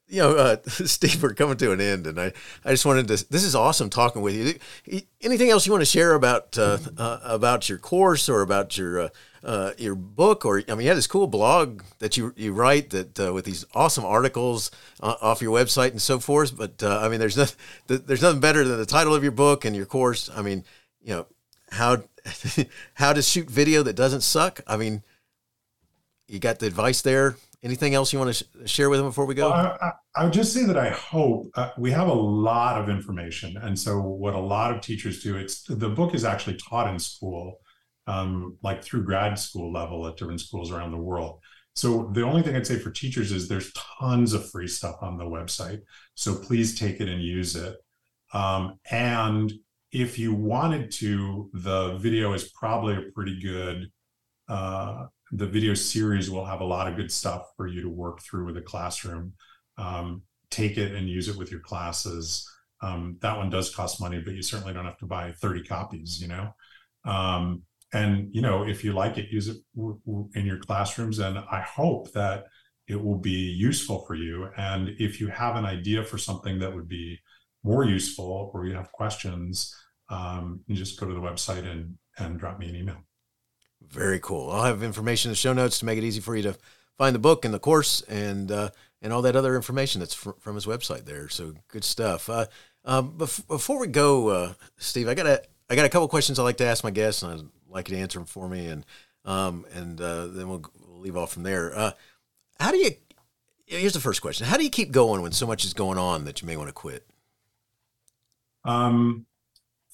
you 0.08 0.22
know, 0.22 0.36
uh, 0.36 0.58
Steve, 0.68 1.22
we're 1.22 1.34
coming 1.34 1.58
to 1.58 1.72
an 1.72 1.82
end, 1.82 2.08
and 2.08 2.20
I, 2.20 2.32
I 2.64 2.72
just 2.72 2.86
wanted 2.86 3.08
to. 3.10 3.30
This 3.30 3.44
is 3.44 3.56
awesome 3.56 3.90
talking 3.90 4.22
with 4.22 4.36
you. 4.86 5.02
Anything 5.22 5.50
else 5.50 5.66
you 5.66 5.72
want 5.72 5.82
to 5.82 5.86
share 5.86 6.14
about 6.14 6.58
uh, 6.58 6.78
uh, 6.98 7.20
about 7.24 7.68
your 7.68 7.78
course 7.78 8.30
or 8.30 8.42
about 8.42 8.78
your 8.78 9.02
uh, 9.02 9.10
uh, 9.44 9.72
your 9.78 9.96
book? 9.96 10.46
Or 10.46 10.64
I 10.68 10.72
mean, 10.72 10.82
you 10.82 10.88
had 10.88 10.98
this 10.98 11.08
cool 11.08 11.28
blog 11.28 11.82
that 12.00 12.16
you 12.16 12.34
you 12.38 12.54
write 12.54 12.92
that 12.92 13.20
uh, 13.20 13.34
with 13.34 13.46
these 13.46 13.66
awesome 13.74 14.06
articles 14.06 14.72
off 15.02 15.42
your 15.42 15.54
website 15.58 15.92
and 15.92 16.02
so 16.02 16.20
forth. 16.20 16.56
But 16.58 16.82
I 16.84 17.10
mean, 17.10 17.20
there's 17.20 17.38
nothing 17.38 17.58
there's 17.88 18.22
nothing 18.22 18.40
better 18.40 18.64
than 18.64 18.78
the 18.78 18.86
title 18.86 19.14
of 19.14 19.24
your 19.24 19.34
book 19.34 19.66
and 19.66 19.76
your 19.76 19.86
course. 19.86 20.30
I 20.34 20.42
mean, 20.42 20.64
you 21.02 21.16
know 21.16 21.28
how 21.72 22.04
how 22.96 23.14
to 23.14 23.22
shoot 23.22 23.50
video 23.50 23.84
that 23.84 23.96
doesn't 23.96 24.22
suck. 24.22 24.62
I 24.68 24.78
mean, 24.78 25.04
you 26.28 26.40
got 26.40 26.60
the 26.60 26.68
advice 26.68 27.02
there 27.02 27.38
Anything 27.64 27.96
else 27.96 28.14
you 28.14 28.20
want 28.20 28.36
to 28.36 28.44
sh- 28.44 28.70
share 28.70 28.90
with 28.90 29.00
them 29.00 29.08
before 29.08 29.26
we 29.26 29.34
go? 29.34 29.50
Well, 29.50 29.78
I, 29.82 29.92
I, 30.16 30.24
would 30.24 30.34
just 30.34 30.54
say 30.54 30.64
that 30.66 30.78
I 30.78 30.90
hope 30.90 31.50
uh, 31.56 31.72
we 31.76 31.90
have 31.90 32.08
a 32.08 32.14
lot 32.14 32.80
of 32.80 32.88
information, 32.88 33.58
and 33.58 33.78
so 33.78 34.00
what 34.00 34.36
a 34.36 34.40
lot 34.40 34.76
of 34.76 34.82
teachers 34.82 35.24
do. 35.24 35.36
It's 35.38 35.64
the 35.64 35.90
book 35.90 36.14
is 36.14 36.24
actually 36.24 36.58
taught 36.58 36.88
in 36.88 37.00
school, 37.00 37.60
um, 38.06 38.58
like 38.62 38.84
through 38.84 39.06
grad 39.06 39.40
school 39.40 39.74
level 39.74 40.06
at 40.08 40.18
different 40.18 40.40
schools 40.40 40.72
around 40.72 40.92
the 40.92 40.98
world. 40.98 41.40
So 41.74 42.12
the 42.14 42.22
only 42.22 42.44
thing 42.44 42.56
I'd 42.56 42.68
say 42.68 42.78
for 42.78 42.92
teachers 42.92 43.32
is 43.32 43.48
there's 43.48 43.74
tons 43.74 44.34
of 44.34 44.50
free 44.52 44.68
stuff 44.68 44.98
on 45.02 45.18
the 45.18 45.26
website. 45.26 45.82
So 46.14 46.36
please 46.36 46.78
take 46.78 47.00
it 47.02 47.10
and 47.10 47.22
use 47.22 47.56
it. 47.56 47.76
Um, 48.34 48.80
and 48.92 49.52
if 49.92 50.20
you 50.20 50.34
wanted 50.34 50.92
to, 50.92 51.50
the 51.54 51.98
video 51.98 52.34
is 52.34 52.50
probably 52.50 52.96
a 52.96 53.12
pretty 53.14 53.40
good 53.40 53.92
uh, 54.50 55.08
the 55.32 55.48
video 55.48 55.74
series 55.74 56.30
will 56.30 56.46
have 56.46 56.62
a 56.62 56.66
lot 56.66 56.88
of 56.88 56.96
good 56.96 57.12
stuff 57.12 57.52
for 57.58 57.68
you 57.68 57.82
to 57.82 57.90
work 57.90 58.22
through 58.22 58.46
with 58.46 58.58
a 58.58 58.62
classroom. 58.62 59.34
Um, 59.78 60.22
take 60.50 60.78
it 60.78 60.96
and 60.96 61.10
use 61.10 61.28
it 61.28 61.38
with 61.38 61.52
your 61.52 61.60
classes. 61.60 62.50
Um, 62.82 63.18
that 63.22 63.38
one 63.38 63.50
does 63.50 63.74
cost 63.74 64.00
money, 64.00 64.22
but 64.24 64.34
you 64.34 64.42
certainly 64.42 64.74
don't 64.74 64.86
have 64.86 65.00
to 65.00 65.06
buy 65.06 65.34
30 65.34 65.64
copies, 65.64 66.22
you 66.22 66.30
know? 66.30 66.56
Um, 67.04 67.64
and, 67.94 68.34
you 68.34 68.42
know, 68.42 68.64
if 68.64 68.84
you 68.84 68.94
like 68.94 69.18
it, 69.18 69.30
use 69.30 69.48
it 69.48 69.58
w- 69.76 70.00
w- 70.06 70.30
in 70.36 70.46
your 70.46 70.60
classrooms. 70.60 71.20
And 71.20 71.38
I 71.40 71.62
hope 71.62 72.12
that 72.14 72.46
it 72.88 73.02
will 73.02 73.18
be 73.18 73.32
useful 73.32 74.06
for 74.06 74.16
you. 74.16 74.50
And 74.56 74.90
if 75.00 75.20
you 75.20 75.28
have 75.28 75.56
an 75.56 75.66
idea 75.66 76.04
for 76.04 76.18
something 76.18 76.60
that 76.60 76.74
would 76.74 76.88
be 76.88 77.20
more 77.64 77.86
useful 77.86 78.52
or 78.54 78.66
you 78.66 78.74
have 78.74 78.92
questions, 78.92 79.76
um, 80.10 80.62
you 80.68 80.76
just 80.76 81.00
go 81.00 81.08
to 81.08 81.14
the 81.14 81.20
website 81.20 81.70
and, 81.70 81.96
and 82.18 82.40
drop 82.40 82.60
me 82.60 82.70
an 82.70 82.76
email. 82.76 82.98
Very 83.82 84.20
cool. 84.20 84.50
I'll 84.52 84.64
have 84.64 84.84
information 84.84 85.30
in 85.30 85.34
the 85.34 85.38
show 85.38 85.54
notes 85.54 85.80
to 85.80 85.86
make 85.86 85.98
it 85.98 86.04
easy 86.04 86.20
for 86.20 86.36
you 86.36 86.44
to 86.44 86.58
find 86.98 87.14
the 87.14 87.20
book 87.20 87.46
and 87.46 87.54
the 87.54 87.60
course 87.60 88.02
and 88.02 88.52
uh, 88.52 88.70
and 89.02 89.14
all 89.14 89.22
that 89.22 89.36
other 89.36 89.56
information 89.56 90.00
that's 90.00 90.14
fr- 90.14 90.32
from 90.40 90.56
his 90.56 90.66
website 90.66 91.06
there. 91.06 91.30
So 91.30 91.54
good 91.68 91.84
stuff. 91.84 92.30
Uh, 92.30 92.48
um, 92.84 93.14
bef- 93.18 93.48
before 93.48 93.80
we 93.80 93.88
go, 93.88 94.30
uh, 94.30 94.54
Steve, 94.78 95.08
I 95.08 95.14
got 95.14 95.28
a 95.28 95.44
I 95.70 95.76
got 95.76 95.86
a 95.86 95.90
couple 95.90 96.08
questions 96.08 96.40
I 96.40 96.44
like 96.44 96.58
to 96.58 96.66
ask 96.66 96.84
my 96.84 96.92
guests, 96.92 97.22
and 97.24 97.34
I'd 97.34 97.46
like 97.70 97.90
you 97.90 97.96
to 97.96 98.02
answer 98.02 98.20
them 98.20 98.26
for 98.26 98.48
me, 98.50 98.68
and 98.68 98.86
um, 99.26 99.66
and 99.74 100.00
uh, 100.02 100.28
then 100.28 100.48
we'll, 100.50 100.66
we'll, 100.80 101.02
leave 101.02 101.18
off 101.18 101.34
from 101.34 101.44
there. 101.44 101.78
Uh, 101.78 101.92
how 102.60 102.72
do 102.72 102.78
you? 102.78 102.92
Here's 103.66 103.94
the 103.94 104.00
first 104.00 104.22
question: 104.22 104.48
How 104.48 104.58
do 104.58 104.64
you 104.64 104.70
keep 104.70 104.92
going 104.92 105.22
when 105.22 105.34
so 105.34 105.46
much 105.46 105.66
is 105.66 105.74
going 105.74 105.98
on 105.98 106.26
that 106.26 106.42
you 106.42 106.48
may 106.48 106.58
want 106.58 106.70
to 106.70 106.74
quit? 106.74 107.06
Um, 108.68 109.26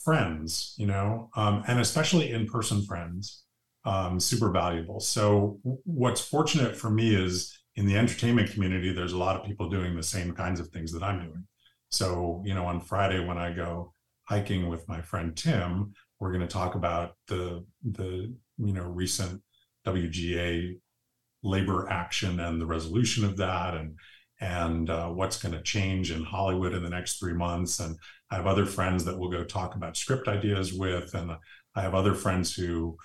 friends, 0.03 0.75
you 0.77 0.87
know, 0.87 1.29
um, 1.35 1.63
and 1.67 1.79
especially 1.79 2.31
in 2.31 2.47
person 2.47 2.83
friends 2.83 3.43
um, 3.85 4.19
super 4.19 4.49
valuable. 4.49 4.99
So 4.99 5.59
what's 5.63 6.21
fortunate 6.21 6.75
for 6.75 6.89
me 6.89 7.15
is 7.15 7.57
in 7.75 7.85
the 7.85 7.97
entertainment 7.97 8.51
community, 8.51 8.93
there's 8.93 9.13
a 9.13 9.17
lot 9.17 9.39
of 9.39 9.45
people 9.45 9.69
doing 9.69 9.95
the 9.95 10.03
same 10.03 10.33
kinds 10.33 10.59
of 10.59 10.67
things 10.69 10.91
that 10.93 11.03
I'm 11.03 11.19
doing. 11.19 11.45
So, 11.89 12.41
you 12.45 12.53
know, 12.53 12.65
on 12.65 12.81
Friday 12.81 13.25
when 13.25 13.37
I 13.37 13.51
go 13.51 13.93
hiking 14.25 14.69
with 14.69 14.87
my 14.87 15.01
friend 15.01 15.35
Tim, 15.35 15.93
we're 16.19 16.31
going 16.31 16.47
to 16.47 16.47
talk 16.47 16.75
about 16.75 17.15
the 17.27 17.65
the 17.83 18.33
you 18.57 18.73
know 18.73 18.83
recent 18.83 19.41
WGA 19.85 20.79
labor 21.43 21.89
action 21.89 22.39
and 22.39 22.61
the 22.61 22.65
resolution 22.65 23.25
of 23.25 23.35
that 23.37 23.73
and 23.73 23.95
and 24.43 24.89
uh, 24.89 25.07
what's 25.07 25.41
going 25.41 25.53
to 25.53 25.61
change 25.61 26.11
in 26.11 26.21
Hollywood 26.21 26.73
in 26.73 26.83
the 26.83 26.89
next 26.89 27.17
three 27.17 27.33
months. 27.33 27.79
And 27.79 27.97
I 28.29 28.35
have 28.35 28.45
other 28.45 28.65
friends 28.65 29.05
that 29.05 29.17
we'll 29.17 29.29
go 29.29 29.45
talk 29.45 29.75
about 29.75 29.95
script 29.95 30.27
ideas 30.27 30.73
with, 30.73 31.13
and 31.13 31.31
I 31.75 31.81
have 31.81 31.95
other 31.95 32.13
friends 32.13 32.53
who 32.53 32.97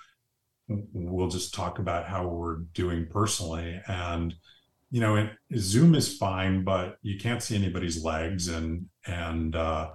we'll 0.67 1.29
just 1.29 1.53
talk 1.53 1.79
about 1.79 2.07
how 2.07 2.27
we're 2.27 2.57
doing 2.73 3.07
personally. 3.09 3.81
And 3.87 4.35
you 4.91 4.99
know 4.99 5.15
it, 5.15 5.29
zoom 5.55 5.93
is 5.93 6.17
fine 6.17 6.63
but 6.63 6.97
you 7.03 7.19
can't 7.19 7.43
see 7.43 7.55
anybody's 7.55 8.03
legs 8.03 8.47
and 8.47 8.87
and 9.05 9.55
uh, 9.55 9.91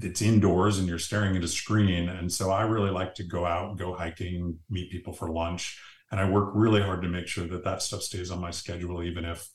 it's 0.00 0.22
indoors 0.22 0.78
and 0.78 0.86
you're 0.86 1.00
staring 1.00 1.36
at 1.36 1.42
a 1.42 1.48
screen. 1.48 2.08
And 2.08 2.32
so 2.32 2.50
i 2.50 2.62
really 2.62 2.90
like 2.90 3.14
to 3.16 3.24
go 3.24 3.44
out 3.44 3.76
go 3.76 3.92
hiking 3.92 4.58
meet 4.70 4.90
people 4.90 5.12
for 5.12 5.28
lunch. 5.30 5.78
And 6.10 6.20
i 6.20 6.28
work 6.28 6.52
really 6.54 6.80
hard 6.80 7.02
to 7.02 7.08
make 7.08 7.26
sure 7.26 7.46
that 7.48 7.64
that 7.64 7.82
stuff 7.82 8.02
stays 8.02 8.30
on 8.30 8.40
my 8.40 8.50
schedule 8.50 9.02
even 9.02 9.26
if 9.26 9.46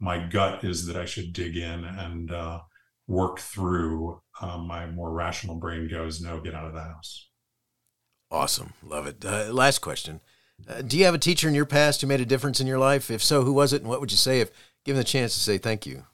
my 0.00 0.26
gut 0.26 0.64
is 0.64 0.86
that 0.86 0.96
i 0.96 1.04
should 1.04 1.32
dig 1.32 1.56
in 1.56 1.84
and 1.84 2.32
uh, 2.32 2.60
work 3.06 3.38
through 3.38 4.20
um, 4.40 4.66
my 4.66 4.86
more 4.86 5.10
rational 5.12 5.56
brain 5.56 5.88
goes 5.88 6.20
no 6.20 6.40
get 6.40 6.54
out 6.54 6.66
of 6.66 6.74
the 6.74 6.80
house 6.80 7.28
Awesome. 8.30 8.74
Love 8.82 9.06
it. 9.06 9.24
Uh, 9.24 9.50
last 9.52 9.78
question. 9.78 10.20
Uh, 10.68 10.82
do 10.82 10.98
you 10.98 11.04
have 11.04 11.14
a 11.14 11.18
teacher 11.18 11.48
in 11.48 11.54
your 11.54 11.64
past 11.64 12.00
who 12.00 12.06
made 12.06 12.20
a 12.20 12.26
difference 12.26 12.60
in 12.60 12.66
your 12.66 12.78
life? 12.78 13.10
If 13.10 13.22
so, 13.22 13.42
who 13.42 13.52
was 13.52 13.72
it? 13.72 13.80
And 13.80 13.88
what 13.88 14.00
would 14.00 14.10
you 14.10 14.18
say 14.18 14.40
if 14.40 14.50
given 14.84 14.98
the 14.98 15.04
chance 15.04 15.34
to 15.34 15.40
say 15.40 15.56
thank 15.56 15.86
you? 15.86 16.04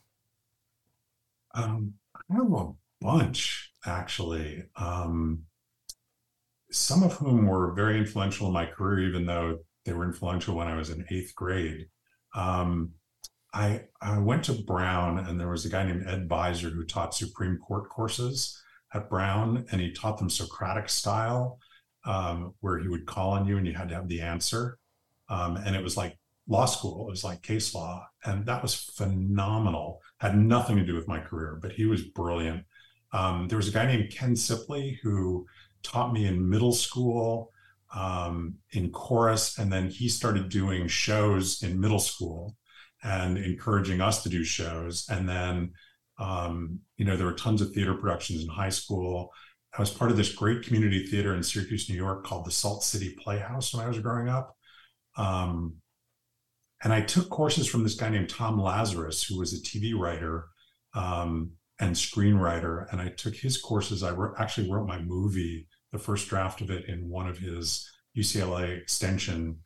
Um, 1.54 1.94
I 2.30 2.34
have 2.34 2.52
a 2.52 2.72
bunch, 3.00 3.72
actually. 3.84 4.64
Um, 4.76 5.44
some 6.70 7.02
of 7.02 7.14
whom 7.14 7.46
were 7.46 7.72
very 7.72 7.98
influential 7.98 8.46
in 8.46 8.52
my 8.52 8.66
career, 8.66 9.08
even 9.08 9.26
though 9.26 9.58
they 9.84 9.92
were 9.92 10.04
influential 10.04 10.54
when 10.54 10.68
I 10.68 10.76
was 10.76 10.90
in 10.90 11.06
eighth 11.10 11.34
grade. 11.34 11.86
Um, 12.34 12.92
I, 13.54 13.82
I 14.02 14.18
went 14.18 14.44
to 14.44 14.52
Brown, 14.52 15.18
and 15.20 15.38
there 15.38 15.48
was 15.48 15.64
a 15.64 15.68
guy 15.68 15.84
named 15.84 16.08
Ed 16.08 16.28
Beiser 16.28 16.72
who 16.72 16.84
taught 16.84 17.14
Supreme 17.14 17.56
Court 17.58 17.88
courses 17.88 18.60
at 18.92 19.08
Brown, 19.08 19.64
and 19.70 19.80
he 19.80 19.92
taught 19.92 20.18
them 20.18 20.28
Socratic 20.28 20.88
style 20.88 21.60
um, 22.04 22.54
where 22.60 22.78
he 22.78 22.88
would 22.88 23.06
call 23.06 23.30
on 23.30 23.46
you 23.46 23.56
and 23.56 23.66
you 23.66 23.72
had 23.72 23.88
to 23.88 23.94
have 23.94 24.08
the 24.08 24.20
answer. 24.20 24.78
Um, 25.28 25.56
and 25.56 25.74
it 25.74 25.82
was 25.82 25.96
like 25.96 26.18
law 26.48 26.66
school, 26.66 27.06
it 27.08 27.10
was 27.10 27.24
like 27.24 27.42
case 27.42 27.74
law. 27.74 28.06
And 28.24 28.44
that 28.46 28.60
was 28.60 28.74
phenomenal. 28.74 30.00
Had 30.18 30.36
nothing 30.36 30.76
to 30.76 30.84
do 30.84 30.94
with 30.94 31.08
my 31.08 31.20
career, 31.20 31.58
but 31.62 31.72
he 31.72 31.86
was 31.86 32.02
brilliant. 32.02 32.64
Um, 33.12 33.48
there 33.48 33.58
was 33.58 33.68
a 33.68 33.72
guy 33.72 33.86
named 33.86 34.10
Ken 34.10 34.34
Sipley 34.34 34.98
who 35.02 35.46
taught 35.82 36.12
me 36.12 36.26
in 36.26 36.48
middle 36.48 36.72
school 36.72 37.52
um, 37.94 38.56
in 38.72 38.90
chorus. 38.90 39.58
And 39.58 39.72
then 39.72 39.88
he 39.88 40.08
started 40.08 40.48
doing 40.48 40.88
shows 40.88 41.62
in 41.62 41.80
middle 41.80 42.00
school 42.00 42.56
and 43.04 43.36
encouraging 43.36 44.00
us 44.00 44.22
to 44.22 44.28
do 44.28 44.42
shows. 44.42 45.06
And 45.10 45.28
then, 45.28 45.72
um, 46.18 46.80
you 46.96 47.04
know, 47.04 47.16
there 47.16 47.26
were 47.26 47.34
tons 47.34 47.60
of 47.60 47.70
theater 47.72 47.94
productions 47.94 48.42
in 48.42 48.48
high 48.48 48.70
school. 48.70 49.30
I 49.76 49.82
was 49.82 49.90
part 49.90 50.10
of 50.10 50.16
this 50.16 50.34
great 50.34 50.62
community 50.62 51.06
theater 51.06 51.34
in 51.34 51.42
Syracuse, 51.42 51.88
New 51.88 51.96
York 51.96 52.24
called 52.24 52.46
the 52.46 52.50
Salt 52.50 52.82
City 52.82 53.14
Playhouse 53.22 53.74
when 53.74 53.84
I 53.84 53.88
was 53.88 53.98
growing 53.98 54.28
up. 54.28 54.56
Um, 55.16 55.74
and 56.82 56.92
I 56.92 57.02
took 57.02 57.28
courses 57.28 57.68
from 57.68 57.82
this 57.82 57.94
guy 57.94 58.08
named 58.08 58.30
Tom 58.30 58.60
Lazarus, 58.60 59.22
who 59.22 59.38
was 59.38 59.52
a 59.52 59.62
TV 59.62 59.98
writer 59.98 60.46
um, 60.94 61.52
and 61.80 61.94
screenwriter. 61.94 62.90
And 62.90 63.00
I 63.00 63.08
took 63.08 63.34
his 63.34 63.58
courses. 63.58 64.02
I 64.02 64.14
actually 64.38 64.70
wrote 64.70 64.86
my 64.86 65.00
movie, 65.00 65.66
the 65.92 65.98
first 65.98 66.28
draft 66.28 66.60
of 66.62 66.70
it, 66.70 66.86
in 66.86 67.08
one 67.08 67.28
of 67.28 67.38
his 67.38 67.90
UCLA 68.16 68.80
extension 68.80 69.58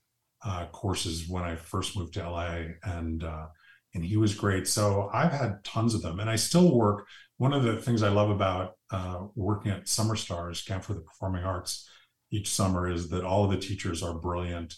uh, 0.44 0.66
courses 0.66 1.28
when 1.28 1.42
I 1.42 1.56
first 1.56 1.96
moved 1.96 2.14
to 2.14 2.28
LA. 2.28 2.62
And 2.82 3.24
uh, 3.24 3.46
and 3.94 4.04
he 4.04 4.16
was 4.16 4.34
great. 4.34 4.66
So 4.66 5.10
I've 5.12 5.32
had 5.32 5.64
tons 5.64 5.94
of 5.94 6.02
them, 6.02 6.20
and 6.20 6.28
I 6.28 6.36
still 6.36 6.76
work. 6.76 7.06
One 7.36 7.52
of 7.52 7.62
the 7.62 7.76
things 7.76 8.02
I 8.02 8.08
love 8.08 8.30
about 8.30 8.74
uh, 8.90 9.26
working 9.34 9.72
at 9.72 9.88
Summer 9.88 10.16
Stars 10.16 10.62
Camp 10.62 10.84
for 10.84 10.94
the 10.94 11.00
Performing 11.00 11.44
Arts 11.44 11.88
each 12.30 12.48
summer 12.50 12.90
is 12.90 13.08
that 13.08 13.24
all 13.24 13.44
of 13.44 13.50
the 13.50 13.58
teachers 13.58 14.02
are 14.02 14.14
brilliant, 14.14 14.74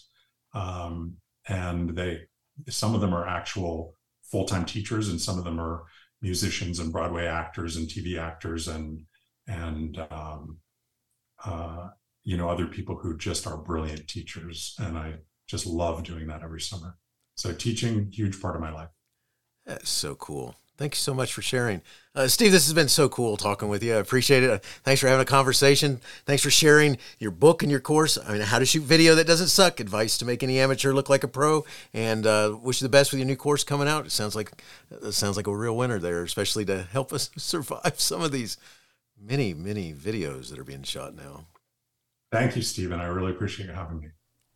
um, 0.53 1.15
and 1.47 1.95
they 1.95 2.21
some 2.69 2.95
of 2.95 3.01
them 3.01 3.13
are 3.13 3.27
actual 3.27 3.95
full 4.23 4.45
time 4.45 4.65
teachers, 4.65 5.09
and 5.09 5.19
some 5.19 5.37
of 5.37 5.43
them 5.43 5.59
are 5.59 5.83
musicians 6.21 6.79
and 6.79 6.93
Broadway 6.93 7.25
actors 7.25 7.75
and 7.75 7.87
TV 7.87 8.17
actors 8.17 8.67
and 8.67 9.01
and 9.47 9.97
um, 10.11 10.57
uh, 11.43 11.89
you 12.23 12.37
know 12.37 12.49
other 12.49 12.67
people 12.67 12.95
who 12.95 13.17
just 13.17 13.45
are 13.47 13.57
brilliant 13.57 14.07
teachers, 14.07 14.75
and 14.79 14.97
I 14.97 15.15
just 15.51 15.67
love 15.67 16.03
doing 16.03 16.27
that 16.27 16.41
every 16.41 16.61
summer. 16.61 16.95
So 17.35 17.53
teaching, 17.53 18.09
huge 18.11 18.41
part 18.41 18.55
of 18.55 18.61
my 18.61 18.71
life. 18.71 18.89
That's 19.65 19.89
so 19.89 20.15
cool. 20.15 20.55
Thank 20.77 20.95
you 20.95 20.99
so 20.99 21.13
much 21.13 21.31
for 21.31 21.43
sharing. 21.43 21.81
Uh, 22.15 22.27
Steve, 22.27 22.51
this 22.51 22.65
has 22.65 22.73
been 22.73 22.87
so 22.87 23.07
cool 23.07 23.37
talking 23.37 23.69
with 23.69 23.83
you. 23.83 23.93
I 23.93 23.97
appreciate 23.97 24.41
it. 24.41 24.49
Uh, 24.49 24.57
thanks 24.83 24.99
for 24.99 25.07
having 25.07 25.21
a 25.21 25.25
conversation. 25.25 25.99
Thanks 26.25 26.41
for 26.41 26.49
sharing 26.49 26.97
your 27.19 27.29
book 27.29 27.61
and 27.61 27.69
your 27.69 27.81
course. 27.81 28.17
I 28.17 28.31
mean, 28.31 28.41
how 28.41 28.57
to 28.57 28.65
shoot 28.65 28.81
video 28.81 29.13
that 29.15 29.27
doesn't 29.27 29.49
suck. 29.49 29.79
Advice 29.79 30.17
to 30.17 30.25
make 30.25 30.41
any 30.41 30.59
amateur 30.59 30.93
look 30.93 31.09
like 31.09 31.23
a 31.23 31.27
pro. 31.27 31.65
And 31.93 32.25
uh, 32.25 32.57
wish 32.59 32.81
you 32.81 32.85
the 32.85 32.89
best 32.89 33.11
with 33.11 33.19
your 33.19 33.27
new 33.27 33.35
course 33.35 33.63
coming 33.63 33.87
out. 33.87 34.07
It 34.07 34.11
sounds 34.11 34.35
like 34.35 34.53
it 34.89 35.11
sounds 35.11 35.37
like 35.37 35.47
a 35.47 35.55
real 35.55 35.77
winner 35.77 35.99
there, 35.99 36.23
especially 36.23 36.65
to 36.65 36.81
help 36.81 37.13
us 37.13 37.29
survive 37.37 37.99
some 37.99 38.23
of 38.23 38.31
these 38.31 38.57
many, 39.21 39.53
many 39.53 39.93
videos 39.93 40.49
that 40.49 40.57
are 40.57 40.63
being 40.63 40.83
shot 40.83 41.13
now. 41.13 41.45
Thank 42.31 42.55
you, 42.55 42.61
Steven. 42.61 42.99
I 42.99 43.05
really 43.07 43.31
appreciate 43.31 43.67
you 43.67 43.73
having 43.73 43.99
me. 43.99 44.07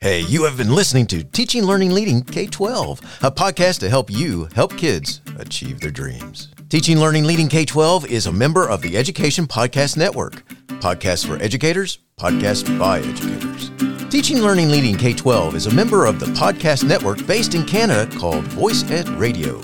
Hey, 0.02 0.20
you 0.22 0.44
have 0.44 0.58
been 0.58 0.76
listening 0.76 1.08
to 1.08 1.24
Teaching, 1.24 1.64
Learning, 1.64 1.92
Leading 1.92 2.22
K 2.22 2.46
12, 2.48 3.00
a 3.24 3.32
podcast 3.32 3.80
to 3.80 3.90
help 3.90 4.12
you 4.12 4.48
help 4.54 4.76
kids 4.78 5.22
achieve 5.40 5.80
their 5.80 5.90
dreams. 5.90 6.50
Teaching, 6.70 7.00
Learning, 7.00 7.24
Leading 7.24 7.48
K 7.48 7.66
12 7.66 8.06
is 8.08 8.28
a 8.28 8.32
member 8.32 8.68
of 8.70 8.82
the 8.82 8.98
Education 8.98 9.48
Podcast 9.48 9.96
Network. 9.98 10.46
Podcasts 10.82 11.26
for 11.26 11.42
educators, 11.42 12.00
podcasts 12.20 12.78
by 12.78 13.00
educators. 13.00 13.72
Teaching, 14.12 14.40
Learning, 14.42 14.70
Leading 14.70 14.98
K 14.98 15.14
12 15.14 15.56
is 15.56 15.66
a 15.68 15.74
member 15.74 16.06
of 16.06 16.20
the 16.20 16.28
podcast 16.28 16.84
network 16.84 17.26
based 17.26 17.56
in 17.56 17.66
Canada 17.66 18.06
called 18.20 18.44
Voice 18.48 18.84
Ed 18.92 19.08
Radio. 19.10 19.60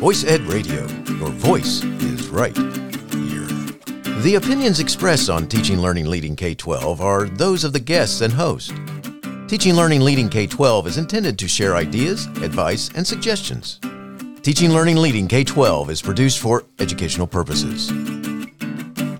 Voice 0.00 0.24
Ed 0.24 0.40
Radio, 0.42 0.86
your 1.16 1.30
voice 1.30 1.82
is 1.84 2.28
right 2.28 2.56
here. 2.56 3.46
The 4.20 4.34
opinions 4.36 4.80
expressed 4.80 5.30
on 5.30 5.46
Teaching, 5.46 5.78
Learning, 5.78 6.06
Leading 6.06 6.34
K 6.36 6.54
12 6.56 7.00
are 7.00 7.26
those 7.26 7.62
of 7.64 7.72
the 7.72 7.80
guests 7.80 8.20
and 8.20 8.32
host. 8.32 8.72
Teaching 9.50 9.74
Learning 9.74 10.00
Leading 10.00 10.28
K 10.28 10.46
12 10.46 10.86
is 10.86 10.96
intended 10.96 11.36
to 11.40 11.48
share 11.48 11.74
ideas, 11.74 12.26
advice, 12.40 12.88
and 12.94 13.04
suggestions. 13.04 13.80
Teaching 14.42 14.70
Learning 14.70 14.96
Leading 14.96 15.26
K 15.26 15.42
12 15.42 15.90
is 15.90 16.00
produced 16.00 16.38
for 16.38 16.66
educational 16.78 17.26
purposes. 17.26 17.90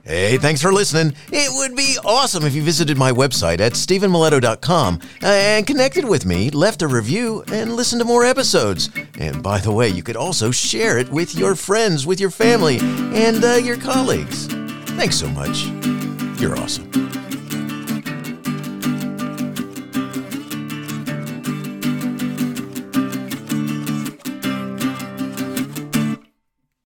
Hey, 0.04 0.38
thanks 0.38 0.62
for 0.62 0.72
listening. 0.72 1.16
It 1.32 1.50
would 1.52 1.76
be 1.76 1.98
awesome 2.04 2.44
if 2.44 2.54
you 2.54 2.62
visited 2.62 2.96
my 2.96 3.10
website 3.10 3.58
at 3.58 3.72
stevenmiletto.com 3.72 5.00
and 5.20 5.66
connected 5.66 6.04
with 6.04 6.24
me, 6.24 6.50
left 6.50 6.82
a 6.82 6.86
review, 6.86 7.42
and 7.52 7.74
listened 7.74 8.00
to 8.00 8.06
more 8.06 8.24
episodes. 8.24 8.88
And 9.18 9.42
by 9.42 9.58
the 9.58 9.72
way, 9.72 9.88
you 9.88 10.04
could 10.04 10.16
also 10.16 10.52
share 10.52 10.96
it 10.98 11.08
with 11.08 11.34
your 11.34 11.56
friends, 11.56 12.06
with 12.06 12.20
your 12.20 12.30
family, 12.30 12.78
and 12.78 13.44
uh, 13.44 13.54
your 13.54 13.78
colleagues. 13.78 14.46
Thanks 14.94 15.16
so 15.16 15.28
much. 15.28 15.64
You're 16.40 16.56
awesome. 16.56 16.88